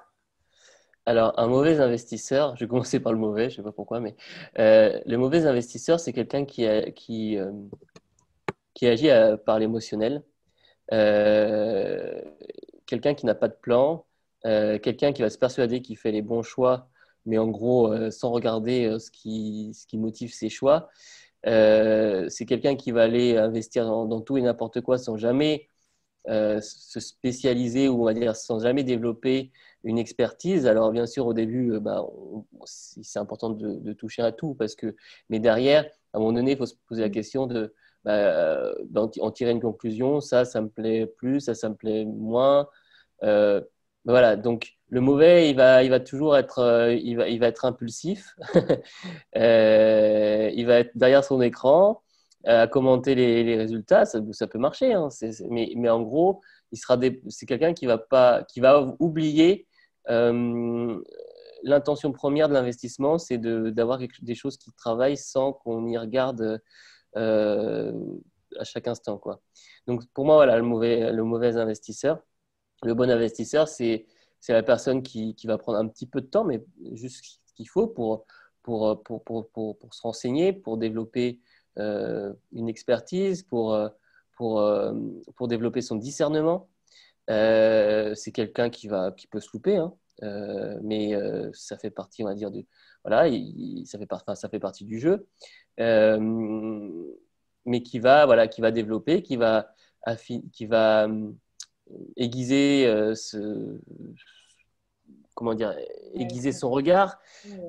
Alors, 1.06 1.38
un 1.38 1.48
mauvais 1.48 1.80
investisseur, 1.80 2.56
je 2.56 2.64
vais 2.64 2.68
commencer 2.68 3.00
par 3.00 3.12
le 3.12 3.18
mauvais, 3.18 3.50
je 3.50 3.54
ne 3.54 3.56
sais 3.56 3.62
pas 3.62 3.72
pourquoi, 3.72 4.00
mais 4.00 4.14
euh, 4.58 5.00
le 5.04 5.16
mauvais 5.16 5.46
investisseur, 5.46 5.98
c'est 5.98 6.12
quelqu'un 6.12 6.44
qui, 6.44 6.66
qui, 6.94 7.36
euh, 7.38 7.50
qui 8.74 8.86
agit 8.86 9.08
par 9.44 9.58
l'émotionnel, 9.58 10.22
quelqu'un 12.86 13.14
qui 13.14 13.26
n'a 13.26 13.34
pas 13.34 13.48
de 13.48 13.56
plan, 13.60 14.06
quelqu'un 14.44 15.12
qui 15.12 15.22
va 15.22 15.30
se 15.30 15.38
persuader 15.38 15.82
qu'il 15.82 15.96
fait 15.96 16.12
les 16.12 16.22
bons 16.22 16.42
choix 16.42 16.88
mais 17.26 17.38
en 17.38 17.48
gros, 17.48 17.92
euh, 17.92 18.10
sans 18.10 18.30
regarder 18.30 18.86
euh, 18.86 18.98
ce, 18.98 19.10
qui, 19.10 19.72
ce 19.74 19.86
qui 19.86 19.98
motive 19.98 20.32
ses 20.32 20.48
choix. 20.48 20.88
Euh, 21.46 22.28
c'est 22.28 22.46
quelqu'un 22.46 22.76
qui 22.76 22.92
va 22.92 23.02
aller 23.02 23.36
investir 23.36 23.86
dans, 23.86 24.20
tout 24.20 24.38
et 24.38 24.42
n'importe 24.42 24.80
quoi 24.80 24.98
sans 24.98 25.16
jamais 25.16 25.68
se 26.26 27.00
spécialiser 27.00 27.88
ou 27.88 28.02
on 28.02 28.04
va 28.04 28.14
dire 28.14 28.36
sans 28.36 28.60
jamais 28.60 28.84
développer 28.84 29.50
une 29.84 29.98
expertise. 29.98 30.66
Alors 30.66 30.90
bien 30.92 31.06
sûr 31.06 31.26
au 31.26 31.34
début, 31.34 31.78
bah, 31.80 32.04
c'est 32.64 33.18
important 33.18 33.50
de, 33.50 33.92
toucher 33.92 34.22
à 34.22 34.32
tout 34.32 34.54
parce 34.54 34.74
que, 34.74 34.96
mais 35.28 35.38
derrière, 35.38 35.84
à 36.12 36.18
un 36.18 36.20
moment 36.20 36.32
donné, 36.32 36.52
il 36.52 36.58
faut 36.58 36.66
se 36.66 36.74
poser 36.86 37.02
la 37.02 37.10
question 37.10 37.46
de 37.46 37.74
bah, 38.04 38.72
en 39.20 39.30
tirer 39.30 39.52
une 39.52 39.60
conclusion. 39.60 40.20
Ça, 40.20 40.44
ça 40.44 40.60
me 40.60 40.68
plaît 40.68 41.06
plus, 41.06 41.40
ça, 41.40 41.54
ça 41.54 41.68
me 41.68 41.74
plaît 41.76 42.04
moins. 42.04 42.68
voilà, 44.04 44.36
donc 44.36 44.76
le 44.92 45.00
mauvais, 45.00 45.48
il 45.48 45.56
va, 45.56 45.82
il 45.82 45.88
va 45.88 46.00
toujours 46.00 46.36
être, 46.36 46.58
euh, 46.58 46.92
il 46.94 47.16
va, 47.16 47.26
il 47.26 47.40
va 47.40 47.48
être 47.48 47.64
impulsif. 47.64 48.36
Euh, 49.36 50.50
il 50.54 50.66
va 50.66 50.80
être 50.80 50.90
derrière 50.94 51.24
son 51.24 51.40
écran. 51.40 52.02
à 52.44 52.66
commenter 52.66 53.14
les, 53.14 53.56
résultats, 53.56 54.04
ça, 54.04 54.20
peut 54.46 54.58
marcher. 54.58 54.92
Hein. 54.92 55.08
mais, 55.48 55.72
mais, 55.76 55.88
en 55.88 56.02
gros, 56.02 56.42
c'est 56.72 57.46
quelqu'un 57.46 57.72
qui 57.72 57.86
va 57.86 57.96
pas, 57.98 58.44
qui 58.44 58.60
va 58.60 58.94
oublier 58.98 59.66
l'intention 60.08 62.12
première 62.12 62.48
de 62.48 62.54
l'investissement, 62.54 63.18
c'est 63.18 63.38
d'avoir 63.38 63.98
des 63.98 64.34
choses 64.34 64.56
qui 64.56 64.72
travaillent 64.72 65.16
sans 65.16 65.52
qu'on 65.52 65.86
y 65.86 65.96
regarde 65.96 66.60
euh, 67.16 67.92
à 68.58 68.64
chaque 68.64 68.88
instant. 68.88 69.18
Quoi. 69.18 69.40
Donc 69.86 70.06
pour 70.12 70.24
moi, 70.24 70.36
voilà, 70.36 70.56
le 70.56 70.62
mauvais, 70.62 71.12
le 71.12 71.24
mauvais 71.24 71.56
investisseur. 71.56 72.20
Le 72.82 72.94
bon 72.94 73.10
investisseur, 73.10 73.68
c'est 73.68 74.06
la 74.48 74.62
personne 74.62 75.02
qui, 75.02 75.34
qui, 75.34 75.46
va 75.46 75.56
prendre 75.56 75.78
un 75.78 75.86
petit 75.86 76.06
peu 76.06 76.20
de 76.20 76.26
temps, 76.26 76.44
mais 76.44 76.64
juste 76.92 77.40
ce 77.44 77.54
qu'il 77.54 77.68
faut 77.68 77.86
pour, 77.86 78.26
pour, 78.62 79.02
pour, 79.04 79.22
pour, 79.22 79.48
pour, 79.50 79.94
se 79.94 80.02
renseigner, 80.02 80.52
pour 80.52 80.78
développer 80.78 81.40
euh, 81.78 82.32
une 82.52 82.68
expertise, 82.68 83.44
pour, 83.44 83.78
pour, 84.36 84.68
pour 85.36 85.48
développer 85.48 85.80
son 85.80 85.96
discernement. 85.96 86.68
Euh, 87.30 88.14
c'est 88.14 88.32
quelqu'un 88.32 88.70
qui, 88.70 88.88
va, 88.88 89.12
qui 89.12 89.26
peut 89.26 89.40
se 89.40 89.48
louper, 89.52 89.76
hein. 89.76 89.94
Euh, 90.22 90.78
mais 90.82 91.14
euh, 91.14 91.50
ça 91.52 91.76
fait 91.76 91.90
partie, 91.90 92.22
on 92.22 92.26
va 92.26 92.34
dire, 92.34 92.50
du, 92.50 92.66
voilà, 93.04 93.24
ça, 93.84 93.98
fait 93.98 94.08
ça 94.34 94.48
fait 94.48 94.60
partie 94.60 94.84
du 94.84 94.98
jeu, 94.98 95.26
euh, 95.80 96.18
mais 97.64 97.82
qui 97.82 97.98
va, 97.98 98.26
voilà, 98.26 98.46
qui 98.46 98.60
va 98.60 98.70
développer, 98.70 99.22
qui 99.22 99.36
va, 99.36 99.74
qui 100.52 100.66
va 100.66 101.08
aiguiser 102.16 102.86
ce, 103.14 103.78
comment 105.34 105.54
dire, 105.54 105.74
aiguiser 106.14 106.52
son 106.52 106.70
regard. 106.70 107.18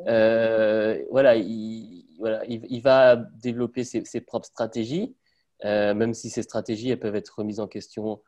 voilà, 0.06 1.36
il, 1.36 2.06
voilà 2.20 2.44
il, 2.46 2.82
va 2.82 3.16
développer 3.16 3.84
ses, 3.84 4.06
ses 4.06 4.22
propres 4.22 4.48
stratégies, 4.48 5.16
même 5.64 6.14
si 6.14 6.30
ces 6.30 6.44
stratégies 6.44 6.92
elles 6.92 7.00
peuvent 7.00 7.16
être 7.16 7.40
remises 7.40 7.60
en 7.60 7.68
question 7.68 8.22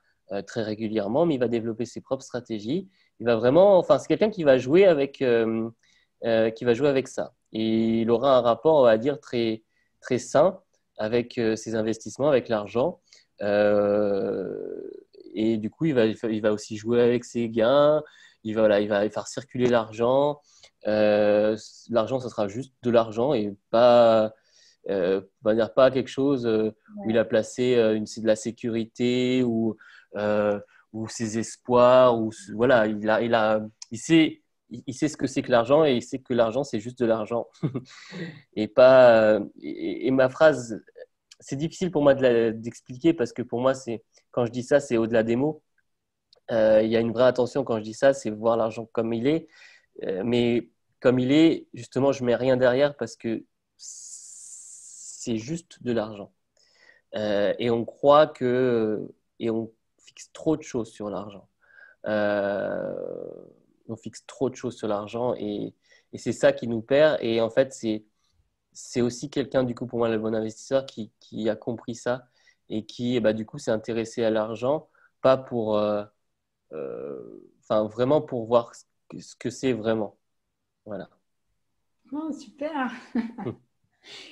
très 0.48 0.64
régulièrement, 0.64 1.26
mais 1.26 1.36
il 1.36 1.40
va 1.40 1.48
développer 1.48 1.86
ses 1.86 2.02
propres 2.02 2.24
stratégies 2.24 2.90
il 3.20 3.26
va 3.26 3.36
vraiment, 3.36 3.78
enfin, 3.78 3.98
c'est 3.98 4.08
quelqu'un 4.08 4.30
qui 4.30 4.44
va 4.44 4.58
jouer 4.58 4.86
avec, 4.86 5.22
euh, 5.22 5.70
euh, 6.26 6.50
qui 6.50 6.66
va 6.66 6.74
jouer 6.74 6.90
avec 6.90 7.08
ça. 7.08 7.34
Et 7.54 8.02
il 8.02 8.12
aura 8.12 8.38
un 8.38 8.42
rapport, 8.42 8.76
on 8.76 8.84
va 8.84 8.98
dire, 8.98 9.20
très, 9.20 9.64
très 10.02 10.18
sain 10.18 10.60
avec 10.98 11.38
euh, 11.38 11.56
ses 11.56 11.76
investissements, 11.76 12.30
avec 12.30 12.50
l'argent. 12.50 13.00
et 15.34 15.58
du 15.58 15.70
coup, 15.70 15.86
il 15.86 15.94
va, 15.94 16.06
il 16.06 16.42
va 16.42 16.52
aussi 16.54 16.78
jouer 16.78 17.02
avec 17.02 17.26
ses 17.26 17.50
gains. 17.50 18.04
Il 18.44 18.56
va, 18.56 18.62
voilà, 18.62 18.80
il 18.82 18.88
va 18.90 19.10
faire 19.10 19.28
circuler 19.28 19.68
l'argent. 19.68 20.42
l'argent, 20.86 22.20
ça 22.20 22.30
sera 22.30 22.48
juste 22.48 22.74
de 22.84 22.92
l'argent 22.92 23.34
et 23.34 23.56
pas, 23.70 24.34
on 24.90 25.24
va 25.44 25.56
dire 25.56 25.74
pas 25.74 25.90
quelque 25.92 26.10
chose 26.10 26.46
où 26.46 27.10
il 27.10 27.18
a 27.18 27.26
placé 27.26 27.76
une, 27.76 28.04
de 28.06 28.28
la 28.28 28.36
sécurité 28.36 29.44
ou 29.44 29.78
ou 30.93 31.08
ses 31.10 31.38
espoirs, 31.38 32.17
ou 32.17 32.32
voilà, 32.54 32.88
il, 32.88 33.10
a, 33.10 33.21
il, 33.21 33.34
a, 33.34 33.62
il, 33.91 33.99
sait, 33.99 34.41
il 34.69 34.93
sait 34.93 35.10
ce 35.10 35.17
que 35.17 35.28
c'est 35.28 35.41
que 35.41 35.51
l'argent 35.51 35.84
et 35.86 35.95
il 35.95 36.01
sait 36.01 36.19
que 36.19 36.34
l'argent, 36.34 36.63
c'est 36.63 36.80
juste 36.80 36.99
de 36.99 37.06
l'argent. 37.06 37.47
et, 38.56 38.67
pas, 38.67 39.39
et, 39.62 40.10
ma 40.12 40.30
phrase, 40.30 40.82
c'est 41.39 41.58
difficile 41.58 41.91
pour 41.91 42.01
moi 42.01 42.13
d'expliquer 42.15 43.13
parce 43.13 43.34
que 43.34 43.41
pour 43.41 43.60
moi, 43.62 43.73
c'est 43.73 44.04
quand 44.32 44.45
je 44.45 44.51
dis 44.51 44.63
ça, 44.63 44.80
c'est 44.80 44.97
au-delà 44.97 45.23
des 45.23 45.36
mots. 45.36 45.62
Euh, 46.51 46.82
il 46.84 46.91
y 46.91 46.95
a 46.95 46.99
une 46.99 47.12
vraie 47.12 47.25
attention 47.25 47.63
quand 47.63 47.78
je 47.78 47.84
dis 47.84 47.93
ça, 47.93 48.13
c'est 48.13 48.30
voir 48.30 48.58
l'argent 48.58 48.88
comme 48.91 49.13
il 49.13 49.28
est. 49.28 49.47
Euh, 50.04 50.23
mais 50.25 50.69
comme 50.99 51.19
il 51.19 51.32
est, 51.32 51.67
justement, 51.73 52.12
je 52.12 52.23
mets 52.23 52.36
rien 52.36 52.58
derrière 52.58 52.95
parce 52.95 53.15
que 53.15 53.43
c'est 53.78 55.38
juste 55.38 55.84
de 55.84 55.91
l'argent. 55.91 56.34
Euh, 57.15 57.54
et 57.60 57.69
on 57.69 57.86
croit 57.86 58.28
que, 58.28 59.08
et 59.39 59.49
on 59.49 59.71
fixe 60.15 60.32
trop 60.34 60.56
de 60.58 60.62
choses 60.62 60.91
sur 60.91 61.10
l'argent. 61.10 61.47
Euh, 62.08 62.95
on 63.88 63.95
fixe 63.95 64.25
trop 64.25 64.49
de 64.49 64.56
choses 64.56 64.78
sur 64.78 64.88
l'argent 64.88 65.36
et, 65.36 65.73
c'est 66.17 66.32
ça 66.32 66.54
qui 66.54 66.67
nous 66.69 66.82
perd. 66.82 67.17
Et 67.21 67.41
en 67.41 67.49
fait, 67.49 67.73
c'est 68.71 69.01
aussi 69.01 69.30
quelqu'un, 69.30 69.65
du 69.65 69.75
coup, 69.75 69.86
pour 69.86 69.99
moi, 69.99 70.08
le 70.08 70.17
bon 70.17 70.34
investisseur 70.34 70.86
qui, 70.86 71.49
a 71.49 71.58
compris 71.58 71.93
ça 71.93 72.30
et 72.69 72.86
qui, 72.86 73.19
bah, 73.19 73.34
du 73.34 73.45
coup, 73.45 73.58
s'est 73.58 73.71
intéressé 73.71 74.23
à 74.23 74.30
l'argent, 74.30 74.88
pas 75.21 75.36
pour. 75.36 75.78
Euh, 75.78 76.06
euh, 76.71 77.51
enfin, 77.60 77.86
vraiment 77.88 78.21
pour 78.21 78.45
voir 78.45 78.71
ce 78.75 79.36
que 79.36 79.49
c'est 79.49 79.73
vraiment. 79.73 80.17
Voilà. 80.86 81.10
Oh, 82.13 82.32
super. 82.32 82.93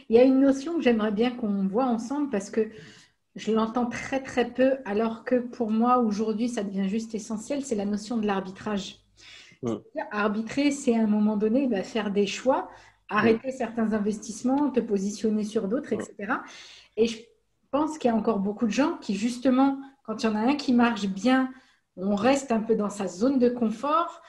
Il 0.10 0.16
y 0.16 0.20
a 0.20 0.24
une 0.24 0.40
notion 0.40 0.76
que 0.76 0.82
j'aimerais 0.82 1.12
bien 1.12 1.36
qu'on 1.36 1.68
voit 1.68 1.86
ensemble 1.86 2.30
parce 2.30 2.50
que 2.50 2.70
je 3.36 3.52
l'entends 3.52 3.88
très 3.88 4.22
très 4.22 4.52
peu, 4.52 4.78
alors 4.86 5.24
que 5.24 5.36
pour 5.36 5.72
moi, 5.72 6.00
aujourd'hui, 6.00 6.50
ça 6.50 6.64
devient 6.64 6.88
juste 6.88 7.16
essentiel, 7.16 7.64
c'est 7.64 7.76
la 7.76 7.86
notion 7.86 8.18
de 8.18 8.28
l'arbitrage. 8.28 9.00
Arbitrer, 10.12 10.72
c'est 10.72 10.96
à 10.96 11.02
un 11.02 11.08
moment 11.08 11.38
donné 11.38 11.68
bah, 11.68 11.84
faire 11.84 12.12
des 12.12 12.28
choix, 12.28 12.70
arrêter 13.10 13.52
certains 13.52 13.94
investissements, 13.94 14.70
te 14.70 14.82
positionner 14.82 15.44
sur 15.44 15.68
d'autres, 15.68 15.94
etc. 15.94 16.34
Et 16.98 17.08
je 17.08 17.20
pense 17.72 17.98
qu'il 17.98 18.10
y 18.10 18.14
a 18.14 18.16
encore 18.18 18.40
beaucoup 18.40 18.66
de 18.66 18.72
gens 18.72 18.98
qui, 18.98 19.16
justement, 19.16 19.80
quand 20.04 20.22
il 20.22 20.26
y 20.26 20.30
en 20.30 20.36
a 20.36 20.40
un 20.40 20.56
qui 20.56 20.74
marche 20.74 21.08
bien, 21.08 21.50
on 21.96 22.16
reste 22.16 22.52
un 22.52 22.60
peu 22.60 22.76
dans 22.76 22.90
sa 22.90 23.08
zone 23.08 23.40
de 23.40 23.50
confort, 23.50 24.22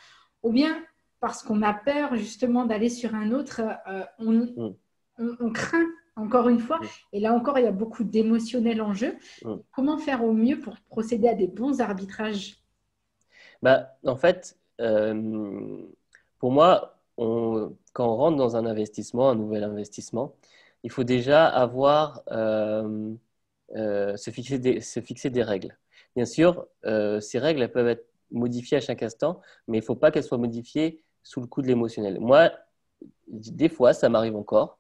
ou 0.43 0.53
bien 0.53 0.77
parce 1.21 1.43
qu'on 1.43 1.63
a 1.63 1.73
peur 1.73 2.17
justement 2.17 2.67
d'aller 2.67 2.91
sur 2.91 3.15
un 3.15 3.33
autre, 3.33 3.63
euh, 3.89 4.05
on, 4.19 4.75
on, 5.19 5.51
craint 5.51 5.87
encore 6.17 6.49
une 6.49 6.59
fois. 6.59 6.81
Et 7.13 7.21
là 7.21 7.33
encore, 7.33 7.59
il 7.59 7.65
y 7.65 7.69
a 7.69 7.73
beaucoup 7.73 8.05
d'émotionnel 8.05 8.81
en 8.83 8.93
jeu. 8.93 9.17
Comment 9.73 9.99
faire 9.99 10.25
au 10.25 10.33
mieux 10.33 10.61
pour 10.61 10.77
procéder 10.89 11.29
à 11.29 11.35
des 11.35 11.47
bons 11.47 11.81
arbitrages? 11.81 12.57
Bah, 13.63 13.97
En 14.05 14.17
fait, 14.17 14.59
euh, 14.81 15.83
pour 16.39 16.53
moi, 16.53 16.99
on, 17.17 17.75
quand 17.93 18.07
on 18.07 18.17
rentre 18.17 18.37
dans 18.37 18.57
un 18.57 18.67
investissement, 18.67 19.31
un 19.31 19.35
nouvel 19.35 19.65
investissement, 19.65 20.35
il 20.83 20.91
faut 20.91 21.05
déjà 21.05 21.47
avoir, 21.47 22.23
euh, 22.31 23.15
euh, 23.77 24.17
se, 24.17 24.31
fixer 24.31 24.59
des, 24.59 24.81
se 24.81 25.01
fixer 25.01 25.31
des 25.31 25.43
règles. 25.43 25.77
Bien 26.15 26.27
sûr, 26.27 26.67
ces 27.21 27.39
règles 27.41 27.63
elles 27.63 27.73
peuvent 27.73 27.89
être 27.89 28.07
modifiées 28.31 28.77
à 28.77 28.81
chaque 28.81 29.03
instant, 29.03 29.41
mais 29.67 29.79
il 29.79 29.81
ne 29.81 29.85
faut 29.87 29.97
pas 29.97 30.13
qu'elles 30.13 30.23
soient 30.23 30.39
modifiées 30.39 31.03
sous 31.25 31.41
le 31.41 31.47
coup 31.49 31.61
de 31.61 31.67
l'émotionnel. 31.67 32.21
Moi, 32.21 32.53
des 33.27 33.69
fois, 33.69 33.93
ça 33.95 34.09
m'arrive 34.09 34.37
encore 34.37 34.79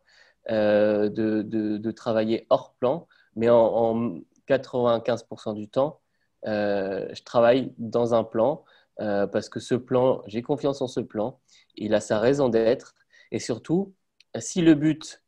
euh, 0.50 1.08
de, 1.08 1.42
de, 1.42 1.90
travailler 1.90 2.46
hors 2.50 2.74
plan, 2.74 3.08
mais 3.36 3.48
en, 3.50 4.18
95% 4.48 5.54
du 5.54 5.68
temps, 5.68 6.00
euh, 6.46 7.08
je 7.14 7.22
travaille 7.22 7.72
dans 7.78 8.14
un 8.14 8.24
plan 8.24 8.64
euh, 9.00 9.26
parce 9.26 9.48
que 9.48 9.60
ce 9.60 9.74
plan, 9.74 10.22
j'ai 10.26 10.42
confiance 10.42 10.82
en 10.82 10.88
ce 10.88 11.00
plan, 11.00 11.40
il 11.76 11.94
a 11.94 12.00
sa 12.00 12.18
raison 12.20 12.48
d'être, 12.50 12.94
et 13.30 13.38
surtout, 13.38 13.94
si 14.38 14.60
le 14.62 14.74
but 14.74 15.22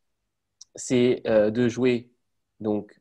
c'est 0.75 1.23
de 1.25 1.67
jouer, 1.69 2.11
donc 2.59 2.99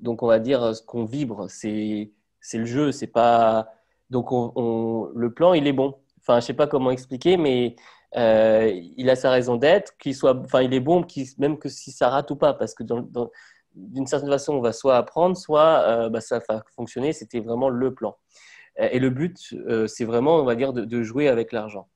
donc 0.00 0.22
on 0.22 0.26
va 0.26 0.38
dire 0.40 0.74
ce 0.74 0.82
qu'on 0.82 1.04
vibre, 1.04 1.48
c'est 1.48 2.10
le 2.54 2.64
jeu, 2.64 2.92
c'est 2.92 3.06
pas 3.06 3.68
donc 4.10 4.32
on, 4.32 5.10
le 5.14 5.32
plan 5.32 5.54
il 5.54 5.66
est 5.66 5.72
bon. 5.72 5.98
Enfin, 6.20 6.40
je 6.40 6.46
sais 6.46 6.54
pas 6.54 6.66
comment 6.66 6.90
expliquer, 6.90 7.36
mais 7.36 7.76
euh, 8.16 8.70
il 8.96 9.08
a 9.10 9.16
sa 9.16 9.30
raison 9.30 9.56
d'être, 9.56 9.96
qu'il 9.98 10.14
soit, 10.14 10.36
enfin, 10.36 10.62
il 10.62 10.74
est 10.74 10.80
bon, 10.80 11.06
même 11.38 11.58
que 11.58 11.68
si 11.68 11.92
ça 11.92 12.08
rate 12.10 12.30
ou 12.30 12.36
pas, 12.36 12.52
parce 12.52 12.74
que 12.74 12.84
d'une 13.74 14.06
certaine 14.06 14.28
façon, 14.28 14.54
on 14.54 14.60
va 14.60 14.72
soit 14.72 14.96
apprendre, 14.96 15.36
soit 15.36 15.84
euh, 15.86 16.08
bah, 16.10 16.20
ça 16.20 16.40
va 16.48 16.62
fonctionner. 16.74 17.12
C'était 17.12 17.40
vraiment 17.40 17.68
le 17.68 17.94
plan. 17.94 18.16
Euh, 18.80 18.88
et 18.92 18.98
le 18.98 19.10
but, 19.10 19.38
c'est 19.86 20.04
vraiment, 20.04 20.36
on 20.36 20.44
va 20.44 20.54
dire, 20.54 20.72
de, 20.72 21.02
jouer 21.02 21.28
avec 21.28 21.52
l'argent. 21.52 21.88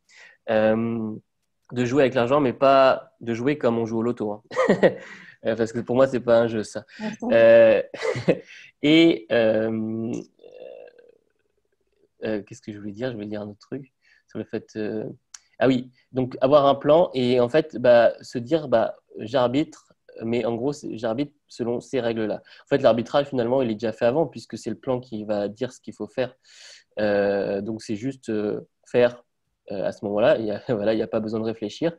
de 0.49 1.85
jouer 1.85 2.03
avec 2.03 2.15
l'argent, 2.15 2.41
mais 2.41 2.53
pas 2.55 3.13
de 3.21 3.35
jouer 3.35 3.59
comme 3.59 3.79
on 3.79 3.85
joue 3.85 3.99
au 3.99 4.03
loto. 4.03 4.33
Hein. 4.33 4.43
parce 5.57 5.73
que 5.73 5.81
pour 5.81 5.97
moi, 5.97 6.07
c'est 6.07 6.21
pas 6.21 6.39
un 6.39 6.49
jeu, 6.49 6.63
ça. 6.63 6.85
et 8.83 9.27
qu'est-ce 12.23 12.63
que 12.63 12.73
je 12.73 12.79
voulais 12.79 12.93
dire? 12.93 13.11
Je 13.11 13.17
voulais 13.17 13.27
dire 13.27 13.43
un 13.43 13.49
autre 13.49 13.59
truc 13.61 13.93
sur 14.29 14.39
le 14.39 14.45
fait. 14.45 14.79
Ah 15.59 15.69
oui, 15.69 15.91
donc 16.13 16.37
avoir 16.41 16.67
un 16.67 16.75
plan 16.75 17.11
et 17.15 17.41
en 17.41 17.49
fait 17.49 17.77
bah, 17.77 18.13
se 18.21 18.39
dire 18.39 18.69
bah, 18.69 18.97
j'arbitre, 19.19 19.93
mais 20.23 20.45
en 20.45 20.55
gros 20.55 20.73
j'arbitre 20.93 21.33
selon 21.49 21.81
ces 21.81 22.01
règles-là. 22.01 22.43
En 22.65 22.69
fait 22.69 22.79
l'arbitrage 22.83 23.27
finalement 23.29 23.63
il 23.63 23.71
est 23.71 23.75
déjà 23.75 23.93
fait 23.93 24.05
avant 24.05 24.27
puisque 24.27 24.59
c'est 24.59 24.71
le 24.71 24.77
plan 24.77 25.01
qui 25.01 25.25
va 25.25 25.49
dire 25.49 25.73
ce 25.73 25.81
qu'il 25.81 25.95
faut 25.95 26.07
faire. 26.07 26.35
Euh, 26.99 27.61
donc 27.61 27.83
c'est 27.83 27.97
juste 27.97 28.29
euh, 28.31 28.69
faire 28.87 29.25
euh, 29.71 29.85
à 29.85 29.93
ce 29.93 30.05
moment-là, 30.05 30.39
il 30.39 30.45
n'y 30.45 30.51
a, 30.53 30.63
a 31.05 31.07
pas 31.07 31.21
besoin 31.21 31.41
de 31.41 31.45
réfléchir. 31.45 31.97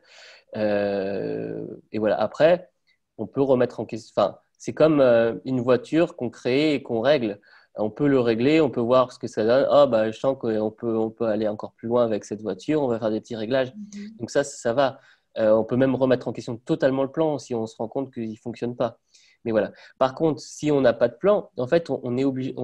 et 0.54 1.98
voilà, 1.98 2.20
après 2.20 2.70
on 3.18 3.26
peut 3.26 3.42
remettre 3.42 3.80
en 3.80 3.84
question, 3.86 4.12
enfin 4.16 4.38
c'est 4.58 4.72
comme 4.72 5.00
une 5.44 5.60
voiture 5.60 6.16
qu'on 6.16 6.30
crée 6.30 6.74
et 6.74 6.82
qu'on 6.82 7.00
règle 7.00 7.40
on 7.76 7.90
peut 7.90 8.08
le 8.08 8.20
régler, 8.20 8.60
on 8.60 8.70
peut 8.70 8.80
voir 8.80 9.12
ce 9.12 9.18
que 9.18 9.26
ça 9.26 9.44
donne. 9.44 9.66
Ah, 9.70 9.86
bah, 9.86 10.10
je 10.10 10.18
sens 10.18 10.36
qu'on 10.38 10.70
peut, 10.70 10.96
on 10.96 11.10
peut 11.10 11.26
aller 11.26 11.48
encore 11.48 11.72
plus 11.72 11.88
loin 11.88 12.04
avec 12.04 12.24
cette 12.24 12.42
voiture, 12.42 12.82
on 12.82 12.88
va 12.88 12.98
faire 12.98 13.10
des 13.10 13.20
petits 13.20 13.36
réglages. 13.36 13.72
Mhm. 13.74 14.16
Donc 14.18 14.30
ça, 14.30 14.44
ça 14.44 14.72
va. 14.72 15.00
Euh, 15.38 15.52
on 15.52 15.64
peut 15.64 15.76
même 15.76 15.94
remettre 15.94 16.28
en 16.28 16.32
question 16.32 16.56
totalement 16.56 17.02
le 17.04 17.10
plan 17.10 17.38
si 17.38 17.54
on 17.54 17.66
se 17.66 17.76
rend 17.76 17.88
compte 17.88 18.12
qu'il 18.12 18.30
ne 18.30 18.36
fonctionne 18.36 18.76
pas. 18.76 18.98
mais 19.44 19.52
voilà. 19.52 19.72
Par 19.98 20.14
contre, 20.14 20.40
si 20.40 20.70
on 20.72 20.80
n'a 20.80 20.92
pas 20.92 21.08
de 21.08 21.14
plan, 21.14 21.50
en 21.56 21.66
fait, 21.66 21.90
on, 21.90 22.16
est 22.16 22.24
obligé, 22.24 22.54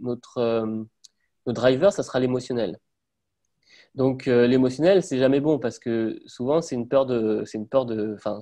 notre, 0.00 0.38
euh, 0.38 0.66
notre 1.46 1.60
driver, 1.60 1.92
ça 1.92 2.02
sera 2.02 2.20
l'émotionnel. 2.20 2.78
Donc 3.94 4.26
euh, 4.28 4.46
l'émotionnel, 4.46 5.02
c'est 5.02 5.18
jamais 5.18 5.40
bon 5.40 5.58
parce 5.58 5.78
que 5.78 6.20
souvent 6.26 6.62
c'est 6.62 6.74
une 6.74 6.88
peur 6.88 7.06
de, 7.06 7.42
c'est 7.44 7.58
une 7.58 7.68
peur 7.68 7.84
de, 7.84 8.14
enfin 8.14 8.40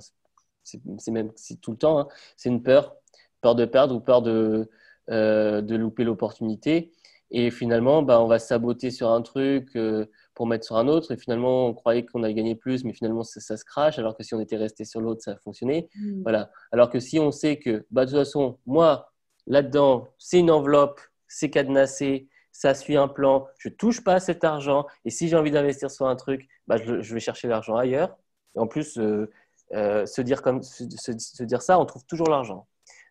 c'est 0.63 1.11
même 1.11 1.31
c'est 1.35 1.59
tout 1.59 1.71
le 1.71 1.77
temps, 1.77 1.99
hein. 1.99 2.07
c'est 2.37 2.49
une 2.49 2.63
peur, 2.63 2.95
peur 3.41 3.55
de 3.55 3.65
perdre 3.65 3.95
ou 3.95 3.99
peur 3.99 4.21
de 4.21 4.69
euh, 5.09 5.61
de 5.61 5.75
louper 5.75 6.03
l'opportunité. 6.03 6.91
Et 7.31 7.49
finalement, 7.49 8.03
bah, 8.03 8.21
on 8.21 8.27
va 8.27 8.39
saboter 8.39 8.91
sur 8.91 9.09
un 9.09 9.21
truc 9.21 9.69
euh, 9.75 10.05
pour 10.35 10.47
mettre 10.47 10.65
sur 10.65 10.75
un 10.75 10.87
autre. 10.87 11.11
Et 11.13 11.17
finalement, 11.17 11.67
on 11.67 11.73
croyait 11.73 12.05
qu'on 12.05 12.23
allait 12.23 12.33
gagner 12.33 12.55
plus, 12.55 12.83
mais 12.83 12.93
finalement, 12.93 13.23
ça, 13.23 13.55
se 13.57 13.63
crache. 13.63 13.97
Alors 13.99 14.17
que 14.17 14.23
si 14.23 14.33
on 14.35 14.41
était 14.41 14.57
resté 14.57 14.83
sur 14.83 14.99
l'autre, 14.99 15.21
ça 15.23 15.31
a 15.31 15.37
fonctionné. 15.37 15.89
Mm. 15.95 16.23
Voilà. 16.23 16.51
Alors 16.71 16.89
que 16.89 16.99
si 16.99 17.19
on 17.19 17.31
sait 17.31 17.57
que, 17.57 17.85
bah, 17.89 18.05
de 18.05 18.11
toute 18.11 18.19
façon, 18.19 18.59
moi, 18.65 19.11
là-dedans, 19.47 20.09
c'est 20.17 20.39
une 20.39 20.51
enveloppe, 20.51 20.99
c'est 21.27 21.49
cadenassé, 21.49 22.27
ça 22.51 22.73
suit 22.73 22.97
un 22.97 23.07
plan, 23.07 23.47
je 23.57 23.69
touche 23.69 24.03
pas 24.03 24.15
à 24.15 24.19
cet 24.19 24.43
argent. 24.43 24.85
Et 25.05 25.09
si 25.09 25.29
j'ai 25.29 25.37
envie 25.37 25.51
d'investir 25.51 25.89
sur 25.89 26.07
un 26.07 26.15
truc, 26.15 26.47
bah, 26.67 26.77
je, 26.77 27.13
vais 27.13 27.19
chercher 27.19 27.47
l'argent 27.47 27.75
ailleurs. 27.75 28.17
Et 28.55 28.59
en 28.59 28.67
plus, 28.67 28.97
euh, 28.97 29.31
euh, 29.73 30.05
se, 30.05 30.21
dire 30.21 30.41
comme, 30.41 30.61
se, 30.61 31.43
dire 31.43 31.61
ça, 31.61 31.79
on 31.79 31.85
trouve 31.85 32.05
toujours 32.05 32.27
l'argent. 32.27 32.67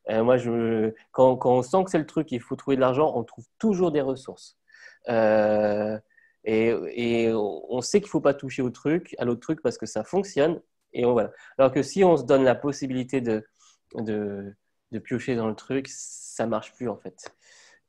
Euh, 0.08 0.24
moi, 0.24 0.36
je, 0.36 0.92
quand, 1.12 1.36
quand, 1.36 1.52
on 1.52 1.62
sent 1.62 1.84
que 1.84 1.90
c'est 1.90 1.98
le 1.98 2.06
truc, 2.06 2.32
il 2.32 2.40
faut 2.40 2.56
trouver 2.56 2.76
de 2.76 2.80
l'argent, 2.80 3.12
on 3.14 3.24
trouve 3.24 3.44
toujours 3.58 3.92
des 3.92 4.00
ressources. 4.00 4.58
Et, 6.44 6.68
et, 6.94 7.32
on 7.34 7.80
sait 7.82 8.00
qu'il 8.00 8.06
ne 8.06 8.10
faut 8.10 8.20
pas 8.20 8.32
toucher 8.32 8.62
au 8.62 8.70
truc, 8.70 9.14
à 9.18 9.24
l'autre 9.26 9.40
truc 9.40 9.60
parce 9.62 9.76
que 9.76 9.86
ça 9.86 10.04
fonctionne. 10.04 10.60
Et 10.92 11.04
on, 11.04 11.12
voilà. 11.12 11.32
Alors 11.58 11.70
que 11.72 11.82
si 11.82 12.02
on 12.02 12.16
se 12.16 12.24
donne 12.24 12.44
la 12.44 12.54
possibilité 12.54 13.20
de, 13.20 13.44
de, 13.94 14.54
de 14.90 14.98
piocher 14.98 15.36
dans 15.36 15.48
le 15.48 15.54
truc, 15.54 15.86
ça 15.88 16.46
marche 16.46 16.72
plus 16.72 16.88
en 16.88 16.96
fait. 16.96 17.30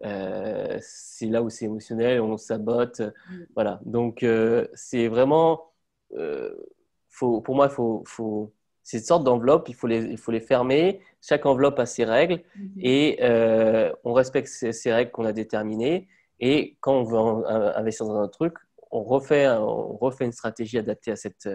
Euh, 0.04 0.78
c'est 0.82 1.28
là 1.28 1.44
où 1.44 1.50
c'est 1.50 1.66
émotionnel, 1.66 2.22
on 2.22 2.38
sabote. 2.38 3.02
Mm. 3.02 3.44
Voilà. 3.56 3.80
Donc, 3.86 4.24
euh, 4.24 4.68
c'est 4.74 5.08
vraiment. 5.08 5.72
Euh, 6.14 6.56
faut, 7.10 7.42
pour 7.42 7.56
moi, 7.56 7.68
il 7.70 7.74
faut, 7.74 8.04
faut, 8.06 8.54
c'est 8.92 8.98
une 8.98 9.04
sorte 9.04 9.24
d'enveloppe, 9.24 9.70
il, 9.70 9.76
faut 9.76 9.88
les, 9.88 10.04
il 10.04 10.18
faut 10.18 10.32
les 10.32 10.42
fermer. 10.42 11.00
Chaque 11.22 11.46
enveloppe 11.46 11.80
a 11.80 11.86
ses 11.86 12.04
règles 12.04 12.42
mm-hmm. 12.58 12.82
et 12.82 13.94
on 14.04 14.14
respecte 14.14 14.48
ces, 14.48 14.92
règles 14.92 15.12
qu'on 15.12 15.26
a 15.26 15.34
déterminées. 15.34 16.08
Et 16.40 16.78
quand 16.80 16.94
on 16.94 17.04
veut 17.04 17.48
investir 17.76 18.06
dans 18.06 18.20
un 18.20 18.28
truc, 18.28 18.56
on 18.92 19.04
refait, 19.04 19.48
on 19.48 19.96
refait 19.98 20.26
une 20.26 20.32
stratégie 20.32 20.78
adaptée 20.78 21.12
à 21.12 21.16
cette, 21.16 21.48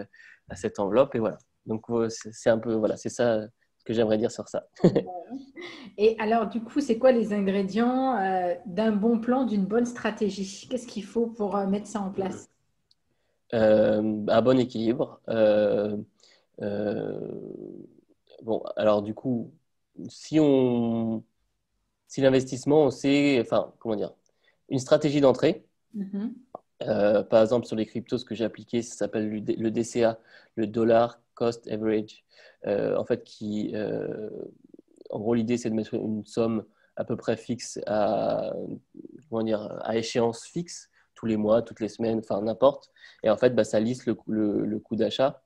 à 0.49 0.55
cette 0.55 0.79
enveloppe. 0.79 1.13
Et 1.15 1.19
voilà. 1.19 1.37
Donc, 1.65 1.85
c'est 2.09 2.49
un 2.49 2.57
peu. 2.57 2.73
Voilà, 2.73 2.97
c'est 2.97 3.09
ça 3.09 3.41
que 3.87 3.93
j'aimerais 3.93 4.17
dire 4.17 4.31
sur 4.31 4.47
ça. 4.49 4.67
Et 5.97 6.15
alors, 6.19 6.47
du 6.47 6.61
coup, 6.61 6.81
c'est 6.81 6.97
quoi 6.97 7.11
les 7.11 7.33
ingrédients 7.33 8.17
euh, 8.17 8.53
d'un 8.65 8.91
bon 8.91 9.19
plan, 9.19 9.45
d'une 9.45 9.65
bonne 9.65 9.85
stratégie? 9.85 10.67
Qu'est-ce 10.69 10.85
qu'il 10.85 11.05
faut 11.05 11.27
pour 11.27 11.55
euh, 11.55 11.65
mettre 11.65 11.87
ça 11.87 12.01
en 12.01 12.11
place? 12.11 12.49
Euh, 13.53 14.25
Un 14.27 14.41
bon 14.41 14.59
équilibre. 14.59 15.21
Bon, 18.41 18.63
alors 18.75 19.01
du 19.01 19.13
coup, 19.13 19.51
si 20.09 20.39
on, 20.39 21.23
si 22.07 22.21
l'investissement, 22.21 22.91
c'est, 22.91 23.39
enfin, 23.41 23.73
comment 23.79 23.95
dire, 23.95 24.13
une 24.69 24.79
stratégie 24.79 25.21
d'entrée. 25.21 25.65
Mm-hmm. 25.95 27.27
par 27.27 27.41
exemple, 27.41 27.65
sur 27.65 27.75
les 27.75 27.85
cryptos, 27.85 28.19
ce 28.19 28.25
que 28.25 28.35
j'ai 28.35 28.45
appliqué, 28.45 28.81
ça 28.81 28.95
s'appelle 28.95 29.29
le 29.29 29.71
DCA, 29.71 30.19
le 30.55 30.67
dollar 30.67 31.19
cost 31.37 31.67
average. 31.67 32.23
Euh, 32.65 32.97
en 32.97 33.05
fait, 33.05 33.23
qui, 33.23 33.71
euh, 33.75 34.29
en 35.09 35.19
gros, 35.19 35.33
l'idée, 35.33 35.57
c'est 35.57 35.69
de 35.69 35.75
mettre 35.75 35.93
une 35.93 36.25
somme 36.25 36.65
à 36.95 37.05
peu 37.05 37.15
près 37.15 37.37
fixe 37.37 37.79
à, 37.85 38.53
comment 39.29 39.43
dire, 39.43 39.69
à 39.81 39.97
échéance 39.97 40.43
fixe 40.43 40.89
tous 41.13 41.27
les 41.27 41.37
mois, 41.37 41.61
toutes 41.61 41.79
les 41.79 41.89
semaines, 41.89 42.19
enfin 42.19 42.41
n'importe. 42.41 42.91
Et 43.23 43.29
en 43.29 43.37
fait, 43.37 43.51
bah, 43.51 43.63
ça 43.63 43.79
lisse 43.79 44.05
le, 44.05 44.17
le, 44.27 44.79
coût 44.79 44.95
d'achat. 44.95 45.43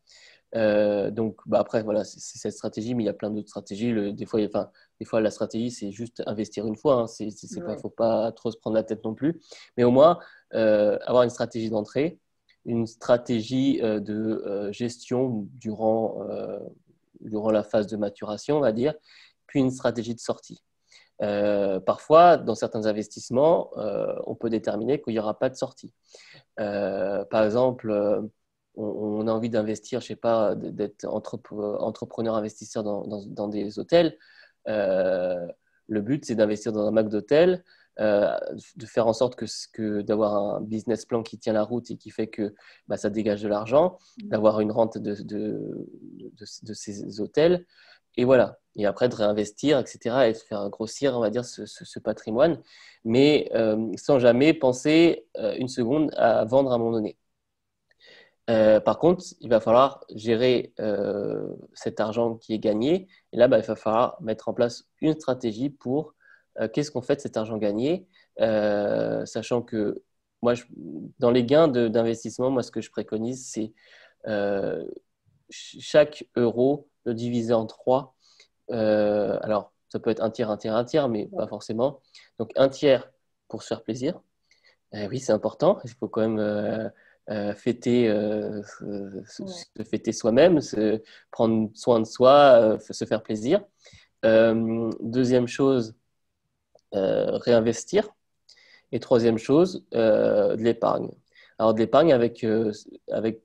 Euh, 0.55 1.11
donc 1.11 1.37
bah, 1.45 1.59
après, 1.59 1.83
voilà, 1.83 2.03
c'est 2.03 2.19
cette 2.19 2.53
stratégie, 2.53 2.93
mais 2.95 3.03
il 3.03 3.05
y 3.05 3.09
a 3.09 3.13
plein 3.13 3.29
d'autres 3.29 3.49
stratégies. 3.49 4.13
des, 4.13 4.25
fois, 4.25 4.41
enfin, 4.45 4.69
des 4.99 5.05
fois, 5.05 5.21
la 5.21 5.31
stratégie, 5.31 5.71
c'est 5.71 5.91
juste 5.91 6.23
investir 6.25 6.65
une 6.67 6.75
fois. 6.75 7.05
Il 7.19 7.27
hein. 7.27 7.65
ne 7.67 7.77
faut 7.77 7.89
pas 7.89 8.31
trop 8.31 8.51
se 8.51 8.57
prendre 8.57 8.75
la 8.75 8.83
tête 8.83 9.03
non 9.03 9.13
plus. 9.13 9.41
Mais 9.77 9.83
au 9.83 9.91
moins, 9.91 10.19
avoir 10.51 11.23
une 11.23 11.29
stratégie 11.29 11.69
d'entrée, 11.69 12.19
une 12.65 12.85
stratégie 12.85 13.79
de 13.81 14.69
gestion 14.71 15.47
durant 15.53 16.19
durant 17.21 17.51
la 17.51 17.63
phase 17.63 17.87
de 17.87 17.97
maturation, 17.97 18.57
on 18.57 18.61
va 18.61 18.71
dire, 18.71 18.93
puis 19.47 19.59
une 19.59 19.71
stratégie 19.71 20.15
de 20.15 20.19
sortie. 20.19 20.63
Euh, 21.21 21.79
parfois, 21.79 22.37
dans 22.37 22.55
certains 22.55 22.85
investissements, 22.87 23.69
euh, 23.77 24.15
on 24.25 24.35
peut 24.35 24.49
déterminer 24.49 25.01
qu'il 25.01 25.13
n'y 25.13 25.19
aura 25.19 25.37
pas 25.37 25.49
de 25.49 25.55
sortie. 25.55 25.93
Euh, 26.59 27.23
par 27.25 27.43
exemple, 27.43 28.29
on, 28.75 29.27
a 29.27 29.31
envie 29.31 29.49
d'investir, 29.49 29.99
je 29.99 30.05
ne 30.05 30.07
sais 30.09 30.15
pas, 30.15 30.55
d'être 30.55 31.05
entrepreneur 31.05 32.35
investisseur 32.35 32.83
dans, 32.83 33.05
dans, 33.05 33.47
des 33.47 33.79
hôtels. 33.79 34.17
le 34.65 36.01
but, 36.01 36.25
c'est 36.25 36.35
d'investir 36.35 36.71
dans 36.71 36.87
un 36.87 36.91
Mac 36.91 37.09
d'hôtel, 37.09 37.63
de 37.99 38.85
faire 38.85 39.07
en 39.07 39.13
sorte 39.13 39.35
que, 39.35 39.45
que 39.73 40.01
d'avoir 40.01 40.35
un 40.35 40.61
business 40.61 41.05
plan 41.05 41.21
qui 41.23 41.37
tient 41.37 41.53
la 41.53 41.63
route 41.63 41.91
et 41.91 41.97
qui 41.97 42.09
fait 42.09 42.27
que 42.27 42.55
bah, 42.87 42.97
ça 42.97 43.09
dégage 43.09 43.41
de 43.41 43.49
l'argent, 43.49 43.97
mmh. 44.17 44.27
d'avoir 44.29 44.61
une 44.61 44.71
rente 44.71 44.97
de, 44.97 45.15
de, 45.21 45.87
de, 46.33 46.73
ces 46.73 47.19
hôtels, 47.19 47.65
et 48.17 48.25
voilà. 48.25 48.59
Et 48.75 48.85
après 48.85 49.09
de 49.09 49.15
réinvestir, 49.15 49.79
etc., 49.79 50.15
et 50.27 50.33
de 50.33 50.37
faire 50.37 50.69
grossir, 50.69 51.15
on 51.15 51.19
va 51.19 51.29
dire, 51.29 51.43
ce, 51.45 51.99
patrimoine, 51.99 52.61
mais 53.03 53.49
euh, 53.53 53.91
sans 53.97 54.19
jamais 54.19 54.53
penser 54.53 55.25
euh, 55.37 55.55
une 55.57 55.67
seconde 55.67 56.11
à 56.15 56.45
vendre 56.45 56.71
à 56.71 56.75
un 56.75 56.77
moment 56.77 56.91
donné. 56.91 57.17
Euh, 58.51 58.79
par 58.79 58.99
contre, 58.99 59.23
il 59.39 59.49
va 59.49 59.59
falloir 59.59 60.03
gérer 60.13 60.73
cet 61.73 61.99
argent 61.99 62.35
qui 62.35 62.53
est 62.53 62.59
gagné. 62.59 63.07
Et 63.31 63.37
là, 63.37 63.47
bah, 63.47 63.57
il 63.57 63.65
va 63.65 63.75
falloir 63.75 64.21
mettre 64.21 64.49
en 64.49 64.53
place 64.53 64.85
une 65.01 65.13
stratégie 65.13 65.69
pour 65.69 66.13
qu'est-ce 66.73 66.91
qu'on 66.91 67.01
fait 67.01 67.15
de 67.15 67.21
cet 67.21 67.37
argent 67.37 67.57
gagné, 67.57 68.07
sachant 68.37 69.61
que 69.61 70.03
moi, 70.43 70.53
dans 71.19 71.31
les 71.31 71.43
gains 71.45 71.67
d'investissement, 71.67 72.49
moi, 72.49 72.61
ce 72.63 72.71
que 72.71 72.81
je 72.81 72.91
préconise, 72.91 73.47
c'est 73.47 73.73
chaque 75.51 76.25
euro 76.35 76.89
le 77.05 77.13
diviser 77.13 77.53
en 77.53 77.65
trois. 77.65 78.15
Euh, 78.71 79.37
alors, 79.41 79.73
ça 79.89 79.99
peut 79.99 80.09
être 80.09 80.23
un 80.23 80.29
tiers, 80.29 80.49
un 80.49 80.57
tiers, 80.57 80.75
un 80.75 80.85
tiers, 80.85 81.09
mais 81.09 81.27
pas 81.27 81.47
forcément. 81.47 82.01
Donc, 82.39 82.51
un 82.55 82.69
tiers 82.69 83.11
pour 83.47 83.63
se 83.63 83.67
faire 83.67 83.83
plaisir. 83.83 84.19
Eh 84.93 85.07
oui, 85.07 85.19
c'est 85.19 85.33
important. 85.33 85.79
Il 85.83 85.91
faut 85.91 86.07
quand 86.07 86.27
même 86.27 86.91
euh, 87.29 87.51
euh, 87.51 87.53
fêter, 87.53 88.07
se, 89.27 89.83
fêter 89.83 90.11
soi-même, 90.11 90.59
prendre 91.31 91.69
soin 91.73 91.99
de 91.99 92.05
soi, 92.05 92.77
se 92.79 93.05
faire 93.05 93.23
plaisir. 93.23 93.63
deuxième 94.23 95.47
chose, 95.47 95.95
réinvestir. 96.93 98.09
Et 98.93 98.99
troisième 98.99 99.37
chose, 99.37 99.85
de 99.91 100.55
l'épargne. 100.61 101.09
Alors, 101.57 101.73
de 101.73 101.79
l'épargne 101.79 102.11
avec, 102.11 102.45
avec 103.09 103.41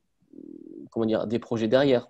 comment 0.90 1.06
dire, 1.06 1.26
des 1.26 1.38
projets 1.38 1.68
derrière. 1.68 2.08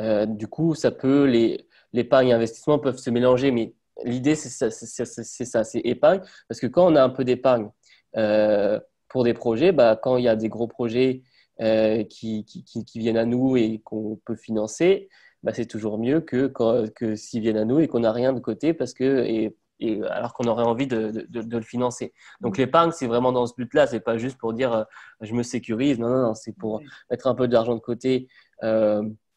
Euh, 0.00 0.26
du 0.26 0.46
coup, 0.46 0.74
ça 0.74 0.90
peut, 0.90 1.24
les, 1.24 1.66
l'épargne 1.92 2.28
et 2.28 2.32
l'investissement 2.32 2.78
peuvent 2.78 2.98
se 2.98 3.10
mélanger, 3.10 3.50
mais 3.50 3.74
l'idée, 4.04 4.34
c'est 4.34 4.48
ça, 4.48 4.70
c'est, 4.70 5.44
ça, 5.44 5.64
c'est 5.64 5.80
épargne. 5.80 6.20
Parce 6.48 6.60
que 6.60 6.66
quand 6.66 6.90
on 6.90 6.96
a 6.96 7.02
un 7.02 7.10
peu 7.10 7.24
d'épargne 7.24 7.70
euh, 8.16 8.80
pour 9.08 9.24
des 9.24 9.34
projets, 9.34 9.72
bah, 9.72 9.98
quand 10.00 10.16
il 10.16 10.24
y 10.24 10.28
a 10.28 10.36
des 10.36 10.48
gros 10.48 10.68
projets 10.68 11.22
euh, 11.60 12.04
qui, 12.04 12.44
qui, 12.44 12.64
qui, 12.64 12.98
viennent 12.98 13.16
à 13.16 13.24
nous 13.24 13.56
et 13.56 13.80
qu'on 13.84 14.20
peut 14.24 14.36
financer, 14.36 15.08
bah, 15.42 15.52
c'est 15.54 15.66
toujours 15.66 15.98
mieux 15.98 16.20
que, 16.20 16.52
que 16.94 17.16
s'ils 17.16 17.40
viennent 17.40 17.56
à 17.56 17.64
nous 17.64 17.80
et 17.80 17.88
qu'on 17.88 18.00
n'a 18.00 18.12
rien 18.12 18.32
de 18.32 18.40
côté 18.40 18.74
parce 18.74 18.94
que, 18.94 19.24
et, 19.24 19.56
et 19.80 20.02
alors 20.04 20.34
qu'on 20.34 20.48
aurait 20.48 20.64
envie 20.64 20.86
de, 20.86 21.26
de, 21.28 21.42
de, 21.42 21.56
le 21.56 21.62
financer. 21.62 22.12
Donc 22.40 22.58
mmh. 22.58 22.60
l'épargne, 22.60 22.90
c'est 22.92 23.06
vraiment 23.06 23.32
dans 23.32 23.46
ce 23.46 23.54
but-là, 23.54 23.86
c'est 23.86 24.00
pas 24.00 24.18
juste 24.18 24.38
pour 24.38 24.52
dire 24.52 24.86
je 25.20 25.32
me 25.34 25.42
sécurise, 25.42 25.98
non, 25.98 26.08
non, 26.08 26.22
non 26.22 26.34
c'est 26.34 26.52
pour 26.52 26.82
mettre 27.10 27.26
un 27.26 27.34
peu 27.34 27.48
d'argent 27.48 27.74
de 27.74 27.80
côté 27.80 28.28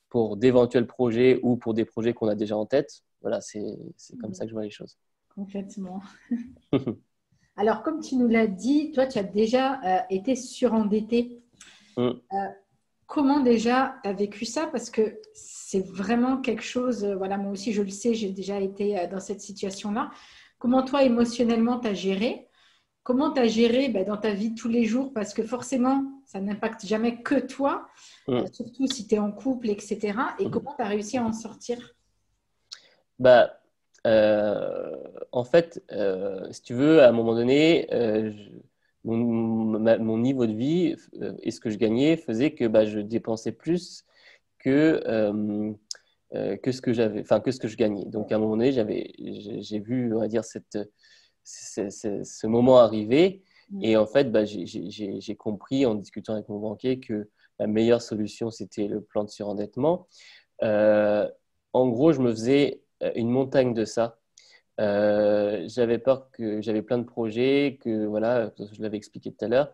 pour 0.10 0.38
d'éventuels 0.38 0.88
projets 0.88 1.40
ou 1.42 1.56
pour 1.56 1.74
des 1.74 1.86
projets 1.86 2.14
qu'on 2.14 2.28
a 2.28 2.36
déjà 2.36 2.58
en 2.58 2.66
tête. 2.66 3.02
Voilà, 3.22 3.40
c'est 3.40 3.64
comme 4.20 4.34
ça 4.34 4.46
que 4.46 4.50
je 4.50 4.56
vois 4.56 4.64
les 4.64 4.70
choses. 4.70 4.98
Complètement. 5.34 6.02
Alors, 7.62 7.84
comme 7.84 8.02
tu 8.02 8.16
nous 8.16 8.28
l'as 8.28 8.48
dit, 8.48 8.92
toi, 8.92 9.06
tu 9.06 9.20
as 9.20 9.24
déjà 9.24 9.80
euh, 9.84 10.00
été 10.10 10.36
surendetté. 10.36 11.44
Mm. 11.96 12.08
Euh, 12.08 12.14
comment 13.06 13.40
déjà 13.40 13.98
tu 14.02 14.10
as 14.10 14.14
vécu 14.14 14.46
ça? 14.46 14.66
Parce 14.66 14.90
que 14.90 15.20
c'est 15.36 15.86
vraiment 15.86 16.38
quelque 16.38 16.64
chose, 16.64 17.04
euh, 17.04 17.16
voilà, 17.16 17.38
moi 17.38 17.52
aussi, 17.52 17.72
je 17.72 17.84
le 17.84 17.92
sais, 17.92 18.16
j'ai 18.16 18.32
déjà 18.32 18.60
été 18.60 19.08
dans 19.12 19.20
cette 19.20 19.42
situation-là. 19.42 20.10
Comment 20.58 20.82
toi, 20.82 21.04
émotionnellement, 21.04 21.78
tu 21.78 21.90
as 21.90 21.94
géré? 21.94 22.48
Comment 23.04 23.32
tu 23.32 23.40
as 23.40 23.48
géré 23.48 23.90
ben, 23.90 24.06
dans 24.06 24.18
ta 24.18 24.34
vie 24.34 24.56
tous 24.56 24.68
les 24.68 24.86
jours? 24.86 25.14
Parce 25.14 25.36
que 25.36 25.44
forcément, 25.44 26.04
ça 26.26 26.42
n'impacte 26.42 26.84
jamais 26.88 27.22
que 27.22 27.36
toi, 27.36 27.86
mm. 28.28 28.48
surtout 28.52 28.88
si 28.88 29.06
tu 29.06 29.14
es 29.14 29.20
en 29.20 29.32
couple, 29.32 29.70
etc. 29.70 30.18
Et 30.40 30.48
mm. 30.48 30.50
comment 30.50 30.74
tu 30.76 30.82
as 30.82 30.88
réussi 30.88 31.20
à 31.20 31.24
en 31.24 31.32
sortir? 31.32 31.94
Bah, 33.20 33.61
en 34.06 35.44
fait, 35.44 35.84
si 36.52 36.62
tu 36.62 36.74
veux, 36.74 37.02
à 37.02 37.10
un 37.10 37.12
moment 37.12 37.36
donné, 37.36 37.88
mon, 39.04 40.18
niveau 40.18 40.46
de 40.46 40.54
vie 40.54 40.96
et 41.42 41.52
ce 41.52 41.60
que 41.60 41.70
je 41.70 41.78
gagnais 41.78 42.18
faisait 42.18 42.52
que 42.52 42.66
bah, 42.66 42.86
je 42.86 43.00
dépensais 43.00 43.52
plus 43.52 44.06
que, 44.60 45.02
que 46.32 46.72
ce 46.72 46.82
que 46.82 46.94
j'avais, 46.94 47.22
enfin 47.22 47.40
que 47.40 47.52
ce 47.52 47.60
que 47.60 47.68
je 47.68 47.78
gagnais. 47.78 48.06
Donc 48.06 48.32
à 48.32 48.36
un 48.36 48.40
moment 48.40 48.58
donné, 48.58 48.72
j'avais, 48.72 49.14
j'ai 49.18 49.80
vu, 49.80 50.14
on 50.14 50.20
va 50.20 50.28
dire, 50.28 50.44
cette, 50.44 50.78
ce 51.44 52.48
moment 52.48 52.80
arriver. 52.80 53.44
Mm. 53.72 53.84
Et 53.84 53.98
en 53.98 54.06
fait, 54.06 54.32
bah, 54.32 54.46
j'ai 54.46 55.36
compris 55.36 55.86
en 55.86 55.96
discutant 55.96 56.34
avec 56.34 56.50
mon 56.50 56.60
banquier 56.60 57.00
que 57.00 57.30
la 57.60 57.68
meilleure 57.68 58.02
solution, 58.02 58.50
c'était 58.50 58.88
le 58.88 59.02
plan 59.02 59.24
de 59.24 59.30
surendettement. 59.30 60.08
Euh, 60.64 61.30
en 61.74 61.88
gros, 61.90 62.12
je 62.12 62.20
me 62.20 62.32
faisais 62.32 62.82
euh, 62.82 62.82
une 63.16 63.30
montagne 63.30 63.74
de 63.74 63.86
ça. 63.86 64.20
Euh, 64.80 65.66
j'avais 65.68 66.00
peur 66.00 66.32
que 66.32 66.62
j'avais 66.62 66.82
plein 66.82 66.98
de 66.98 67.04
projets, 67.04 67.78
que 67.82 68.06
voilà, 68.06 68.52
je 68.72 68.82
l'avais 68.82 68.98
expliqué 68.98 69.32
tout 69.32 69.46
à 69.46 69.48
l'heure. 69.48 69.74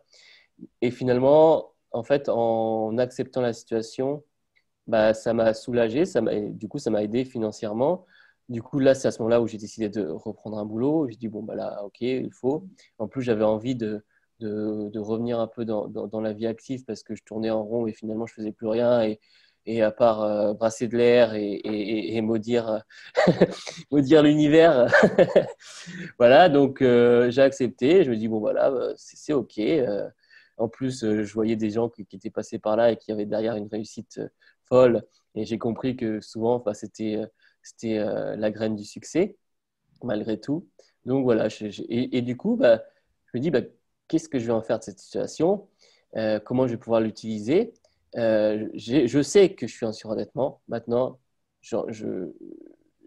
Et 0.81 0.91
finalement, 0.91 1.73
en 1.91 2.03
fait, 2.03 2.29
en 2.29 2.97
acceptant 2.97 3.41
la 3.41 3.53
situation, 3.53 4.23
bah, 4.87 5.13
ça 5.13 5.33
m'a 5.33 5.53
soulagé, 5.53 6.05
ça 6.05 6.21
du 6.21 6.67
coup, 6.67 6.79
ça 6.79 6.89
m'a 6.91 7.03
aidé 7.03 7.25
financièrement. 7.25 8.05
Du 8.49 8.61
coup, 8.61 8.79
là, 8.79 8.95
c'est 8.95 9.07
à 9.09 9.11
ce 9.11 9.19
moment-là 9.19 9.41
où 9.41 9.47
j'ai 9.47 9.57
décidé 9.57 9.89
de 9.89 10.07
reprendre 10.07 10.57
un 10.57 10.65
boulot. 10.65 11.07
J'ai 11.09 11.17
dit, 11.17 11.27
bon, 11.27 11.43
bah 11.43 11.55
là, 11.55 11.83
ok, 11.83 12.01
il 12.01 12.31
faut. 12.31 12.65
En 12.97 13.07
plus, 13.07 13.21
j'avais 13.21 13.43
envie 13.43 13.75
de, 13.75 14.03
de, 14.39 14.99
revenir 14.99 15.39
un 15.39 15.47
peu 15.47 15.65
dans, 15.65 15.87
dans, 15.87 16.21
la 16.21 16.33
vie 16.33 16.47
active 16.47 16.85
parce 16.85 17.03
que 17.03 17.15
je 17.15 17.23
tournais 17.23 17.49
en 17.49 17.63
rond 17.63 17.87
et 17.87 17.93
finalement, 17.93 18.25
je 18.25 18.33
faisais 18.33 18.51
plus 18.53 18.67
rien. 18.67 19.03
Et, 19.03 19.19
et 19.67 19.83
à 19.83 19.91
part 19.91 20.23
euh, 20.23 20.53
brasser 20.53 20.87
de 20.87 20.97
l'air 20.97 21.35
et, 21.35 21.51
et, 21.51 22.15
et, 22.17 22.21
maudire, 22.21 22.83
maudire 23.91 24.23
l'univers. 24.23 24.87
voilà, 26.19 26.49
donc 26.49 26.81
euh, 26.81 27.29
j'ai 27.29 27.41
accepté. 27.43 28.03
Je 28.03 28.09
me 28.09 28.15
dis, 28.15 28.27
bon, 28.27 28.39
voilà, 28.39 28.73
c'est 28.95 29.33
ok. 29.33 29.59
Euh, 29.59 30.09
en 30.57 30.67
plus, 30.67 31.01
je 31.01 31.33
voyais 31.33 31.55
des 31.55 31.69
gens 31.69 31.89
qui, 31.89 32.01
étaient 32.01 32.31
passés 32.31 32.57
par 32.57 32.75
là 32.75 32.91
et 32.91 32.97
qui 32.97 33.11
avaient 33.11 33.27
derrière 33.27 33.55
une 33.55 33.67
réussite 33.67 34.19
folle. 34.65 35.03
Et 35.35 35.45
j'ai 35.45 35.59
compris 35.59 35.95
que 35.95 36.19
souvent, 36.21 36.63
c'était 36.73 37.21
c'était 37.67 37.97
euh, 37.97 38.35
la 38.37 38.51
graine 38.51 38.75
du 38.75 38.85
succès, 38.85 39.35
malgré 40.03 40.39
tout. 40.39 40.67
Donc 41.05 41.23
voilà, 41.23 41.47
et, 41.89 42.21
du 42.21 42.35
coup, 42.37 42.57
bah, 42.57 42.83
je 43.25 43.37
me 43.37 43.41
dis, 43.41 43.51
bah, 43.51 43.61
qu'est-ce 44.07 44.29
que 44.29 44.39
je 44.39 44.45
vais 44.45 44.53
en 44.53 44.61
faire 44.61 44.79
de 44.79 44.83
cette 44.83 44.99
situation? 44.99 45.67
Euh, 46.15 46.39
Comment 46.39 46.67
je 46.67 46.73
vais 46.73 46.77
pouvoir 46.77 47.01
l'utiliser? 47.01 47.73
Euh, 48.15 48.67
Je 48.73 49.21
sais 49.21 49.53
que 49.53 49.67
je 49.67 49.73
suis 49.73 49.85
en 49.85 49.93
surendettement. 49.93 50.61
Maintenant, 50.67 51.19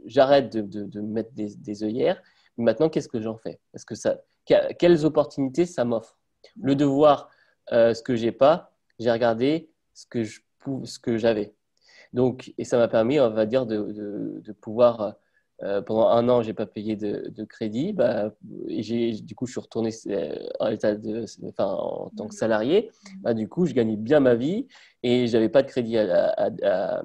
j'arrête 0.05 0.51
de, 0.57 1.01
mettre 1.01 1.33
des, 1.33 1.85
œillères. 1.85 2.23
Mais 2.57 2.65
maintenant, 2.65 2.89
qu'est-ce 2.89 3.09
que 3.09 3.21
j'en 3.21 3.37
fais? 3.37 3.59
Parce 3.73 3.85
que 3.85 3.95
ça, 3.95 4.19
Quelles 4.45 5.05
opportunités 5.05 5.67
ça 5.67 5.85
m'offre? 5.85 6.19
Le 6.61 6.75
de 6.75 6.85
voir 6.85 7.31
ce 7.71 8.03
que 8.03 8.17
j'ai 8.17 8.33
pas, 8.33 8.73
j'ai 8.99 9.11
regardé 9.11 9.71
ce 9.95 10.07
que 10.07 11.17
j'avais. 11.17 11.55
Et 12.59 12.65
ça 12.65 12.77
m'a 12.77 12.89
permis, 12.89 13.21
on 13.21 13.31
va 13.31 13.47
dire, 13.47 13.67
de, 13.67 14.41
de, 14.43 14.53
pouvoir. 14.53 15.15
Euh, 15.63 15.83
pendant 15.83 16.09
un 16.09 16.27
an, 16.29 16.43
j'ai 16.43 16.55
pas 16.55 16.65
payé 16.67 16.97
de, 16.97 17.29
de 17.29 17.45
crédit. 17.45 17.93
Bah, 17.93 18.33
du 18.43 19.35
coup, 19.35 19.47
je 19.47 19.53
suis 19.53 19.61
retourné 19.61 19.91
euh, 20.09 20.49
en, 20.59 20.69
état 20.69 20.95
de, 20.95 21.27
enfin, 21.45 21.67
en 21.67 22.11
tant 22.17 22.29
que 22.29 22.35
salarié. 22.35 22.91
Bah, 23.21 23.35
du 23.35 23.47
coup, 23.49 23.67
je 23.67 23.75
gagnais 23.75 23.97
bien 23.97 24.21
ma 24.21 24.35
vie 24.35 24.69
et 25.03 25.27
j'avais 25.27 25.51
pas 25.51 25.63
de 25.63 25.69
crédit 25.69 25.99
à, 25.99 26.29
à, 26.65 27.03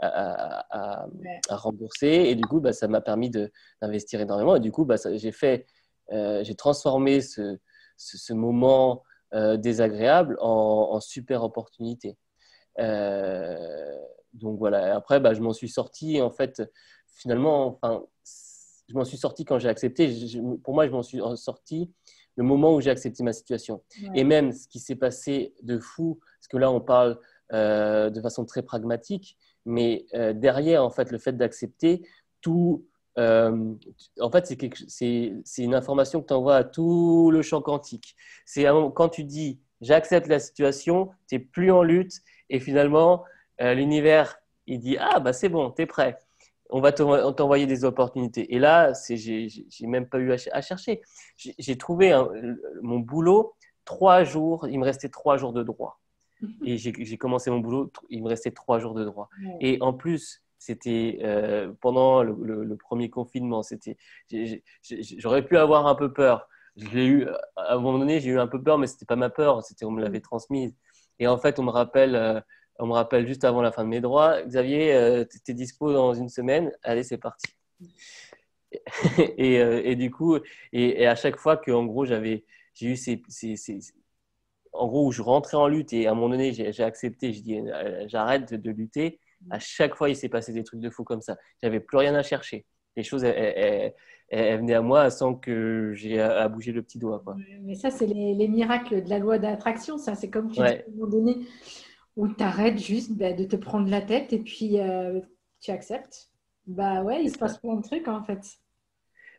à, 0.00 1.06
à 1.48 1.56
rembourser. 1.56 2.08
Et 2.08 2.34
du 2.34 2.44
coup, 2.44 2.60
bah, 2.60 2.72
ça 2.72 2.88
m'a 2.88 3.00
permis 3.00 3.30
d'investir 3.30 4.20
énormément. 4.20 4.56
Et 4.56 4.60
du 4.60 4.72
coup, 4.72 4.84
bah, 4.84 4.96
j'ai 5.14 5.32
fait, 5.32 5.66
euh, 6.12 6.42
j'ai 6.42 6.56
transformé 6.56 7.20
ce, 7.20 7.58
ce, 7.96 8.32
moment 8.32 9.04
désagréable 9.32 10.36
en, 10.40 10.90
en, 10.92 11.00
super 11.00 11.42
opportunité. 11.42 12.16
Donc 14.34 14.58
voilà, 14.58 14.96
après, 14.96 15.20
bah, 15.20 15.32
je 15.34 15.40
m'en 15.40 15.52
suis 15.52 15.68
sorti. 15.68 16.20
En 16.20 16.30
fait, 16.30 16.62
finalement, 17.14 17.78
enfin, 17.82 18.04
je 18.88 18.94
m'en 18.94 19.04
suis 19.04 19.16
sorti 19.16 19.44
quand 19.44 19.58
j'ai 19.58 19.68
accepté. 19.68 20.12
pour 20.62 20.74
moi, 20.74 20.86
je 20.86 20.92
m'en 20.92 21.02
suis 21.02 21.20
sorti 21.36 21.90
le 22.36 22.44
moment 22.44 22.74
où 22.74 22.80
j'ai 22.80 22.90
accepté 22.90 23.22
ma 23.22 23.32
situation. 23.32 23.82
Et 24.14 24.24
même 24.24 24.52
ce 24.52 24.68
qui 24.68 24.80
s'est 24.80 24.96
passé 24.96 25.54
de 25.62 25.78
fou, 25.78 26.20
parce 26.38 26.48
que 26.48 26.56
là, 26.56 26.70
on 26.70 26.80
parle 26.80 27.18
euh, 27.52 28.10
de 28.10 28.20
façon 28.20 28.44
très 28.44 28.62
pragmatique, 28.62 29.36
mais 29.64 30.06
euh, 30.14 30.32
derrière, 30.32 30.84
en 30.84 30.90
fait, 30.90 31.10
le 31.10 31.18
fait 31.18 31.32
d'accepter 31.32 32.06
tout. 32.40 32.86
Euh, 33.16 33.74
en 34.20 34.30
fait, 34.30 34.52
c'est 34.88 35.32
une 35.58 35.74
information 35.74 36.20
que 36.20 36.26
tu 36.26 36.34
envoies 36.34 36.56
à 36.56 36.64
tout 36.64 37.30
le 37.30 37.42
champ 37.42 37.62
quantique. 37.62 38.16
C'est 38.44 38.66
quand 38.94 39.08
tu 39.08 39.24
dis 39.24 39.60
j'accepte 39.80 40.26
la 40.26 40.40
situation, 40.40 41.10
tu 41.28 41.36
n'es 41.36 41.38
plus 41.38 41.70
en 41.70 41.82
lutte 41.82 42.22
et 42.50 42.58
finalement, 42.58 43.24
l'univers, 43.60 44.36
il 44.66 44.80
dit 44.80 44.96
Ah, 44.98 45.20
bah 45.20 45.32
c'est 45.32 45.48
bon, 45.48 45.70
tu 45.70 45.82
es 45.82 45.86
prêt. 45.86 46.18
On 46.70 46.80
va 46.80 46.92
t'envoyer 46.92 47.66
des 47.66 47.84
opportunités. 47.84 48.54
Et 48.54 48.58
là, 48.58 48.92
j'ai 49.10 49.48
même 49.82 50.08
pas 50.08 50.18
eu 50.18 50.32
à, 50.32 50.60
chercher. 50.62 51.02
J'ai 51.36 51.76
trouvé 51.76 52.16
mon 52.82 52.98
boulot 52.98 53.54
trois 53.84 54.24
jours. 54.24 54.66
Il 54.68 54.78
me 54.78 54.84
restait 54.84 55.10
trois 55.10 55.36
jours 55.36 55.52
de 55.52 55.62
droit. 55.62 56.00
Et 56.64 56.76
j'ai 56.76 57.18
commencé 57.18 57.50
mon 57.50 57.58
boulot, 57.58 57.92
il 58.10 58.22
me 58.22 58.28
restait 58.28 58.50
trois 58.50 58.78
jours 58.78 58.94
de 58.94 59.04
droit. 59.04 59.28
Et 59.60 59.78
en 59.80 59.92
plus, 59.92 60.42
c'était 60.58 61.18
euh, 61.22 61.72
pendant 61.80 62.22
le, 62.22 62.76
premier 62.76 63.10
confinement. 63.10 63.62
C'était, 63.62 63.96
j'aurais 65.18 65.44
pu 65.44 65.56
avoir 65.56 65.86
un 65.86 65.94
peu 65.94 66.12
peur. 66.12 66.48
Je 66.76 66.88
l'ai 66.88 67.06
eu 67.06 67.28
à 67.56 67.74
un 67.74 67.78
moment 67.78 67.98
donné, 67.98 68.18
j'ai 68.18 68.30
eu 68.30 68.38
un 68.38 68.48
peu 68.48 68.60
peur, 68.60 68.78
mais 68.78 68.86
c'était 68.86 69.04
pas 69.04 69.16
ma 69.16 69.30
peur. 69.30 69.62
C'était 69.62 69.84
on 69.84 69.90
me 69.90 70.02
l'avait 70.02 70.20
transmise. 70.20 70.74
Et 71.18 71.28
en 71.28 71.38
fait, 71.38 71.58
on 71.58 71.62
me 71.62 71.70
rappelle 71.70 72.16
euh, 72.16 72.40
on 72.78 72.86
me 72.86 72.92
rappelle 72.92 73.26
juste 73.26 73.44
avant 73.44 73.62
la 73.62 73.72
fin 73.72 73.84
de 73.84 73.88
mes 73.88 74.00
droits, 74.00 74.42
Xavier, 74.42 74.94
euh, 74.94 75.24
tu 75.24 75.50
es 75.50 75.54
dispo 75.54 75.92
dans 75.92 76.14
une 76.14 76.28
semaine, 76.28 76.72
allez, 76.82 77.02
c'est 77.02 77.18
parti. 77.18 77.46
Euh, 79.38 79.82
et, 79.84 79.94
du 79.94 80.10
coup, 80.10 80.36
et, 80.72 81.06
à 81.06 81.14
chaque 81.14 81.36
fois 81.36 81.56
que, 81.56 81.70
en 81.70 81.84
gros, 81.84 82.06
j'avais, 82.06 82.44
j'ai 82.72 82.88
eu 82.88 82.96
ces, 82.96 83.22
en 84.72 84.88
gros, 84.88 85.06
où 85.06 85.12
je 85.12 85.22
rentrais 85.22 85.56
en 85.56 85.68
lutte 85.68 85.92
et 85.92 86.08
à 86.08 86.10
un 86.10 86.14
moment 86.14 86.30
donné, 86.30 86.52
j'ai, 86.52 86.82
accepté, 86.82 87.32
je 87.32 87.40
dis, 87.40 87.60
euh, 87.60 88.04
j'arrête 88.08 88.52
de, 88.52 88.70
lutter. 88.72 89.20
À 89.50 89.60
chaque 89.60 89.94
fois, 89.94 90.08
il 90.08 90.16
s'est 90.16 90.28
passé 90.28 90.52
des 90.52 90.64
trucs 90.64 90.80
de 90.80 90.90
fou 90.90 91.04
comme 91.04 91.20
ça. 91.20 91.36
J'avais 91.62 91.78
plus 91.78 91.98
rien 91.98 92.16
à 92.16 92.24
chercher. 92.24 92.66
Les 92.96 93.04
choses, 93.04 93.22
elles, 93.22 93.92
venaient 94.30 94.74
à 94.74 94.82
moi 94.82 95.08
sans 95.08 95.36
que 95.36 95.92
j'ai 95.94 96.20
à, 96.20 96.48
bouger 96.48 96.72
le 96.72 96.82
petit 96.82 96.98
doigt. 96.98 97.22
Quoi. 97.24 97.36
Mais 97.62 97.76
ça, 97.76 97.92
c'est 97.92 98.06
les, 98.06 98.48
miracles 98.48 99.04
de 99.04 99.08
la 99.08 99.20
loi 99.20 99.38
d'attraction. 99.38 99.98
Ça, 99.98 100.16
c'est 100.16 100.30
comme 100.30 100.48
tu 100.48 100.54
dis, 100.54 100.62
à 100.62 100.66
un 100.66 100.96
moment 100.96 101.06
donné, 101.06 101.46
où 102.16 102.28
tu 102.28 102.42
arrêtes 102.42 102.78
juste 102.78 103.12
bah, 103.12 103.32
de 103.32 103.44
te 103.44 103.56
prendre 103.56 103.88
la 103.88 104.00
tête 104.00 104.32
et 104.32 104.38
puis 104.38 104.80
euh, 104.80 105.20
tu 105.60 105.70
acceptes. 105.70 106.30
Bah 106.66 107.02
ouais, 107.02 107.22
il 107.22 107.30
se 107.30 107.38
passe 107.38 107.58
plein 107.58 107.74
de 107.74 107.82
trucs 107.82 108.08
en 108.08 108.22
fait. 108.22 108.58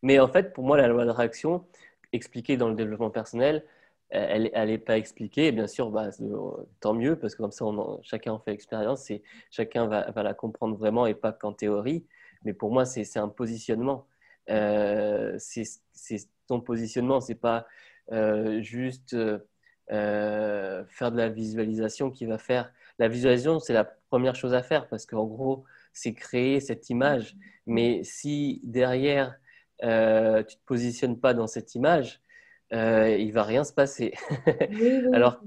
Mais 0.01 0.19
en 0.19 0.27
fait, 0.27 0.53
pour 0.53 0.63
moi, 0.63 0.77
la 0.77 0.87
loi 0.87 1.05
de 1.05 1.09
réaction, 1.09 1.65
expliquée 2.11 2.57
dans 2.57 2.69
le 2.69 2.75
développement 2.75 3.09
personnel, 3.09 3.65
elle 4.09 4.67
n'est 4.67 4.77
pas 4.77 4.97
expliquée. 4.97 5.51
bien 5.51 5.67
sûr, 5.67 5.89
bah, 5.89 6.09
tant 6.79 6.93
mieux, 6.93 7.17
parce 7.17 7.35
que 7.35 7.41
comme 7.41 7.51
ça, 7.51 7.65
chacun 8.03 8.33
en 8.33 8.39
fait 8.39 8.51
expérience 8.51 9.09
et 9.09 9.23
chacun 9.49 9.87
va, 9.87 10.23
la 10.23 10.33
comprendre 10.33 10.77
vraiment 10.77 11.07
et 11.07 11.15
pas 11.15 11.31
qu'en 11.31 11.53
théorie. 11.53 12.05
Mais 12.43 12.53
pour 12.53 12.71
moi, 12.71 12.85
c'est 12.85 13.17
un 13.17 13.29
positionnement. 13.29 14.07
Euh, 14.49 15.35
c'est 15.39 15.65
ton 16.47 16.61
positionnement, 16.61 17.19
c'est 17.19 17.33
pas 17.35 17.65
euh, 18.11 18.61
juste 18.61 19.15
euh, 19.91 20.83
faire 20.87 21.11
de 21.11 21.17
la 21.17 21.29
visualisation 21.29 22.11
qui 22.11 22.25
va 22.25 22.37
faire. 22.37 22.71
La 22.99 23.07
visualisation, 23.07 23.59
c'est 23.59 23.73
la 23.73 23.85
première 24.09 24.35
chose 24.35 24.53
à 24.53 24.63
faire 24.63 24.87
parce 24.87 25.05
qu'en 25.05 25.25
gros, 25.25 25.65
c'est 25.93 26.13
créer 26.13 26.59
cette 26.59 26.89
image. 26.89 27.35
Mais 27.65 28.03
si 28.03 28.61
derrière, 28.63 29.35
euh, 29.83 30.43
tu 30.43 30.55
ne 30.55 30.59
te 30.59 30.65
positionnes 30.65 31.19
pas 31.19 31.33
dans 31.33 31.47
cette 31.47 31.75
image, 31.75 32.21
euh, 32.73 33.15
il 33.17 33.31
va 33.31 33.43
rien 33.43 33.63
se 33.63 33.73
passer. 33.73 34.13
Alors, 35.13 35.41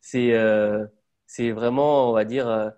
c'est 0.00 0.32
euh, 0.32 0.86
c'est 1.26 1.50
vraiment, 1.50 2.10
on 2.10 2.12
va 2.12 2.24
dire, 2.24 2.72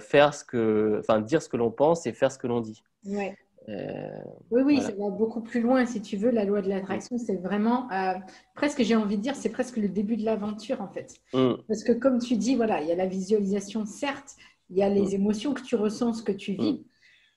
faire 0.00 0.34
ce 0.34 0.44
que, 0.44 0.98
enfin, 1.00 1.20
dire 1.20 1.42
ce 1.42 1.48
que 1.48 1.56
l'on 1.56 1.70
pense 1.70 2.06
et 2.06 2.12
faire 2.12 2.30
ce 2.30 2.38
que 2.38 2.46
l'on 2.46 2.60
dit. 2.60 2.82
Ouais. 3.04 3.36
Euh, 3.68 4.08
oui, 4.50 4.62
oui, 4.64 4.80
ça 4.80 4.92
va 4.92 5.10
beaucoup 5.10 5.42
plus 5.42 5.60
loin, 5.60 5.84
si 5.84 6.00
tu 6.00 6.16
veux. 6.16 6.30
La 6.30 6.44
loi 6.44 6.62
de 6.62 6.68
l'attraction, 6.68 7.18
c'est 7.18 7.36
vraiment 7.36 7.90
euh, 7.92 8.14
presque, 8.54 8.82
j'ai 8.82 8.96
envie 8.96 9.16
de 9.16 9.22
dire, 9.22 9.36
c'est 9.36 9.50
presque 9.50 9.76
le 9.76 9.88
début 9.88 10.16
de 10.16 10.24
l'aventure, 10.24 10.80
en 10.80 10.88
fait. 10.88 11.14
Mm. 11.34 11.54
Parce 11.66 11.84
que, 11.84 11.92
comme 11.92 12.18
tu 12.18 12.36
dis, 12.36 12.56
voilà, 12.56 12.80
il 12.80 12.88
y 12.88 12.92
a 12.92 12.96
la 12.96 13.06
visualisation, 13.06 13.84
certes, 13.84 14.36
il 14.70 14.78
y 14.78 14.82
a 14.82 14.88
les 14.88 15.08
mm. 15.08 15.14
émotions 15.14 15.54
que 15.54 15.62
tu 15.62 15.76
ressens, 15.76 16.14
ce 16.14 16.22
que 16.22 16.32
tu 16.32 16.52
vis, 16.52 16.72
mm. 16.72 16.84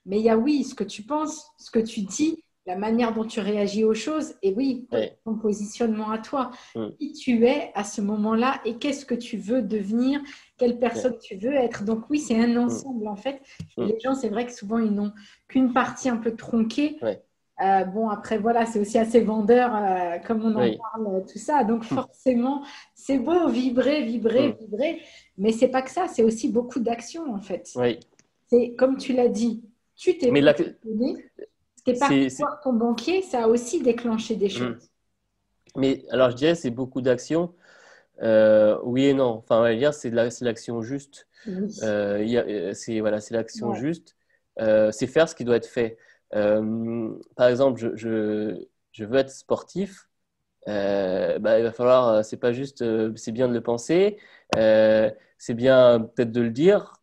mais 0.06 0.20
il 0.20 0.24
y 0.24 0.30
a, 0.30 0.38
oui, 0.38 0.64
ce 0.64 0.74
que 0.74 0.86
tu 0.86 1.04
penses, 1.04 1.52
ce 1.58 1.70
que 1.70 1.80
tu 1.80 2.02
dis, 2.02 2.44
la 2.66 2.78
manière 2.78 3.14
dont 3.14 3.26
tu 3.26 3.40
réagis 3.40 3.84
aux 3.84 3.96
choses, 3.96 4.36
et 4.44 4.54
oui, 4.54 4.88
ton 5.26 5.36
positionnement 5.36 6.12
à 6.12 6.20
toi. 6.20 6.52
Qui 7.00 7.12
tu 7.14 7.46
es 7.46 7.72
à 7.74 7.84
ce 7.84 8.02
moment-là 8.02 8.62
et 8.66 8.76
qu'est-ce 8.78 9.04
que 9.04 9.16
tu 9.16 9.38
veux 9.38 9.64
devenir 9.64 10.22
quelle 10.62 10.78
personne 10.78 11.18
tu 11.18 11.36
veux 11.38 11.56
être. 11.56 11.84
Donc 11.84 12.04
oui, 12.12 12.20
c'est 12.20 12.40
un 12.40 12.54
mm. 12.54 12.66
ensemble 12.66 13.08
en 13.08 13.16
fait. 13.16 13.42
Mm. 13.78 13.86
Les 13.86 14.00
gens, 14.00 14.14
c'est 14.14 14.30
vrai 14.30 14.46
que 14.46 14.54
souvent, 14.54 14.78
ils 14.78 14.92
n'ont 14.92 15.12
qu'une 15.48 15.74
partie 15.74 16.08
un 16.08 16.18
peu 16.18 16.36
tronquée. 16.36 17.00
Euh, 17.02 17.84
bon, 17.84 18.10
après, 18.10 18.38
voilà, 18.38 18.66
c'est 18.68 18.80
aussi 18.80 18.98
assez 18.98 19.22
vendeur, 19.22 19.76
euh, 19.76 20.18
comme 20.20 20.44
on 20.44 20.56
en 20.56 20.78
parle, 20.78 21.26
tout 21.26 21.40
ça. 21.40 21.64
Donc, 21.64 21.84
mm. 21.90 21.96
forcément, 21.96 22.64
c'est 22.94 23.18
beau, 23.18 23.50
vibrer, 23.50 24.04
vibrer, 24.04 24.56
vibrer. 24.60 25.02
Mais 25.40 25.52
c'est 25.52 25.68
pas 25.68 25.82
que 25.82 25.90
ça, 25.90 26.08
c'est 26.08 26.24
aussi 26.24 26.50
beaucoup 26.50 26.80
d'action, 26.80 27.34
en 27.34 27.42
fait. 27.42 27.72
Oui. 27.76 28.00
C'est 28.48 28.74
comme 28.78 28.98
tu 28.98 29.14
l'as 29.14 29.30
dit, 29.30 29.64
tu 29.96 30.18
t'es 30.18 30.30
mais 30.30 30.42
la... 30.42 30.54
t'es 30.54 31.94
parti 31.98 32.28
voir 32.28 32.60
ton 32.62 32.74
banquier, 32.74 33.24
ça 33.24 33.46
a 33.46 33.48
aussi 33.48 33.82
déclenché 33.82 34.36
des 34.36 34.50
choses. 34.50 34.90
Mais 35.76 36.04
alors, 36.12 36.30
je 36.32 36.36
dirais, 36.36 36.56
c'est 36.56 36.70
beaucoup 36.70 37.02
d'action. 37.02 37.54
Euh, 38.22 38.78
oui 38.84 39.06
et 39.06 39.14
non. 39.14 39.38
Enfin, 39.38 39.60
on 39.60 39.62
va 39.62 39.76
dire, 39.76 39.94
c'est 39.94 40.10
l'action 40.12 40.82
juste. 40.82 41.28
Euh, 41.48 42.74
c'est 42.74 43.00
voilà, 43.00 43.20
l'action 43.32 43.74
juste. 43.74 44.16
Euh, 44.60 44.92
c'est 44.92 45.08
faire 45.08 45.28
ce 45.30 45.36
qui 45.36 45.46
doit 45.46 45.56
être 45.56 45.68
fait. 45.68 45.98
par 46.32 47.48
exemple, 47.48 47.80
je, 47.80 47.96
je, 47.96 48.66
je, 48.92 49.06
veux 49.06 49.20
être 49.20 49.32
sportif. 49.32 50.08
Bah, 50.68 51.60
il 51.60 51.64
va 51.64 51.72
falloir, 51.72 52.24
c'est 52.24 52.38
pas 52.38 52.54
juste, 52.54 52.84
c'est 53.16 53.32
bien 53.32 53.48
de 53.48 53.54
le 53.54 53.62
penser, 53.62 54.18
c'est 54.54 55.54
bien 55.56 56.02
peut-être 56.16 56.32
de 56.32 56.42
le 56.42 56.52
dire, 56.52 56.94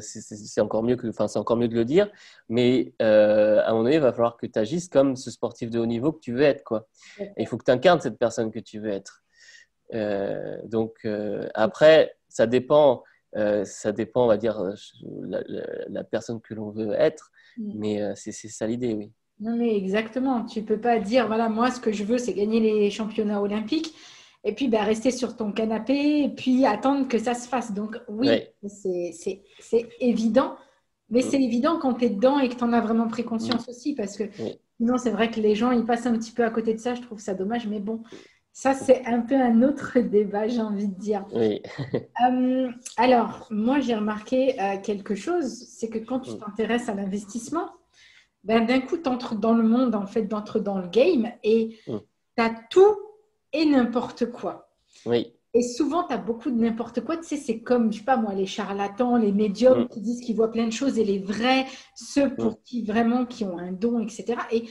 c'est 0.00 0.60
encore 0.60 0.82
mieux 0.82 0.96
que, 0.96 1.06
enfin, 1.06 1.28
c'est 1.28 1.38
encore 1.38 1.56
mieux 1.56 1.68
de 1.68 1.76
le 1.76 1.84
dire, 1.84 2.10
mais 2.48 2.94
à 2.98 3.68
un 3.68 3.70
moment 3.70 3.84
donné, 3.84 3.96
il 3.96 4.00
va 4.00 4.12
falloir 4.12 4.36
que 4.36 4.46
tu 4.46 4.58
agisses 4.58 4.88
comme 4.88 5.14
ce 5.14 5.30
sportif 5.30 5.70
de 5.70 5.78
haut 5.78 5.86
niveau 5.86 6.10
que 6.12 6.20
tu 6.20 6.32
veux 6.32 6.42
être, 6.42 6.64
quoi. 6.64 6.88
il 7.36 7.46
faut 7.46 7.56
que 7.58 7.64
tu 7.64 7.70
incarnes 7.70 8.00
cette 8.00 8.18
personne 8.18 8.50
que 8.50 8.58
tu 8.58 8.80
veux 8.80 8.90
être. 8.90 9.22
Euh, 9.94 10.58
donc 10.64 10.94
euh, 11.04 11.48
après, 11.54 12.16
ça 12.28 12.46
dépend, 12.46 13.02
euh, 13.36 13.64
ça 13.64 13.92
dépend, 13.92 14.24
on 14.24 14.28
va 14.28 14.36
dire, 14.36 14.60
la, 15.22 15.40
la, 15.88 16.04
personne 16.04 16.40
que 16.40 16.54
l'on 16.54 16.70
veut 16.70 16.92
être, 16.92 17.30
mm. 17.56 17.72
mais 17.74 18.12
c'est 18.14 18.32
ça 18.32 18.66
l'idée, 18.66 18.94
oui. 18.94 19.10
Non, 19.40 19.56
mais 19.56 19.76
exactement. 19.76 20.44
Tu 20.44 20.62
peux 20.62 20.80
pas 20.80 20.98
dire, 20.98 21.28
voilà, 21.28 21.48
moi, 21.48 21.70
ce 21.70 21.80
que 21.80 21.92
je 21.92 22.02
veux, 22.02 22.18
c'est 22.18 22.34
gagner 22.34 22.58
les 22.58 22.90
championnats 22.90 23.40
olympiques 23.40 23.94
et 24.44 24.52
puis 24.52 24.68
bah, 24.68 24.82
rester 24.82 25.10
sur 25.10 25.36
ton 25.36 25.52
canapé 25.52 26.24
et 26.24 26.28
puis 26.28 26.64
attendre 26.64 27.08
que 27.08 27.18
ça 27.18 27.34
se 27.34 27.48
fasse. 27.48 27.72
Donc 27.72 28.00
oui, 28.08 28.28
c'est 28.66 29.88
évident, 30.00 30.56
mais 31.10 31.20
mm. 31.20 31.30
c'est 31.30 31.42
évident 31.42 31.78
quand 31.78 31.94
tu 31.94 32.06
es 32.06 32.10
dedans 32.10 32.38
et 32.38 32.48
que 32.48 32.54
tu 32.54 32.64
en 32.64 32.72
as 32.72 32.80
vraiment 32.80 33.08
pris 33.08 33.24
conscience 33.24 33.66
mm. 33.66 33.70
aussi, 33.70 33.94
parce 33.94 34.16
que 34.16 34.24
sinon 34.78 34.98
c'est 34.98 35.10
vrai 35.10 35.30
que 35.30 35.40
les 35.40 35.54
gens, 35.54 35.70
ils 35.70 35.84
passent 35.84 36.06
un 36.06 36.16
petit 36.16 36.32
peu 36.32 36.44
à 36.44 36.50
côté 36.50 36.74
de 36.74 36.78
ça, 36.78 36.94
je 36.94 37.02
trouve 37.02 37.20
ça 37.20 37.34
dommage, 37.34 37.66
mais 37.66 37.80
bon, 37.80 38.02
ça, 38.58 38.74
c'est 38.74 39.06
un 39.06 39.20
peu 39.20 39.36
un 39.36 39.62
autre 39.62 40.00
débat, 40.00 40.48
j'ai 40.48 40.60
envie 40.60 40.88
de 40.88 40.98
dire. 40.98 41.24
Oui. 41.32 41.62
Euh, 42.20 42.68
alors, 42.96 43.46
moi, 43.50 43.78
j'ai 43.78 43.94
remarqué 43.94 44.60
euh, 44.60 44.76
quelque 44.82 45.14
chose, 45.14 45.46
c'est 45.46 45.88
que 45.88 45.98
quand 45.98 46.18
tu 46.18 46.32
mm. 46.32 46.38
t'intéresses 46.38 46.88
à 46.88 46.94
l'investissement, 46.94 47.68
ben, 48.42 48.66
d'un 48.66 48.80
coup, 48.80 48.96
tu 48.98 49.08
entres 49.08 49.36
dans 49.36 49.54
le 49.54 49.62
monde, 49.62 49.94
en 49.94 50.06
fait, 50.06 50.26
tu 50.26 50.34
entres 50.34 50.58
dans 50.58 50.78
le 50.78 50.88
game 50.88 51.30
et 51.44 51.78
mm. 51.86 51.98
tu 52.36 52.42
as 52.42 52.52
tout 52.68 52.96
et 53.52 53.64
n'importe 53.64 54.32
quoi. 54.32 54.72
Oui. 55.06 55.32
Et 55.54 55.62
souvent, 55.62 56.02
tu 56.02 56.14
as 56.14 56.18
beaucoup 56.18 56.50
de 56.50 56.56
n'importe 56.56 57.04
quoi. 57.04 57.16
Tu 57.16 57.22
sais, 57.22 57.36
c'est 57.36 57.60
comme, 57.60 57.92
je 57.92 57.98
sais 57.98 58.04
pas 58.04 58.16
moi, 58.16 58.34
les 58.34 58.46
charlatans, 58.46 59.14
les 59.14 59.30
médiums 59.30 59.84
mm. 59.84 59.88
qui 59.88 60.00
disent 60.00 60.20
qu'ils 60.20 60.34
voient 60.34 60.50
plein 60.50 60.66
de 60.66 60.72
choses 60.72 60.98
et 60.98 61.04
les 61.04 61.20
vrais, 61.20 61.66
ceux 61.94 62.34
pour 62.34 62.60
qui 62.64 62.82
vraiment, 62.82 63.24
qui 63.24 63.44
ont 63.44 63.58
un 63.58 63.70
don, 63.70 64.00
etc. 64.00 64.34
Et 64.50 64.68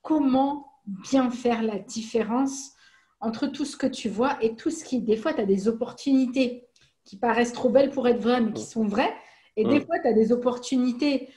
comment 0.00 0.64
bien 0.86 1.30
faire 1.30 1.62
la 1.62 1.78
différence 1.78 2.72
entre 3.20 3.46
tout 3.46 3.64
ce 3.64 3.76
que 3.76 3.86
tu 3.86 4.08
vois 4.08 4.36
et 4.42 4.54
tout 4.54 4.70
ce 4.70 4.84
qui, 4.84 5.00
des 5.00 5.16
fois, 5.16 5.34
tu 5.34 5.40
as 5.40 5.46
des 5.46 5.68
opportunités 5.68 6.68
qui 7.04 7.16
paraissent 7.16 7.52
trop 7.52 7.70
belles 7.70 7.90
pour 7.90 8.06
être 8.06 8.20
vraies, 8.20 8.40
mais 8.40 8.52
qui 8.52 8.64
sont 8.64 8.86
vraies. 8.86 9.14
Et 9.56 9.64
des 9.64 9.80
fois, 9.80 9.98
tu 9.98 10.06
as 10.06 10.12
des 10.12 10.30
opportunités 10.30 11.30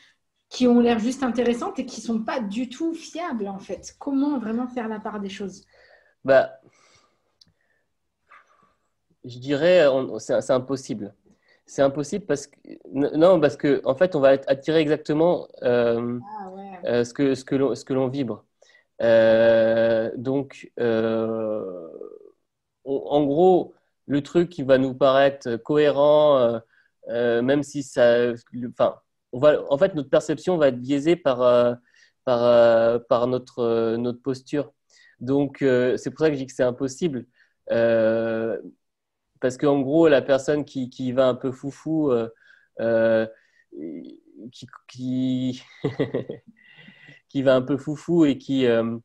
qui 0.49 0.67
ont 0.67 0.79
l'air 0.79 0.99
juste 0.99 1.23
intéressantes 1.23 1.79
et 1.79 1.85
qui 1.85 2.01
ne 2.01 2.05
sont 2.05 2.19
pas 2.23 2.39
du 2.39 2.69
tout 2.69 2.93
fiables, 2.93 3.47
en 3.47 3.57
fait. 3.57 3.95
Comment 3.97 4.37
vraiment 4.37 4.67
faire 4.67 4.87
la 4.87 4.99
part 4.99 5.19
des 5.19 5.29
choses? 5.29 5.65
Bah, 6.25 6.59
Je 9.23 9.39
dirais, 9.39 9.85
c'est 10.19 10.53
impossible. 10.53 11.15
C'est 11.65 11.81
impossible 11.81 12.25
parce 12.25 12.47
que 12.47 12.57
non 12.93 13.39
parce 13.39 13.55
que 13.55 13.81
en 13.85 13.95
fait 13.95 14.15
on 14.15 14.19
va 14.19 14.29
attirer 14.47 14.79
exactement 14.79 15.47
euh, 15.61 16.19
ah 16.21 16.49
euh, 16.85 17.03
ce 17.05 17.13
que 17.13 17.33
ce 17.33 17.45
que 17.45 17.93
l'on 17.93 18.07
vibre. 18.09 18.43
Euh, 19.01 20.11
donc, 20.15 20.71
euh, 20.79 21.87
en 22.85 23.23
gros, 23.25 23.73
le 24.07 24.21
truc 24.21 24.49
qui 24.49 24.63
va 24.63 24.77
nous 24.77 24.93
paraître 24.93 25.55
cohérent, 25.57 26.61
euh, 27.09 27.41
même 27.41 27.63
si 27.63 27.83
ça. 27.83 28.33
Enfin, 28.69 28.95
en 29.33 29.77
fait, 29.77 29.95
notre 29.95 30.09
perception 30.09 30.57
va 30.57 30.67
être 30.69 30.79
biaisée 30.79 31.15
par, 31.15 31.39
par, 32.25 33.27
notre, 33.27 33.95
notre 33.97 34.21
posture. 34.21 34.71
Donc, 35.19 35.57
c'est 35.59 36.11
pour 36.11 36.19
ça 36.19 36.29
que 36.29 36.35
je 36.35 36.39
dis 36.39 36.47
que 36.47 36.53
c'est 36.53 36.63
impossible. 36.63 37.25
parce 37.67 39.57
qu'en 39.57 39.81
gros, 39.81 40.07
la 40.07 40.21
personne 40.21 40.65
qui, 40.65 40.89
qui, 40.89 41.11
va 41.11 41.27
un 41.27 41.35
peu 41.35 41.51
foufou, 41.51 42.11
qui 44.87 45.63
qui 47.31 47.43
va 47.43 47.55
un 47.55 47.61
peu 47.61 47.77
foufou 47.77 48.25
et 48.25 48.37
qui, 48.37 48.65
euh, 48.65 48.97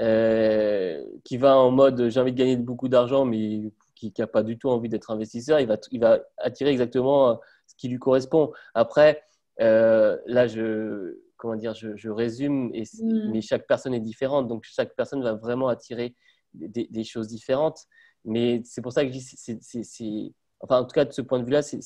euh, 0.00 1.04
qui 1.22 1.36
va 1.36 1.56
en 1.56 1.70
mode 1.70 2.08
j'ai 2.08 2.18
envie 2.18 2.32
de 2.32 2.36
gagner 2.36 2.56
beaucoup 2.56 2.88
d'argent, 2.88 3.24
mais 3.24 3.72
qui 3.94 4.12
n'a 4.18 4.26
pas 4.26 4.42
du 4.42 4.58
tout 4.58 4.68
envie 4.68 4.88
d'être 4.88 5.12
investisseur, 5.12 5.60
il 5.60 5.68
va, 5.68 5.76
il 5.92 6.00
va 6.00 6.20
attirer 6.38 6.70
exactement 6.70 7.30
euh, 7.30 7.34
ce 7.68 7.76
qui 7.76 7.88
lui 7.88 7.98
correspond. 7.98 8.50
Après, 8.74 9.22
là, 9.58 10.48
je, 10.48 11.16
comment 11.36 11.54
dire, 11.54 11.74
je, 11.74 12.08
résume, 12.08 12.72
et, 12.74 12.82
mm. 12.82 13.30
mais 13.30 13.40
chaque 13.40 13.68
personne 13.68 13.94
est 13.94 14.00
différente, 14.00 14.48
donc 14.48 14.64
chaque 14.64 14.96
personne 14.96 15.22
va 15.22 15.34
vraiment 15.34 15.68
attirer 15.68 16.16
des, 16.54 16.88
des 16.90 17.04
choses 17.04 17.28
différentes. 17.28 17.86
Mais 18.24 18.62
c'est 18.64 18.82
pour 18.82 18.92
ça 18.92 19.04
que 19.04 19.12
je 19.12 19.18
dis, 19.18 19.22
c'est, 19.22 20.34
enfin, 20.58 20.80
en 20.80 20.84
tout 20.84 20.94
cas, 20.94 21.04
de 21.04 21.12
ce 21.12 21.22
point 21.22 21.38
de 21.38 21.44
vue-là, 21.44 21.62
c'est 21.62 21.78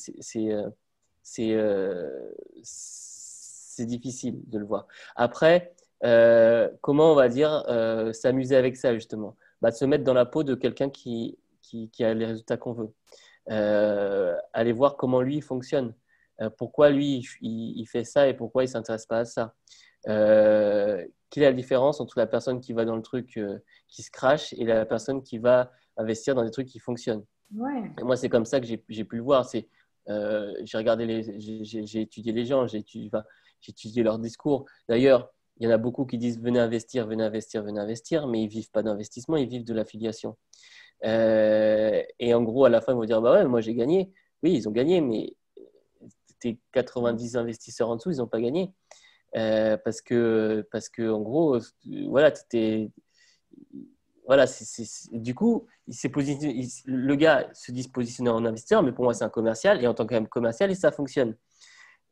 c'est 1.23 1.57
difficile 3.83 4.41
de 4.47 4.59
le 4.59 4.65
voir. 4.65 4.87
Après, 5.17 5.75
euh, 6.05 6.69
comment 6.83 7.13
on 7.13 7.15
va 7.15 7.29
dire 7.29 7.65
euh, 7.69 8.13
s'amuser 8.13 8.57
avec 8.57 8.77
ça 8.77 8.95
justement? 8.95 9.37
Bah, 9.63 9.73
Se 9.73 9.85
mettre 9.85 10.05
dans 10.05 10.15
la 10.15 10.27
peau 10.27 10.43
de 10.43 10.55
quelqu'un 10.55 10.91
qui, 10.91 11.39
qui, 11.63 12.05
a 12.05 12.15
les 12.15 12.27
résultats 12.27 12.57
qu'on 12.57 12.73
veut. 12.73 12.93
Euh, 13.51 14.37
aller 14.53 14.73
voir 14.73 14.97
comment 14.97 15.21
lui 15.21 15.41
fonctionne. 15.41 15.95
pourquoi 16.59 16.91
lui 16.91 17.27
il, 17.41 17.87
fait 17.87 18.05
ça 18.05 18.29
et 18.29 18.35
pourquoi 18.35 18.65
il 18.65 18.67
ne 18.67 18.73
s'intéresse 18.73 19.07
pas 19.07 19.19
à 19.19 19.25
ça? 19.25 19.55
quelle 20.07 21.43
est 21.43 21.47
la 21.47 21.53
différence 21.53 22.01
entre 22.01 22.19
la 22.19 22.27
personne 22.27 22.61
qui 22.61 22.75
va 22.75 22.85
dans 22.85 22.97
le 22.97 23.03
truc 23.03 23.41
qui 23.89 24.03
se 24.03 24.11
crache 24.11 24.53
et 24.53 24.65
la 24.65 24.85
personne 24.85 25.23
qui 25.23 25.39
va 25.39 25.73
investir 25.97 26.35
dans 26.35 26.45
des 26.45 26.51
trucs 26.51 26.69
qui 26.69 26.79
fonctionnent? 26.79 27.25
Moi, 27.51 28.17
c'est 28.17 28.29
comme 28.29 28.45
ça 28.45 28.61
que 28.61 28.67
j'ai 28.67 29.05
pu 29.05 29.17
le 29.17 29.23
voir. 29.23 29.47
C'est 29.47 29.69
j'ai 30.07 30.79
regardé 30.79 31.07
les, 31.07 31.41
j'ai 31.41 32.01
étudié 32.01 32.33
les 32.33 32.45
gens, 32.45 32.67
j'ai 32.67 32.79
étudié, 32.79 33.11
j'ai 33.65 33.73
étudié 33.73 34.03
leur 34.03 34.19
discours. 34.19 34.67
D'ailleurs, 34.89 35.31
il 35.59 35.65
y 35.65 35.69
en 35.69 35.71
a 35.71 35.79
beaucoup 35.79 36.05
qui 36.05 36.19
disent 36.19 36.41
venez 36.41 36.59
investir, 36.59 37.07
venez 37.07 37.23
investir, 37.23 37.63
venez 37.63 37.81
investir, 37.81 38.27
mais 38.27 38.43
ils 38.43 38.49
vivent 38.49 38.71
pas 38.71 38.83
d'investissement, 38.83 39.37
ils 39.37 39.49
vivent 39.49 39.65
de 39.65 39.75
l'affiliation. 39.75 40.37
Euh, 41.05 42.03
et 42.19 42.35
en 42.35 42.43
gros, 42.43 42.65
à 42.65 42.69
la 42.69 42.81
fin, 42.81 42.93
ils 42.93 42.97
vont 42.97 43.05
dire 43.05 43.23
bah 43.23 43.33
ouais, 43.33 43.45
moi 43.47 43.61
j'ai 43.61 43.75
gagné. 43.75 44.13
Oui, 44.43 44.55
ils 44.55 44.69
ont 44.69 44.73
gagné, 44.73 45.01
mais 45.01 45.35
tes 46.41 46.59
90 46.73 47.37
investisseurs 47.37 47.89
en 47.89 47.97
dessous, 47.97 48.11
ils 48.11 48.19
n'ont 48.19 48.27
pas 48.27 48.41
gagné. 48.41 48.73
Euh, 49.37 49.77
parce 49.79 50.01
que, 50.01 50.67
parce 50.71 50.89
que 50.89 51.11
en 51.11 51.21
gros, 51.21 51.59
voilà, 52.09 52.33
voilà, 54.27 54.47
du 55.13 55.35
coup, 55.35 55.67
il 55.87 56.69
le 56.87 57.15
gars 57.15 57.49
se 57.53 57.73
dit 57.73 57.89
positionner 57.89 58.31
en 58.31 58.45
investisseur, 58.45 58.83
mais 58.83 58.93
pour 58.93 59.05
moi, 59.05 59.15
c'est 59.15 59.25
un 59.25 59.31
commercial, 59.31 59.83
et 59.83 59.87
en 59.87 59.95
tant 59.95 60.07
que 60.07 60.19
commercial, 60.25 60.71
et 60.71 60.75
ça 60.75 60.93
fonctionne. 60.93 61.37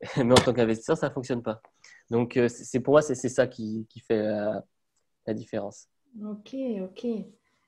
mais 0.16 0.32
en 0.32 0.34
tant 0.34 0.52
qu'investisseur, 0.52 0.96
ça 0.96 1.08
ne 1.08 1.14
fonctionne 1.14 1.42
pas. 1.42 1.62
Donc, 2.10 2.36
euh, 2.36 2.48
c'est 2.48 2.80
pour 2.80 2.94
moi, 2.94 3.02
c'est 3.02 3.14
ça 3.14 3.46
qui, 3.46 3.86
qui 3.88 4.00
fait 4.00 4.22
la, 4.22 5.34
différence. 5.34 5.88
Ok, 6.22 6.54
ok. 6.82 7.06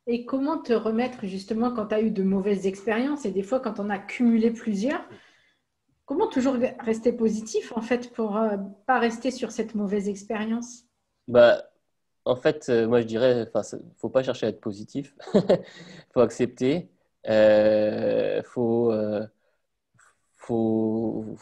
Et 0.06 0.26
comment 0.26 0.58
te 0.58 0.72
remettre 0.72 1.26
justement 1.26 1.72
quand 1.72 1.86
tu 1.86 1.94
as 1.94 2.02
eu 2.02 2.10
de 2.10 2.22
mauvaises 2.22 2.66
expériences? 2.66 3.24
Et 3.24 3.30
des 3.30 3.42
fois 3.42 3.60
quand 3.60 3.80
on 3.80 3.88
a 3.88 3.98
cumulé 3.98 4.50
plusieurs 4.50 5.08
Comment 6.06 6.28
toujours 6.28 6.56
rester 6.80 7.12
positif 7.14 7.72
en 7.74 7.80
fait 7.80 8.12
pour 8.12 8.34
ne 8.34 8.48
euh, 8.48 8.56
pas 8.86 8.98
rester 8.98 9.30
sur 9.30 9.50
cette 9.50 9.74
mauvaise 9.74 10.08
expérience? 10.08 10.84
Bah, 11.28 11.62
En 12.26 12.36
fait, 12.36 12.66
euh, 12.68 12.86
moi 12.86 13.00
je 13.00 13.06
dirais, 13.06 13.32
il 13.54 13.76
ne 13.78 13.94
faut 13.96 14.10
pas 14.10 14.22
chercher 14.22 14.46
à 14.46 14.48
être 14.50 14.60
positif. 14.60 15.14
Il 15.34 15.40
faut 16.12 16.20
accepter. 16.20 16.90
Il 17.26 18.42
faut, 18.44 18.92
faut, 20.44 21.36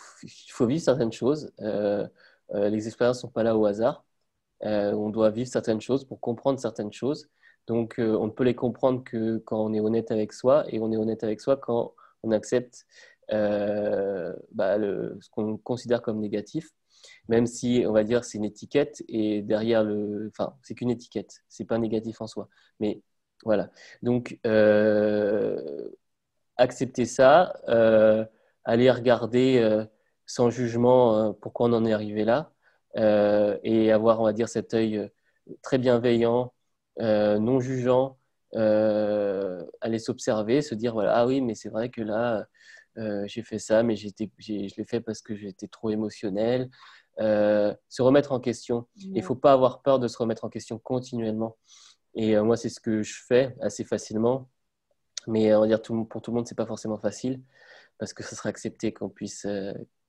faut 0.50 0.66
vivre 0.66 0.82
certaines 0.82 1.12
choses. 1.12 1.52
Euh, 1.60 2.06
euh, 2.54 2.68
les 2.68 2.86
expériences 2.86 3.18
ne 3.18 3.22
sont 3.22 3.28
pas 3.30 3.42
là 3.42 3.56
au 3.56 3.66
hasard. 3.66 4.04
Euh, 4.64 4.92
on 4.92 5.10
doit 5.10 5.30
vivre 5.30 5.48
certaines 5.48 5.80
choses 5.80 6.04
pour 6.04 6.20
comprendre 6.20 6.60
certaines 6.60 6.92
choses. 6.92 7.28
Donc, 7.66 7.94
on 7.98 8.26
ne 8.26 8.30
peut 8.30 8.44
les 8.44 8.54
comprendre 8.54 9.04
que 9.04 9.38
quand 9.38 9.64
on 9.64 9.72
est 9.72 9.80
honnête 9.80 10.10
avec 10.10 10.32
soi 10.32 10.64
et 10.68 10.80
on 10.80 10.90
est 10.92 10.96
honnête 10.96 11.22
avec 11.24 11.40
soi 11.40 11.56
quand 11.56 11.94
on 12.24 12.32
accepte 12.32 12.86
bah, 13.30 14.76
ce 14.78 15.30
qu'on 15.30 15.56
considère 15.58 16.02
comme 16.02 16.18
négatif, 16.20 16.70
même 17.28 17.46
si 17.46 17.84
on 17.86 17.92
va 17.92 18.04
dire 18.04 18.24
c'est 18.24 18.38
une 18.38 18.44
étiquette 18.44 19.02
et 19.08 19.42
derrière 19.42 19.84
le, 19.84 20.28
enfin 20.28 20.56
c'est 20.62 20.74
qu'une 20.74 20.90
étiquette, 20.90 21.44
c'est 21.48 21.64
pas 21.64 21.78
négatif 21.78 22.20
en 22.20 22.26
soi, 22.26 22.48
mais 22.80 23.00
voilà. 23.44 23.70
Donc 24.02 24.38
accepter 26.56 27.04
ça, 27.04 27.52
aller 28.64 28.90
regarder 28.90 29.84
sans 30.26 30.50
jugement 30.50 31.32
pourquoi 31.34 31.68
on 31.68 31.72
en 31.72 31.84
est 31.84 31.92
arrivé 31.92 32.24
là 32.24 32.52
et 33.62 33.92
avoir 33.92 34.20
on 34.20 34.24
va 34.24 34.32
dire 34.32 34.48
cet 34.48 34.74
œil 34.74 35.10
très 35.62 35.78
bienveillant, 35.78 36.52
non 36.98 37.60
jugeant 37.60 38.18
euh, 38.54 39.64
aller 39.80 39.98
s'observer, 39.98 40.60
se 40.60 40.74
dire 40.74 40.92
voilà, 40.92 41.16
ah 41.16 41.26
oui, 41.26 41.40
mais 41.40 41.54
c'est 41.54 41.70
vrai 41.70 41.88
que 41.88 42.02
là, 42.02 42.46
euh, 42.98 43.24
j'ai 43.26 43.42
fait 43.42 43.58
ça, 43.58 43.82
mais 43.82 43.96
j'étais, 43.96 44.30
je 44.38 44.52
l'ai 44.76 44.84
fait 44.84 45.00
parce 45.00 45.22
que 45.22 45.34
j'étais 45.34 45.68
trop 45.68 45.90
émotionnel. 45.90 46.68
Euh, 47.20 47.74
se 47.88 48.02
remettre 48.02 48.32
en 48.32 48.40
question. 48.40 48.86
Il 48.96 49.12
ne 49.12 49.22
faut 49.22 49.34
pas 49.34 49.52
avoir 49.52 49.82
peur 49.82 49.98
de 49.98 50.08
se 50.08 50.18
remettre 50.18 50.44
en 50.44 50.48
question 50.50 50.78
continuellement. 50.78 51.56
Et 52.14 52.38
moi, 52.40 52.56
c'est 52.56 52.68
ce 52.68 52.80
que 52.80 53.02
je 53.02 53.22
fais 53.26 53.56
assez 53.60 53.84
facilement. 53.84 54.50
Mais 55.26 55.54
on 55.54 55.60
va 55.60 55.66
dire 55.66 55.80
tout, 55.80 56.04
pour 56.04 56.20
tout 56.22 56.30
le 56.30 56.36
monde, 56.36 56.46
c'est 56.46 56.54
pas 56.56 56.66
forcément 56.66 56.98
facile 56.98 57.40
parce 58.02 58.14
que 58.14 58.24
ça 58.24 58.34
sera 58.34 58.48
accepté 58.48 58.92
qu'on 58.92 59.08
puisse, 59.08 59.46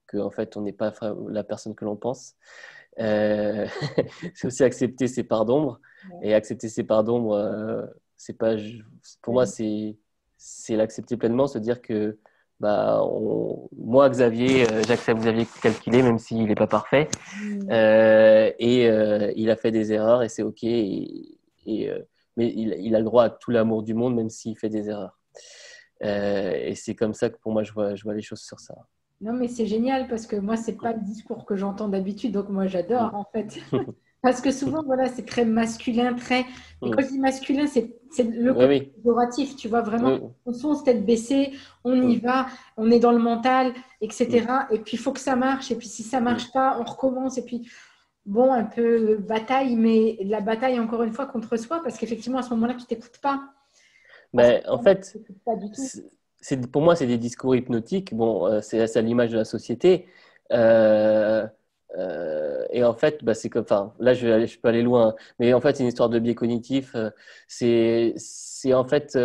que 0.07 0.17
en 0.17 0.31
fait, 0.31 0.57
on 0.57 0.61
n'est 0.61 0.73
pas 0.73 0.91
la 1.29 1.43
personne 1.43 1.75
que 1.75 1.85
l'on 1.85 1.95
pense. 1.95 2.33
c'est 2.97 4.45
aussi 4.45 4.63
accepter 4.63 5.07
ses 5.07 5.23
parts 5.23 5.45
d'ombre. 5.45 5.79
Et 6.23 6.33
accepter 6.33 6.69
ses 6.69 6.83
parts 6.83 7.03
d'ombre, 7.03 7.93
c'est 8.17 8.37
pas 8.37 8.55
pour 9.21 9.33
moi 9.33 9.45
c'est 9.45 9.97
c'est 10.37 10.75
l'accepter 10.75 11.17
pleinement 11.17 11.47
se 11.47 11.57
dire 11.57 11.81
que 11.81 12.17
bah 12.59 13.01
moi 13.77 14.09
Xavier 14.09 14.69
euh, 14.69 14.81
j'accepte 14.87 15.19
Xavier 15.19 15.47
tel 15.61 15.73
qu'il 15.73 15.95
est 15.95 16.01
même 16.01 16.19
s'il 16.19 16.45
n'est 16.45 16.55
pas 16.55 16.67
parfait 16.67 17.09
mm. 17.41 17.69
euh, 17.71 18.51
et 18.59 18.89
euh, 18.89 19.31
il 19.35 19.49
a 19.49 19.55
fait 19.55 19.71
des 19.71 19.91
erreurs 19.91 20.23
et 20.23 20.29
c'est 20.29 20.43
ok 20.43 20.63
et, 20.63 21.39
mais 22.35 22.47
il, 22.47 22.75
il, 22.79 22.95
a 22.95 22.99
le 22.99 23.05
droit 23.05 23.25
à 23.25 23.29
tout 23.29 23.51
l'amour 23.51 23.83
du 23.83 23.93
monde 23.93 24.15
même 24.15 24.29
s'il 24.29 24.57
fait 24.57 24.69
des 24.69 24.89
erreurs 24.89 25.19
et 26.03 26.75
c'est 26.75 26.95
comme 26.95 27.13
ça 27.13 27.29
que 27.29 27.37
pour 27.37 27.51
moi 27.51 27.63
je 27.63 27.71
vois 27.71 27.95
je 27.95 28.03
vois 28.03 28.13
les 28.13 28.21
choses 28.21 28.41
sur 28.41 28.59
ça 28.59 28.75
non 29.21 29.33
mais 29.33 29.47
c'est 29.47 29.65
génial 29.65 30.07
parce 30.07 30.27
que 30.27 30.35
moi 30.35 30.57
c'est 30.57 30.77
pas 30.77 30.93
le 30.93 31.01
discours 31.01 31.45
que 31.45 31.55
j'entends 31.55 31.87
d'habitude 31.87 32.31
donc 32.31 32.49
moi 32.49 32.67
j'adore 32.67 33.13
mm. 33.13 33.15
en 33.15 33.25
fait 33.31 33.59
Parce 34.23 34.39
que 34.39 34.51
souvent, 34.51 34.83
voilà, 34.83 35.09
c'est 35.09 35.25
très 35.25 35.43
masculin, 35.43 36.13
très. 36.13 36.45
Et 36.81 36.89
quand 36.89 37.01
je 37.01 37.09
dis 37.09 37.19
masculin, 37.19 37.67
c'est 37.67 37.93
le 38.19 38.53
côté 38.53 38.89
oui. 39.37 39.55
tu 39.57 39.67
vois, 39.67 39.81
vraiment. 39.81 40.33
On 40.45 40.53
fonce 40.53 40.85
tête 40.85 41.05
baissée, 41.05 41.51
on 41.83 42.01
y 42.07 42.19
va, 42.19 42.47
on 42.77 42.89
est 42.89 42.99
dans 42.99 43.11
le 43.11 43.19
mental, 43.19 43.73
etc. 43.99 44.45
Et 44.71 44.79
puis, 44.79 44.93
il 44.93 44.99
faut 44.99 45.11
que 45.11 45.19
ça 45.19 45.35
marche. 45.35 45.71
Et 45.71 45.75
puis, 45.75 45.89
si 45.89 46.03
ça 46.03 46.21
marche 46.21 46.53
pas, 46.53 46.79
on 46.79 46.85
recommence. 46.85 47.37
Et 47.37 47.43
puis, 47.43 47.69
bon, 48.25 48.53
un 48.53 48.63
peu 48.63 49.17
bataille, 49.17 49.75
mais 49.75 50.17
la 50.21 50.39
bataille, 50.39 50.79
encore 50.79 51.03
une 51.03 51.11
fois, 51.11 51.25
contre 51.25 51.57
soi, 51.57 51.81
parce 51.83 51.97
qu'effectivement, 51.97 52.37
à 52.37 52.43
ce 52.43 52.51
moment-là, 52.51 52.75
tu 52.75 52.85
t'écoutes 52.85 53.19
pas. 53.21 53.41
Mais 54.33 54.63
en 54.67 54.79
fait, 54.81 55.17
c'est 56.41 56.71
pour 56.71 56.81
moi, 56.81 56.95
c'est 56.95 57.07
des 57.07 57.17
discours 57.17 57.55
hypnotiques. 57.55 58.13
Bon, 58.13 58.47
euh, 58.47 58.61
c'est 58.61 58.97
à 58.97 59.01
l'image 59.01 59.31
de 59.31 59.37
la 59.37 59.45
société. 59.45 60.07
Euh, 60.51 61.47
euh, 61.97 62.65
et 62.71 62.83
en 62.83 62.93
fait, 62.93 63.23
bah, 63.23 63.33
c'est 63.33 63.49
comme, 63.49 63.63
enfin, 63.63 63.93
là, 63.99 64.13
je, 64.13 64.45
je, 64.45 64.59
peux 64.59 64.67
aller 64.67 64.81
loin, 64.81 65.15
mais 65.39 65.53
en 65.53 65.61
fait, 65.61 65.75
c'est 65.75 65.83
une 65.83 65.89
histoire 65.89 66.09
de 66.09 66.19
biais 66.19 66.35
cognitif. 66.35 66.95
Euh, 66.95 67.09
c'est, 67.47 68.13
c'est 68.17 68.73
en 68.73 68.85
fait 68.85 69.17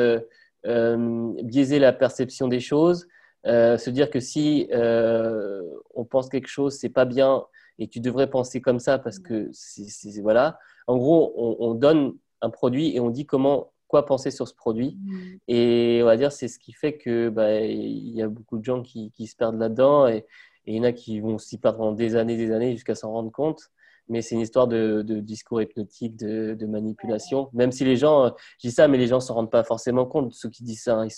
biaiser 0.64 1.78
la 1.78 1.92
perception 1.92 2.48
des 2.48 2.60
choses, 2.60 3.08
se 3.44 3.90
dire 3.90 4.10
que 4.10 4.20
si 4.20 4.68
on 4.72 6.04
pense 6.04 6.28
quelque 6.28 6.48
chose, 6.48 6.76
c'est 6.78 6.90
pas 6.90 7.04
bien 7.04 7.44
et 7.78 7.88
tu 7.88 8.00
devrais 8.00 8.28
penser 8.28 8.60
comme 8.60 8.80
ça 8.80 8.98
parce 8.98 9.18
que 9.18 9.48
c'est, 9.52 10.20
voilà. 10.20 10.58
En 10.86 10.96
gros, 10.96 11.32
on, 11.36 11.74
donne 11.74 12.14
un 12.42 12.50
produit 12.50 12.94
et 12.94 13.00
on 13.00 13.10
dit 13.10 13.24
comment 13.24 13.72
quoi 13.88 14.06
penser 14.06 14.30
sur 14.30 14.46
ce 14.46 14.54
produit. 14.54 14.98
Mmh. 15.00 15.36
Et 15.48 16.00
on 16.02 16.06
va 16.06 16.16
dire, 16.16 16.30
c'est 16.30 16.48
ce 16.48 16.58
qui 16.58 16.72
fait 16.72 16.96
que 16.96 17.28
bah, 17.30 17.60
il 17.60 18.14
y 18.14 18.22
a 18.22 18.28
beaucoup 18.28 18.58
de 18.58 18.64
gens 18.64 18.82
qui, 18.82 19.10
qui 19.10 19.26
se 19.26 19.34
perdent 19.34 19.58
là-dedans 19.58 20.06
et, 20.06 20.26
et 20.68 20.72
il 20.72 20.76
y 20.76 20.80
en 20.80 20.84
a 20.84 20.92
qui 20.92 21.18
vont 21.20 21.38
s'y 21.38 21.56
perdre 21.56 21.78
pendant 21.78 21.92
des 21.92 22.14
années, 22.14 22.36
des 22.36 22.52
années 22.52 22.72
jusqu'à 22.72 22.94
s'en 22.94 23.10
rendre 23.10 23.32
compte. 23.32 23.70
Mais 24.10 24.20
c'est 24.20 24.34
une 24.34 24.42
histoire 24.42 24.68
de, 24.68 25.02
discours 25.20 25.62
hypnotique, 25.62 26.14
de, 26.16 26.66
manipulation. 26.66 27.48
Même 27.54 27.72
si 27.72 27.86
les 27.86 27.96
gens, 27.96 28.26
euh, 28.26 28.30
je 28.58 28.68
dis 28.68 28.74
ça, 28.74 28.86
mais 28.86 28.98
les 28.98 29.06
gens 29.06 29.16
ne 29.16 29.22
s'en 29.22 29.34
rendent 29.34 29.50
pas 29.50 29.64
forcément 29.64 30.04
compte, 30.04 30.34
ceux 30.34 30.50
qui 30.50 30.64
disent 30.64 30.82
ça. 30.82 30.98
Hein. 31.00 31.08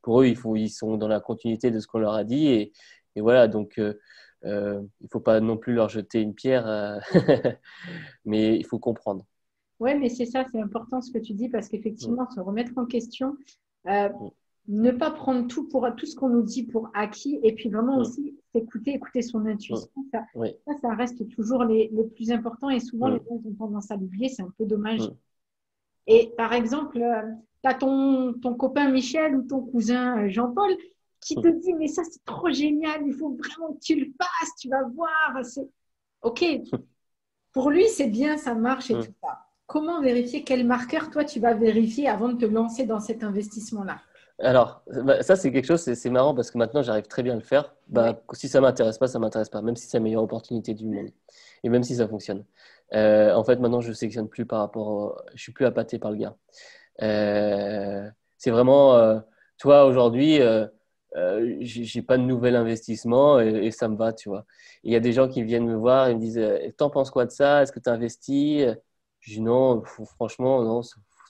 pour 0.00 0.20
eux, 0.20 0.26
il 0.28 0.36
faut, 0.36 0.54
ils 0.54 0.70
sont 0.70 0.96
dans 0.96 1.08
la 1.08 1.20
continuité 1.20 1.72
de 1.72 1.80
ce 1.80 1.88
qu'on 1.88 1.98
leur 1.98 2.14
a 2.14 2.22
dit. 2.22 2.48
Et, 2.48 2.72
voilà, 3.16 3.48
donc 3.48 3.78
euh, 3.78 4.00
euh, 4.44 4.80
il 5.00 5.04
ne 5.04 5.08
faut 5.10 5.20
pas 5.20 5.40
non 5.40 5.56
plus 5.56 5.74
leur 5.74 5.88
jeter 5.88 6.20
une 6.20 6.34
pierre, 6.34 7.00
mais 8.24 8.56
il 8.56 8.64
faut 8.64 8.78
comprendre. 8.78 9.26
Oui, 9.84 9.98
mais 9.98 10.08
c'est 10.08 10.26
ça, 10.26 10.44
c'est 10.50 10.60
important 10.60 11.00
ce 11.00 11.12
que 11.12 11.18
tu 11.18 11.34
dis, 11.34 11.48
parce 11.48 11.68
qu'effectivement, 11.68 12.28
se 12.30 12.40
remettre 12.40 12.72
en 12.76 12.86
question, 12.86 13.36
mm 13.84 14.08
ne 14.68 14.90
pas 14.90 15.10
prendre 15.10 15.46
tout 15.46 15.68
pour 15.68 15.86
tout 15.96 16.06
ce 16.06 16.16
qu'on 16.16 16.30
nous 16.30 16.42
dit 16.42 16.62
pour 16.62 16.90
acquis 16.94 17.38
et 17.42 17.54
puis 17.54 17.68
vraiment 17.68 17.98
aussi 17.98 18.38
écouter, 18.54 18.94
écouter 18.94 19.20
son 19.20 19.44
intuition. 19.46 19.90
Ça, 20.10 20.24
ça, 20.80 20.94
reste 20.94 21.28
toujours 21.28 21.64
les, 21.64 21.90
les, 21.92 22.04
plus 22.04 22.30
importants 22.30 22.70
et 22.70 22.80
souvent 22.80 23.08
les 23.08 23.18
gens 23.18 23.40
ont 23.44 23.54
tendance 23.58 23.90
à 23.90 23.96
l'oublier, 23.96 24.28
c'est 24.28 24.42
un 24.42 24.52
peu 24.56 24.64
dommage. 24.64 25.00
Et 26.06 26.32
par 26.36 26.52
exemple, 26.52 27.00
euh, 27.00 27.22
tu 27.62 27.68
as 27.68 27.74
ton, 27.74 28.34
ton 28.34 28.54
copain 28.54 28.90
Michel 28.90 29.36
ou 29.36 29.42
ton 29.42 29.60
cousin 29.60 30.24
euh, 30.24 30.28
Jean-Paul 30.28 30.70
qui 31.20 31.34
te 31.36 31.48
dit 31.48 31.72
mais 31.74 31.88
ça 31.88 32.02
c'est 32.04 32.24
trop 32.24 32.50
génial, 32.50 33.02
il 33.06 33.14
faut 33.14 33.30
vraiment 33.30 33.72
que 33.74 33.80
tu 33.80 33.98
le 33.98 34.12
fasses, 34.18 34.54
tu 34.58 34.68
vas 34.68 34.82
voir. 34.88 35.40
Ok, 36.22 36.44
pour 37.52 37.70
lui 37.70 37.88
c'est 37.88 38.08
bien, 38.08 38.36
ça 38.38 38.54
marche 38.54 38.90
et 38.90 38.94
tout 38.94 39.12
ça. 39.22 39.43
Comment 39.66 40.02
vérifier 40.02 40.44
quel 40.44 40.66
marqueur 40.66 41.10
toi 41.10 41.24
tu 41.24 41.40
vas 41.40 41.54
vérifier 41.54 42.08
avant 42.08 42.28
de 42.28 42.38
te 42.38 42.44
lancer 42.44 42.84
dans 42.84 43.00
cet 43.00 43.24
investissement-là? 43.24 44.00
Alors, 44.40 44.82
bah, 45.04 45.22
ça, 45.22 45.36
c'est 45.36 45.52
quelque 45.52 45.66
chose, 45.66 45.80
c'est 45.80 46.10
marrant 46.10 46.34
parce 46.34 46.50
que 46.50 46.58
maintenant, 46.58 46.82
j'arrive 46.82 47.06
très 47.06 47.22
bien 47.22 47.34
à 47.34 47.36
le 47.36 47.42
faire. 47.42 47.74
Bah, 47.88 48.20
Si 48.32 48.48
ça 48.48 48.60
m'intéresse 48.60 48.98
pas, 48.98 49.06
ça 49.06 49.18
m'intéresse 49.18 49.48
pas, 49.48 49.62
même 49.62 49.76
si 49.76 49.86
c'est 49.86 49.98
la 49.98 50.02
meilleure 50.02 50.22
opportunité 50.22 50.74
du 50.74 50.86
monde 50.86 51.10
et 51.62 51.68
même 51.68 51.82
si 51.82 51.96
ça 51.96 52.08
fonctionne. 52.08 52.44
Euh, 52.92 53.32
en 53.34 53.44
fait, 53.44 53.56
maintenant, 53.56 53.80
je 53.80 53.88
ne 53.88 53.94
sélectionne 53.94 54.28
plus 54.28 54.44
par 54.44 54.60
rapport. 54.60 54.88
Au... 54.88 55.16
Je 55.34 55.42
suis 55.42 55.52
plus 55.52 55.64
appâté 55.64 55.98
par 55.98 56.10
le 56.10 56.18
gars. 56.18 56.36
Euh, 57.02 58.08
c'est 58.36 58.50
vraiment, 58.50 58.96
euh, 58.96 59.20
toi, 59.58 59.86
aujourd'hui, 59.86 60.40
euh 60.40 60.66
j'ai 61.60 62.02
pas 62.02 62.18
de 62.18 62.24
nouvel 62.24 62.56
investissement 62.56 63.38
et, 63.38 63.70
ça 63.70 63.86
me 63.86 63.96
va, 63.96 64.12
tu 64.12 64.28
vois. 64.28 64.46
Il 64.82 64.92
y 64.92 64.96
a 64.96 65.00
des 65.00 65.12
gens 65.12 65.28
qui 65.28 65.44
viennent 65.44 65.66
me 65.66 65.76
voir 65.76 66.08
et 66.08 66.14
me 66.16 66.18
disent 66.18 66.44
T'en 66.76 66.90
penses 66.90 67.12
quoi 67.12 67.24
de 67.24 67.30
ça? 67.30 67.62
Est-ce 67.62 67.70
que 67.70 67.78
tu 67.78 67.88
investis 67.88 68.66
Je 69.24 69.34
dis 69.34 69.40
non, 69.40 69.82
franchement, 69.84 70.62
non 70.62 70.82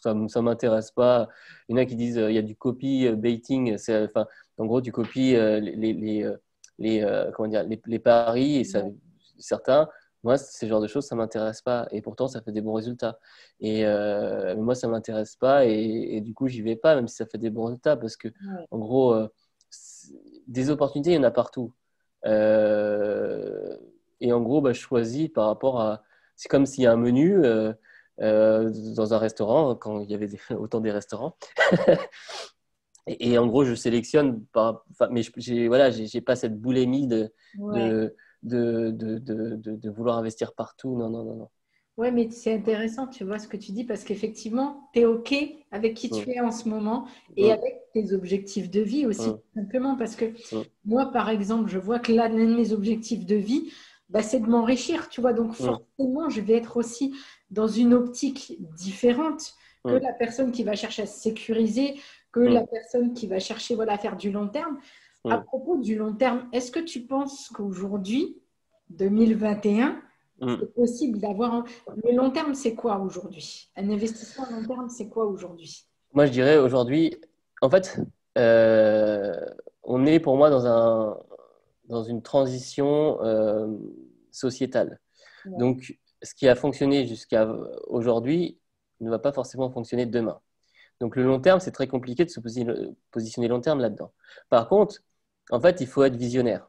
ça 0.04 0.14
ne 0.14 0.44
m'intéresse 0.44 0.90
pas. 0.90 1.28
Il 1.68 1.76
y 1.76 1.78
en 1.78 1.82
a 1.82 1.86
qui 1.86 1.96
disent 1.96 2.18
euh, 2.18 2.30
il 2.30 2.34
y 2.34 2.38
a 2.38 2.42
du 2.42 2.56
copy 2.56 3.06
euh, 3.06 3.16
baiting. 3.16 3.74
Enfin, 3.74 4.26
en 4.58 4.66
gros, 4.66 4.80
tu 4.80 4.92
copies 4.92 5.34
euh, 5.36 5.60
les, 5.60 5.92
les, 5.92 6.30
les, 6.78 7.30
comment 7.34 7.48
dire, 7.48 7.64
les, 7.64 7.98
paris 7.98 8.56
et 8.56 8.64
ça, 8.64 8.84
certains. 9.38 9.88
Moi, 10.22 10.38
ce 10.38 10.66
genre 10.66 10.80
de 10.80 10.86
choses, 10.86 11.06
ça 11.06 11.14
ne 11.14 11.20
m'intéresse 11.20 11.62
pas. 11.62 11.86
Et 11.90 12.00
pourtant, 12.02 12.28
ça 12.28 12.40
fait 12.42 12.52
des 12.52 12.62
bons 12.62 12.74
résultats. 12.74 13.18
Et 13.60 13.84
moi, 14.56 14.74
ça 14.74 14.86
ne 14.86 14.92
m'intéresse 14.92 15.36
pas. 15.36 15.66
Et, 15.66 16.20
du 16.20 16.34
coup, 16.34 16.48
j'y 16.48 16.62
vais 16.62 16.76
pas, 16.76 16.94
même 16.94 17.08
si 17.08 17.16
ça 17.16 17.26
fait 17.26 17.38
des 17.38 17.50
bons 17.50 17.66
résultats. 17.66 17.96
Parce 17.96 18.16
que, 18.16 18.28
en 18.70 18.78
gros, 18.78 19.14
des 20.46 20.70
opportunités, 20.70 21.10
il 21.10 21.14
y 21.16 21.18
en 21.18 21.24
a 21.24 21.30
partout. 21.30 21.74
et 22.24 22.30
en 24.32 24.40
gros, 24.40 24.60
bah, 24.62 24.72
je 24.72 24.80
choisis 24.80 25.28
par 25.28 25.46
rapport 25.46 25.80
à. 25.80 26.02
C'est 26.36 26.48
comme 26.48 26.66
s'il 26.66 26.84
y 26.84 26.86
a 26.86 26.92
un 26.92 26.96
menu. 26.96 27.44
Euh, 28.20 28.70
dans 28.94 29.12
un 29.12 29.18
restaurant 29.18 29.74
quand 29.74 29.98
il 30.00 30.08
y 30.08 30.14
avait 30.14 30.28
autant 30.56 30.80
des 30.80 30.92
restaurants. 30.92 31.36
et, 33.08 33.36
en 33.38 33.46
gros, 33.48 33.64
je 33.64 33.74
sélectionne, 33.74 34.44
par, 34.52 34.84
mais 35.10 35.22
j'ai 35.36 35.66
voilà, 35.66 35.90
j'ai 35.90 36.20
pas 36.20 36.36
cette 36.36 36.60
boulémie 36.60 37.08
de, 37.08 37.32
de, 37.56 38.14
de, 38.44 38.90
de, 38.92 39.18
de, 39.58 39.90
vouloir 39.90 40.18
investir 40.18 40.54
partout. 40.54 40.96
Non, 40.96 41.10
non, 41.10 41.24
non, 41.24 41.36
non. 41.36 41.48
Ouais, 41.96 42.10
mais 42.10 42.28
c'est 42.30 42.52
intéressant, 42.52 43.06
tu 43.06 43.24
vois 43.24 43.38
ce 43.38 43.46
que 43.46 43.56
tu 43.56 43.70
dis, 43.70 43.84
parce 43.84 44.02
qu'effectivement, 44.02 44.90
tu 44.92 45.00
es 45.00 45.04
OK 45.04 45.32
avec 45.70 45.94
qui 45.94 46.10
tu 46.10 46.28
es 46.30 46.40
en 46.40 46.50
ce 46.50 46.68
moment 46.68 47.06
et 47.36 47.52
avec 47.52 47.82
tes 47.92 48.12
objectifs 48.12 48.68
de 48.68 48.80
vie 48.80 49.06
aussi, 49.06 49.30
simplement. 49.54 49.96
Parce 49.96 50.16
que 50.16 50.26
moi, 50.84 51.10
par 51.12 51.28
exemple, 51.28 51.68
je 51.68 51.78
vois 51.78 52.00
que 52.00 52.12
l'un 52.12 52.28
de 52.28 52.54
mes 52.54 52.72
objectifs 52.72 53.26
de 53.26 53.36
vie, 53.36 53.72
bah, 54.08 54.22
c'est 54.22 54.40
de 54.40 54.46
m'enrichir, 54.46 55.08
tu 55.08 55.20
vois. 55.20 55.32
Donc, 55.32 55.54
forcément, 55.54 56.28
je 56.28 56.40
vais 56.40 56.54
être 56.54 56.76
aussi 56.76 57.14
dans 57.50 57.68
une 57.68 57.94
optique 57.94 58.56
différente 58.74 59.54
que 59.84 59.90
la 59.90 60.12
personne 60.12 60.50
qui 60.50 60.64
va 60.64 60.74
chercher 60.74 61.02
à 61.02 61.06
se 61.06 61.20
sécuriser, 61.20 62.00
que 62.32 62.40
la 62.40 62.66
personne 62.66 63.12
qui 63.12 63.26
va 63.26 63.38
chercher 63.38 63.74
voilà, 63.74 63.94
à 63.94 63.98
faire 63.98 64.16
du 64.16 64.30
long 64.30 64.48
terme. 64.48 64.78
À 65.28 65.38
propos 65.38 65.78
du 65.78 65.96
long 65.96 66.14
terme, 66.14 66.46
est-ce 66.52 66.70
que 66.70 66.80
tu 66.80 67.00
penses 67.00 67.48
qu'aujourd'hui, 67.54 68.36
2021, 68.90 70.00
c'est 70.40 70.74
possible 70.74 71.18
d'avoir 71.18 71.54
un... 71.54 71.64
Le 72.04 72.14
long 72.14 72.30
terme, 72.30 72.54
c'est 72.54 72.74
quoi 72.74 72.98
aujourd'hui? 72.98 73.70
Un 73.76 73.88
investissement 73.88 74.44
à 74.44 74.50
long 74.50 74.66
terme, 74.66 74.88
c'est 74.88 75.08
quoi 75.08 75.24
aujourd'hui? 75.24 75.86
Moi, 76.12 76.26
je 76.26 76.32
dirais 76.32 76.58
aujourd'hui, 76.58 77.16
en 77.62 77.70
fait, 77.70 77.98
euh, 78.36 79.34
on 79.82 80.04
est 80.04 80.20
pour 80.20 80.36
moi 80.36 80.50
dans, 80.50 80.66
un, 80.66 81.16
dans 81.94 82.04
une 82.04 82.22
transition 82.22 83.18
sociétale. 84.30 85.00
Donc, 85.46 85.98
ce 86.22 86.34
qui 86.34 86.48
a 86.48 86.54
fonctionné 86.54 87.06
jusqu'à 87.06 87.48
aujourd'hui 87.86 88.58
ne 89.00 89.10
va 89.10 89.18
pas 89.18 89.32
forcément 89.32 89.70
fonctionner 89.70 90.06
demain. 90.06 90.40
Donc, 91.00 91.16
le 91.16 91.24
long 91.24 91.40
terme, 91.40 91.60
c'est 91.60 91.72
très 91.72 91.88
compliqué 91.88 92.24
de 92.24 92.30
se 92.30 92.40
positionner 93.10 93.48
long 93.48 93.60
terme 93.60 93.80
là-dedans. 93.80 94.12
Par 94.48 94.68
contre, 94.68 95.00
en 95.50 95.60
fait, 95.60 95.80
il 95.80 95.86
faut 95.86 96.02
être 96.04 96.16
visionnaire. 96.16 96.68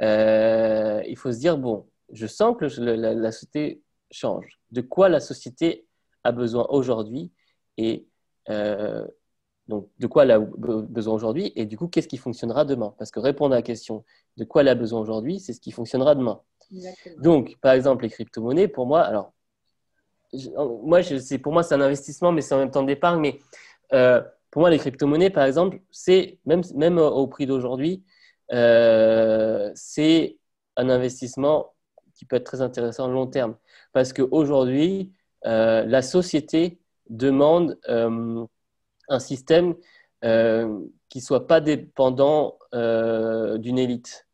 il 0.00 1.14
faut 1.16 1.32
se 1.32 1.38
dire, 1.38 1.58
bon, 1.58 1.86
je 2.12 2.26
sens 2.26 2.56
que 2.58 2.64
la, 2.64 3.32
société 3.32 3.82
change. 4.10 4.58
De 4.70 4.80
quoi 4.80 5.08
la 5.08 5.20
société 5.20 5.86
a 6.24 6.32
besoin 6.32 6.66
aujourd'hui 6.68 7.32
et 7.78 8.06
euh, 8.50 9.06
donc 9.68 9.88
de 9.98 10.06
quoi 10.06 10.24
elle 10.24 10.32
a 10.32 10.38
besoin 10.38 11.14
aujourd'hui 11.14 11.52
et 11.54 11.66
du 11.66 11.76
coup 11.76 11.88
qu'est-ce 11.88 12.08
qui 12.08 12.16
fonctionnera 12.16 12.64
demain? 12.64 12.94
Parce 12.98 13.10
que 13.10 13.20
répondre 13.20 13.54
à 13.54 13.58
la 13.58 13.62
question 13.62 14.04
de 14.36 14.44
quoi 14.44 14.62
elle 14.62 14.68
a 14.68 14.74
besoin 14.74 15.00
aujourd'hui, 15.00 15.40
c'est 15.40 15.52
ce 15.52 15.60
qui 15.60 15.72
fonctionnera 15.72 16.14
demain. 16.14 16.40
Donc 17.18 17.56
par 17.60 17.72
exemple 17.72 18.04
les 18.04 18.10
crypto-monnaies, 18.10 18.68
pour 18.68 18.86
moi, 18.86 19.02
alors 19.02 19.32
moi 20.84 21.02
c'est 21.02 21.38
pour 21.38 21.52
moi 21.52 21.62
c'est 21.62 21.74
un 21.74 21.80
investissement, 21.80 22.32
mais 22.32 22.40
c'est 22.40 22.54
en 22.54 22.58
même 22.58 22.70
temps 22.70 22.82
d'épargne. 22.82 23.20
Mais 23.20 23.38
euh, 23.92 24.22
pour 24.50 24.60
moi 24.60 24.70
les 24.70 24.78
crypto-monnaies 24.78 25.30
par 25.30 25.44
exemple, 25.44 25.80
c'est 25.90 26.38
même 26.46 26.62
même 26.74 26.98
au 26.98 27.26
prix 27.26 27.46
d'aujourd'hui, 27.46 28.02
euh, 28.52 29.70
c'est 29.74 30.38
un 30.76 30.88
investissement 30.88 31.74
qui 32.14 32.24
peut 32.24 32.36
être 32.36 32.44
très 32.44 32.62
intéressant 32.62 33.04
à 33.04 33.08
long 33.08 33.26
terme. 33.26 33.56
Parce 33.92 34.12
qu'aujourd'hui, 34.12 35.12
euh, 35.44 35.84
la 35.84 36.02
société 36.02 36.78
demande 37.10 37.78
un 39.08 39.18
système 39.18 39.74
euh, 40.24 40.80
qui 41.08 41.18
ne 41.18 41.22
soit 41.22 41.46
pas 41.46 41.60
dépendant 41.60 42.58
d'une 42.72 43.78
élite. 43.78 44.26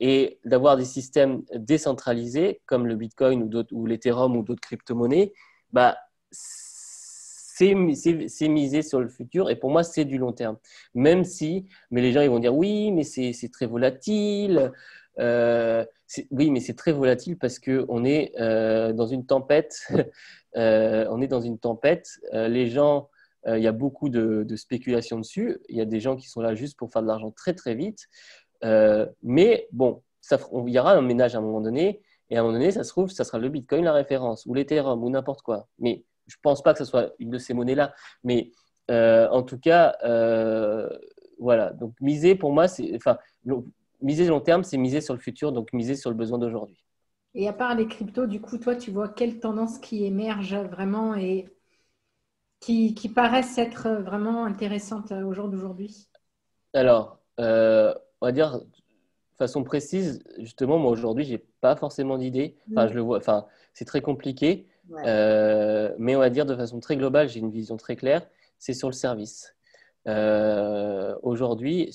et 0.00 0.38
d'avoir 0.44 0.76
des 0.76 0.84
systèmes 0.84 1.42
décentralisés 1.54 2.60
comme 2.66 2.86
le 2.86 2.96
Bitcoin 2.96 3.42
ou, 3.42 3.64
ou 3.72 3.86
l'Ethereum 3.86 4.36
ou 4.36 4.42
d'autres 4.42 4.62
crypto-monnaies, 4.62 5.32
bah, 5.72 5.96
c'est 6.30 7.74
misé 8.48 8.82
sur 8.82 9.00
le 9.00 9.08
futur 9.08 9.50
et 9.50 9.56
pour 9.56 9.70
moi 9.70 9.82
c'est 9.82 10.04
du 10.04 10.18
long 10.18 10.32
terme. 10.32 10.58
Même 10.94 11.24
si, 11.24 11.66
mais 11.90 12.02
les 12.02 12.12
gens 12.12 12.20
ils 12.20 12.28
vont 12.28 12.38
dire 12.38 12.54
oui, 12.54 12.92
mais 12.92 13.02
c'est 13.02 13.50
très 13.50 13.66
volatile, 13.66 14.72
euh, 15.18 15.84
oui, 16.30 16.50
mais 16.50 16.60
c'est 16.60 16.74
très 16.74 16.92
volatile 16.92 17.38
parce 17.38 17.58
qu'on 17.58 18.04
est 18.04 18.32
euh, 18.40 18.92
dans 18.92 19.06
une 19.06 19.26
tempête. 19.26 19.88
Euh, 20.56 21.06
on 21.10 21.20
est 21.20 21.26
dans 21.28 21.42
une 21.42 21.58
tempête. 21.58 22.08
les 22.32 22.66
gens, 22.70 23.10
il 23.46 23.58
y 23.58 23.66
a 23.66 23.72
beaucoup 23.72 24.08
de, 24.08 24.56
spéculation 24.56 25.18
dessus. 25.18 25.58
Il 25.68 25.76
y 25.76 25.82
a 25.82 25.84
des 25.84 26.00
gens 26.00 26.16
qui 26.16 26.30
sont 26.30 26.40
là 26.40 26.54
juste 26.54 26.78
pour 26.78 26.90
faire 26.90 27.02
de 27.02 27.06
l'argent 27.06 27.30
très 27.30 27.52
très 27.52 27.74
vite. 27.74 28.06
mais 29.22 29.68
bon, 29.70 30.02
il 30.30 30.72
y 30.72 30.78
aura 30.78 30.92
un 30.92 31.02
ménage 31.02 31.34
à 31.34 31.38
un 31.40 31.42
moment 31.42 31.60
donné. 31.60 32.00
Et 32.30 32.38
à 32.38 32.40
un 32.40 32.42
moment 32.42 32.54
donné, 32.54 32.70
ça 32.70 32.84
se 32.84 32.88
trouve, 32.88 33.10
ça 33.10 33.22
sera 33.22 33.38
le 33.38 33.50
Bitcoin 33.50 33.84
la 33.84 33.92
référence, 33.92 34.46
ou 34.46 34.54
l'Ethereum, 34.54 35.04
ou 35.04 35.10
n'importe 35.10 35.42
quoi. 35.42 35.68
Mais 35.78 36.06
je 36.26 36.36
ne 36.36 36.40
pense 36.40 36.62
pas 36.62 36.72
que 36.72 36.78
ce 36.78 36.86
soit 36.86 37.12
une 37.18 37.28
de 37.28 37.36
ces 37.36 37.52
monnaies-là. 37.52 37.92
Mais 38.24 38.50
en 38.88 39.42
tout 39.42 39.58
cas, 39.58 39.94
voilà. 41.38 41.70
Donc, 41.74 41.92
miser, 42.00 42.34
pour 42.34 42.50
moi, 42.50 42.66
c'est. 42.66 42.96
Enfin, 42.96 43.18
miser 44.00 44.26
long 44.26 44.40
terme, 44.40 44.64
c'est 44.64 44.76
miser 44.76 45.00
sur 45.00 45.14
le 45.14 45.20
futur, 45.20 45.52
donc 45.52 45.72
miser 45.72 45.96
sur 45.96 46.10
le 46.10 46.16
besoin 46.16 46.38
d'aujourd'hui. 46.38 46.82
Et 47.34 47.48
à 47.48 47.52
part 47.52 47.74
les 47.74 47.86
cryptos, 47.86 48.26
du 48.26 48.40
coup, 48.40 48.56
toi, 48.58 48.74
tu 48.76 48.90
vois 48.90 49.08
quelles 49.08 49.40
tendances 49.40 49.78
qui 49.78 50.04
émergent 50.04 50.54
vraiment 50.70 51.14
et 51.14 51.46
qui, 52.60 52.94
qui 52.94 53.08
paraissent 53.08 53.58
être 53.58 53.88
vraiment 53.90 54.44
intéressantes 54.44 55.12
au 55.12 55.32
jour 55.32 55.48
d'aujourd'hui? 55.48 56.08
Alors, 56.72 57.18
euh, 57.40 57.94
on 58.20 58.26
va 58.26 58.32
dire 58.32 58.58
de 58.58 58.64
façon 59.36 59.64
précise, 59.64 60.22
justement, 60.38 60.78
moi 60.78 60.90
aujourd'hui, 60.90 61.24
j'ai 61.24 61.44
pas 61.60 61.76
forcément 61.76 62.16
d'idée. 62.16 62.56
Enfin, 62.70 62.88
je 62.88 62.94
le 62.94 63.02
vois. 63.02 63.18
Enfin, 63.18 63.46
c'est 63.74 63.84
très 63.84 64.00
compliqué, 64.00 64.66
euh, 65.04 65.94
mais 65.98 66.16
on 66.16 66.20
va 66.20 66.30
dire 66.30 66.46
de 66.46 66.56
façon 66.56 66.80
très 66.80 66.96
globale, 66.96 67.28
j'ai 67.28 67.40
une 67.40 67.50
vision 67.50 67.76
très 67.76 67.96
claire. 67.96 68.26
C'est 68.58 68.72
sur 68.72 68.88
le 68.88 68.94
service. 68.94 69.54
Euh, 70.08 71.14
aujourd'hui, 71.22 71.90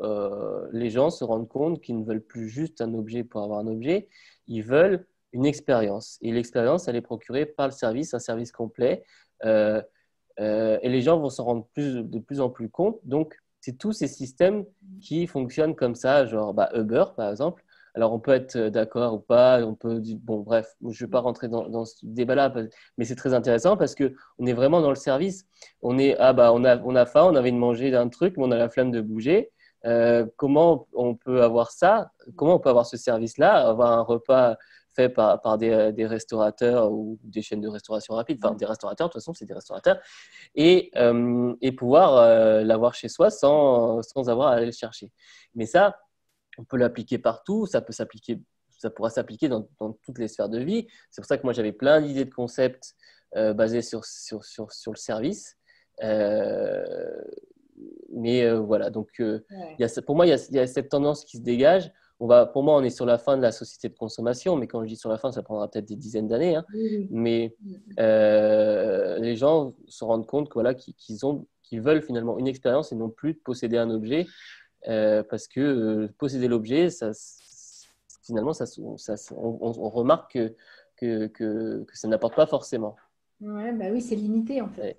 euh, 0.00 0.68
les 0.72 0.90
gens 0.90 1.10
se 1.10 1.24
rendent 1.24 1.48
compte 1.48 1.80
qu'ils 1.80 1.98
ne 1.98 2.04
veulent 2.04 2.24
plus 2.24 2.48
juste 2.48 2.80
un 2.80 2.94
objet 2.94 3.24
pour 3.24 3.42
avoir 3.42 3.58
un 3.58 3.66
objet, 3.66 4.08
ils 4.46 4.62
veulent 4.62 5.06
une 5.32 5.46
expérience. 5.46 6.18
Et 6.20 6.32
l'expérience, 6.32 6.88
elle 6.88 6.96
est 6.96 7.02
procurée 7.02 7.46
par 7.46 7.66
le 7.66 7.72
service, 7.72 8.14
un 8.14 8.18
service 8.18 8.52
complet. 8.52 9.04
Euh, 9.44 9.82
euh, 10.40 10.78
et 10.82 10.88
les 10.88 11.02
gens 11.02 11.18
vont 11.18 11.30
s'en 11.30 11.44
rendre 11.44 11.68
de 11.76 12.18
plus 12.18 12.40
en 12.40 12.50
plus 12.50 12.68
compte. 12.68 12.98
Donc, 13.04 13.36
c'est 13.60 13.78
tous 13.78 13.92
ces 13.92 14.08
systèmes 14.08 14.64
qui 15.00 15.26
fonctionnent 15.26 15.74
comme 15.74 15.94
ça, 15.94 16.26
genre 16.26 16.52
bah, 16.52 16.70
Uber, 16.74 17.04
par 17.16 17.30
exemple. 17.30 17.64
Alors, 17.94 18.12
on 18.12 18.18
peut 18.18 18.32
être 18.32 18.58
d'accord 18.68 19.14
ou 19.14 19.18
pas, 19.18 19.62
on 19.62 19.74
peut 19.74 20.00
dire, 20.00 20.18
bon, 20.20 20.40
bref, 20.40 20.74
je 20.80 20.86
ne 20.86 21.06
vais 21.06 21.10
pas 21.10 21.20
rentrer 21.20 21.48
dans, 21.48 21.84
ce 21.84 21.96
débat-là, 22.02 22.52
mais 22.96 23.04
c'est 23.04 23.16
très 23.16 23.34
intéressant 23.34 23.76
parce 23.76 23.94
qu'on 23.94 24.46
est 24.46 24.54
vraiment 24.54 24.80
dans 24.80 24.88
le 24.88 24.96
service. 24.96 25.46
On 25.82 25.98
est, 25.98 26.16
ah 26.18 26.32
bah, 26.32 26.52
on 26.54 26.64
a, 26.64 27.06
faim, 27.06 27.24
on 27.24 27.36
a 27.36 27.40
envie 27.40 27.52
de 27.52 27.58
manger 27.58 27.90
d'un 27.90 28.08
truc, 28.08 28.36
mais 28.38 28.44
on 28.44 28.50
a 28.50 28.56
la 28.56 28.70
flamme 28.70 28.90
de 28.90 29.02
bouger. 29.02 29.50
Euh, 29.84 30.26
comment 30.36 30.86
on 30.92 31.14
peut 31.14 31.42
avoir 31.42 31.70
ça? 31.70 32.12
Comment 32.36 32.54
on 32.54 32.58
peut 32.58 32.68
avoir 32.68 32.86
ce 32.86 32.96
service-là? 32.96 33.68
Avoir 33.68 33.92
un 33.92 34.02
repas 34.02 34.56
fait 34.94 35.08
par, 35.08 35.40
par 35.40 35.58
des, 35.58 36.06
restaurateurs 36.06 36.92
ou 36.92 37.18
des 37.22 37.40
chaînes 37.42 37.62
de 37.62 37.68
restauration 37.68 38.14
rapide, 38.14 38.38
enfin 38.42 38.54
des 38.54 38.66
restaurateurs, 38.66 39.08
de 39.08 39.12
toute 39.12 39.22
façon, 39.22 39.32
c'est 39.32 39.46
des 39.46 39.54
restaurateurs, 39.54 39.98
et, 40.54 40.90
euh, 40.96 41.54
pouvoir 41.78 42.16
euh, 42.16 42.62
l'avoir 42.62 42.94
chez 42.94 43.08
soi 43.08 43.30
sans, 43.30 44.02
sans 44.02 44.28
avoir 44.28 44.48
à 44.48 44.56
aller 44.56 44.66
le 44.66 44.72
chercher. 44.72 45.10
Mais 45.54 45.64
ça, 45.64 45.98
on 46.58 46.64
peut 46.64 46.76
l'appliquer 46.76 47.18
partout, 47.18 47.66
ça 47.66 47.80
peut 47.80 47.92
s'appliquer 47.92 48.40
ça 48.78 48.90
pourra 48.90 49.10
s'appliquer 49.10 49.48
dans, 49.48 49.68
toutes 50.02 50.18
les 50.18 50.26
sphères 50.26 50.48
de 50.48 50.58
vie. 50.58 50.88
C'est 51.08 51.20
pour 51.20 51.28
ça 51.28 51.38
que 51.38 51.44
moi, 51.44 51.52
j'avais 51.52 51.70
plein 51.70 52.00
d'idées 52.00 52.24
de 52.24 52.34
concepts 52.34 52.96
basés 53.32 53.80
sur, 53.80 54.04
sur, 54.04 54.44
sur, 54.44 54.72
sur, 54.72 54.90
le 54.90 54.96
service. 54.96 55.56
Mais 58.12 58.44
euh, 58.44 58.60
voilà, 58.60 58.90
donc 58.90 59.08
euh, 59.20 59.40
y 59.78 59.84
a, 59.84 60.02
pour 60.02 60.16
moi, 60.16 60.26
il 60.26 60.30
y, 60.30 60.58
a, 60.58 60.66
cette 60.66 60.88
tendance 60.88 61.24
qui 61.24 61.38
se 61.38 61.42
dégage. 61.42 61.92
On 62.20 62.26
va, 62.26 62.46
pour 62.46 62.62
moi, 62.62 62.76
on 62.76 62.82
est 62.84 62.90
sur 62.90 63.06
la 63.06 63.18
fin 63.18 63.36
de 63.36 63.42
la 63.42 63.50
société 63.50 63.88
de 63.88 63.98
consommation, 63.98 64.54
mais 64.56 64.68
quand 64.68 64.82
je 64.82 64.88
dis 64.88 64.96
sur 64.96 65.10
la 65.10 65.18
fin, 65.18 65.32
ça 65.32 65.42
prendra 65.42 65.68
peut-être 65.68 65.86
des 65.86 65.96
dizaines 65.96 66.28
d'années. 66.28 66.54
Hein. 66.54 66.64
Mais 67.10 67.56
euh, 67.98 69.18
les 69.18 69.34
gens 69.34 69.74
se 69.88 70.04
rendent 70.04 70.26
compte 70.26 70.46
qu'ils 70.46 70.54
voilà, 70.54 70.74
qu'ils 70.74 71.26
ont, 71.26 71.46
qu'ils 71.62 71.80
veulent 71.80 72.02
finalement 72.02 72.38
une 72.38 72.46
expérience 72.46 72.92
et 72.92 72.94
non 72.94 73.10
plus 73.10 73.34
de 73.34 73.40
posséder 73.40 73.76
un 73.76 73.90
objet, 73.90 74.26
parce 74.84 75.48
que 75.48 76.06
posséder 76.18 76.46
l'objet, 76.46 76.90
ça, 76.90 77.10
finalement, 78.24 78.52
ça, 78.52 78.66
ça 78.66 79.34
on, 79.36 79.88
remarque 79.88 80.38
que, 80.96 81.26
que, 81.26 81.82
que, 81.82 81.96
ça 81.96 82.06
n'apporte 82.06 82.36
pas 82.36 82.46
forcément. 82.46 82.94
Ouais, 83.40 83.72
bah 83.72 83.86
oui, 83.90 84.00
c'est 84.00 84.14
limité 84.14 84.60
en 84.60 84.68
fait. 84.68 84.96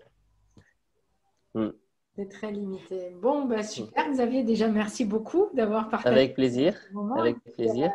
Hmm. 1.54 1.70
C'est 2.16 2.30
très 2.30 2.52
limité. 2.52 3.16
Bon, 3.22 3.46
bah, 3.46 3.64
super, 3.64 4.10
Xavier. 4.12 4.44
Déjà, 4.44 4.68
merci 4.68 5.04
beaucoup 5.04 5.48
d'avoir 5.54 5.90
partagé. 5.90 6.16
Avec 6.16 6.36
plaisir. 6.36 6.76
Avec 7.18 7.38
plaisir. 7.56 7.92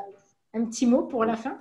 Un 0.55 0.65
petit 0.65 0.87
mot 0.87 1.05
pour 1.05 1.25
la 1.25 1.37
fin? 1.37 1.57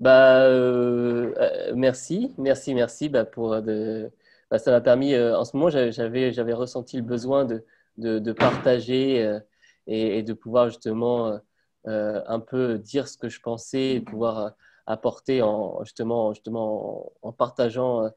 Bah, 0.00 0.42
euh, 0.42 1.32
euh, 1.38 1.72
Merci, 1.76 2.34
merci, 2.38 2.74
merci. 2.74 3.08
Bah, 3.08 3.24
pour 3.24 3.62
de, 3.62 4.10
bah, 4.50 4.58
ça 4.58 4.72
m'a 4.72 4.80
permis, 4.80 5.14
euh, 5.14 5.38
en 5.38 5.44
ce 5.44 5.56
moment, 5.56 5.70
j'avais, 5.70 6.32
j'avais 6.32 6.54
ressenti 6.54 6.96
le 6.96 7.04
besoin 7.04 7.44
de, 7.44 7.64
de, 7.98 8.18
de 8.18 8.32
partager 8.32 9.38
et, 9.86 10.22
de 10.22 10.32
pouvoir 10.32 10.70
justement 10.70 11.38
un 11.84 12.40
peu 12.40 12.78
dire 12.78 13.06
ce 13.06 13.16
que 13.16 13.28
je 13.28 13.40
pensais 13.40 13.94
et 13.94 14.00
pouvoir 14.00 14.54
apporter 14.90 15.42
en, 15.42 15.82
justement, 15.84 16.32
justement 16.34 17.12
en 17.22 17.32
partageant 17.32 18.04
euh, 18.04 18.08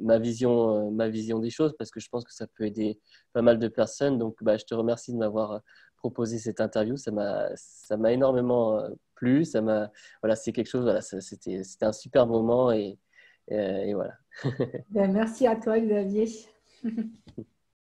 ma, 0.00 0.18
vision, 0.18 0.88
euh, 0.88 0.90
ma 0.90 1.08
vision 1.08 1.38
des 1.38 1.50
choses 1.50 1.74
parce 1.78 1.90
que 1.90 2.00
je 2.00 2.08
pense 2.08 2.24
que 2.24 2.32
ça 2.32 2.46
peut 2.46 2.64
aider 2.64 2.98
pas 3.32 3.42
mal 3.42 3.58
de 3.58 3.68
personnes. 3.68 4.18
Donc, 4.18 4.42
bah, 4.42 4.56
je 4.56 4.64
te 4.64 4.74
remercie 4.74 5.12
de 5.12 5.18
m'avoir 5.18 5.52
euh, 5.52 5.58
proposé 5.96 6.38
cette 6.38 6.60
interview. 6.60 6.96
Ça 6.96 7.10
m'a 7.10 8.12
énormément 8.12 8.82
plu. 9.14 9.44
Ça 9.44 9.60
voilà, 10.22 10.36
c'est 10.36 10.52
quelque 10.52 10.68
chose, 10.68 10.82
voilà, 10.82 11.00
c'était 11.00 11.62
un 11.82 11.92
super 11.92 12.26
moment 12.26 12.72
et 12.72 12.98
voilà. 13.48 14.14
Ben, 14.90 15.12
merci 15.12 15.46
à 15.46 15.56
toi, 15.56 15.78
Xavier. 15.78 16.26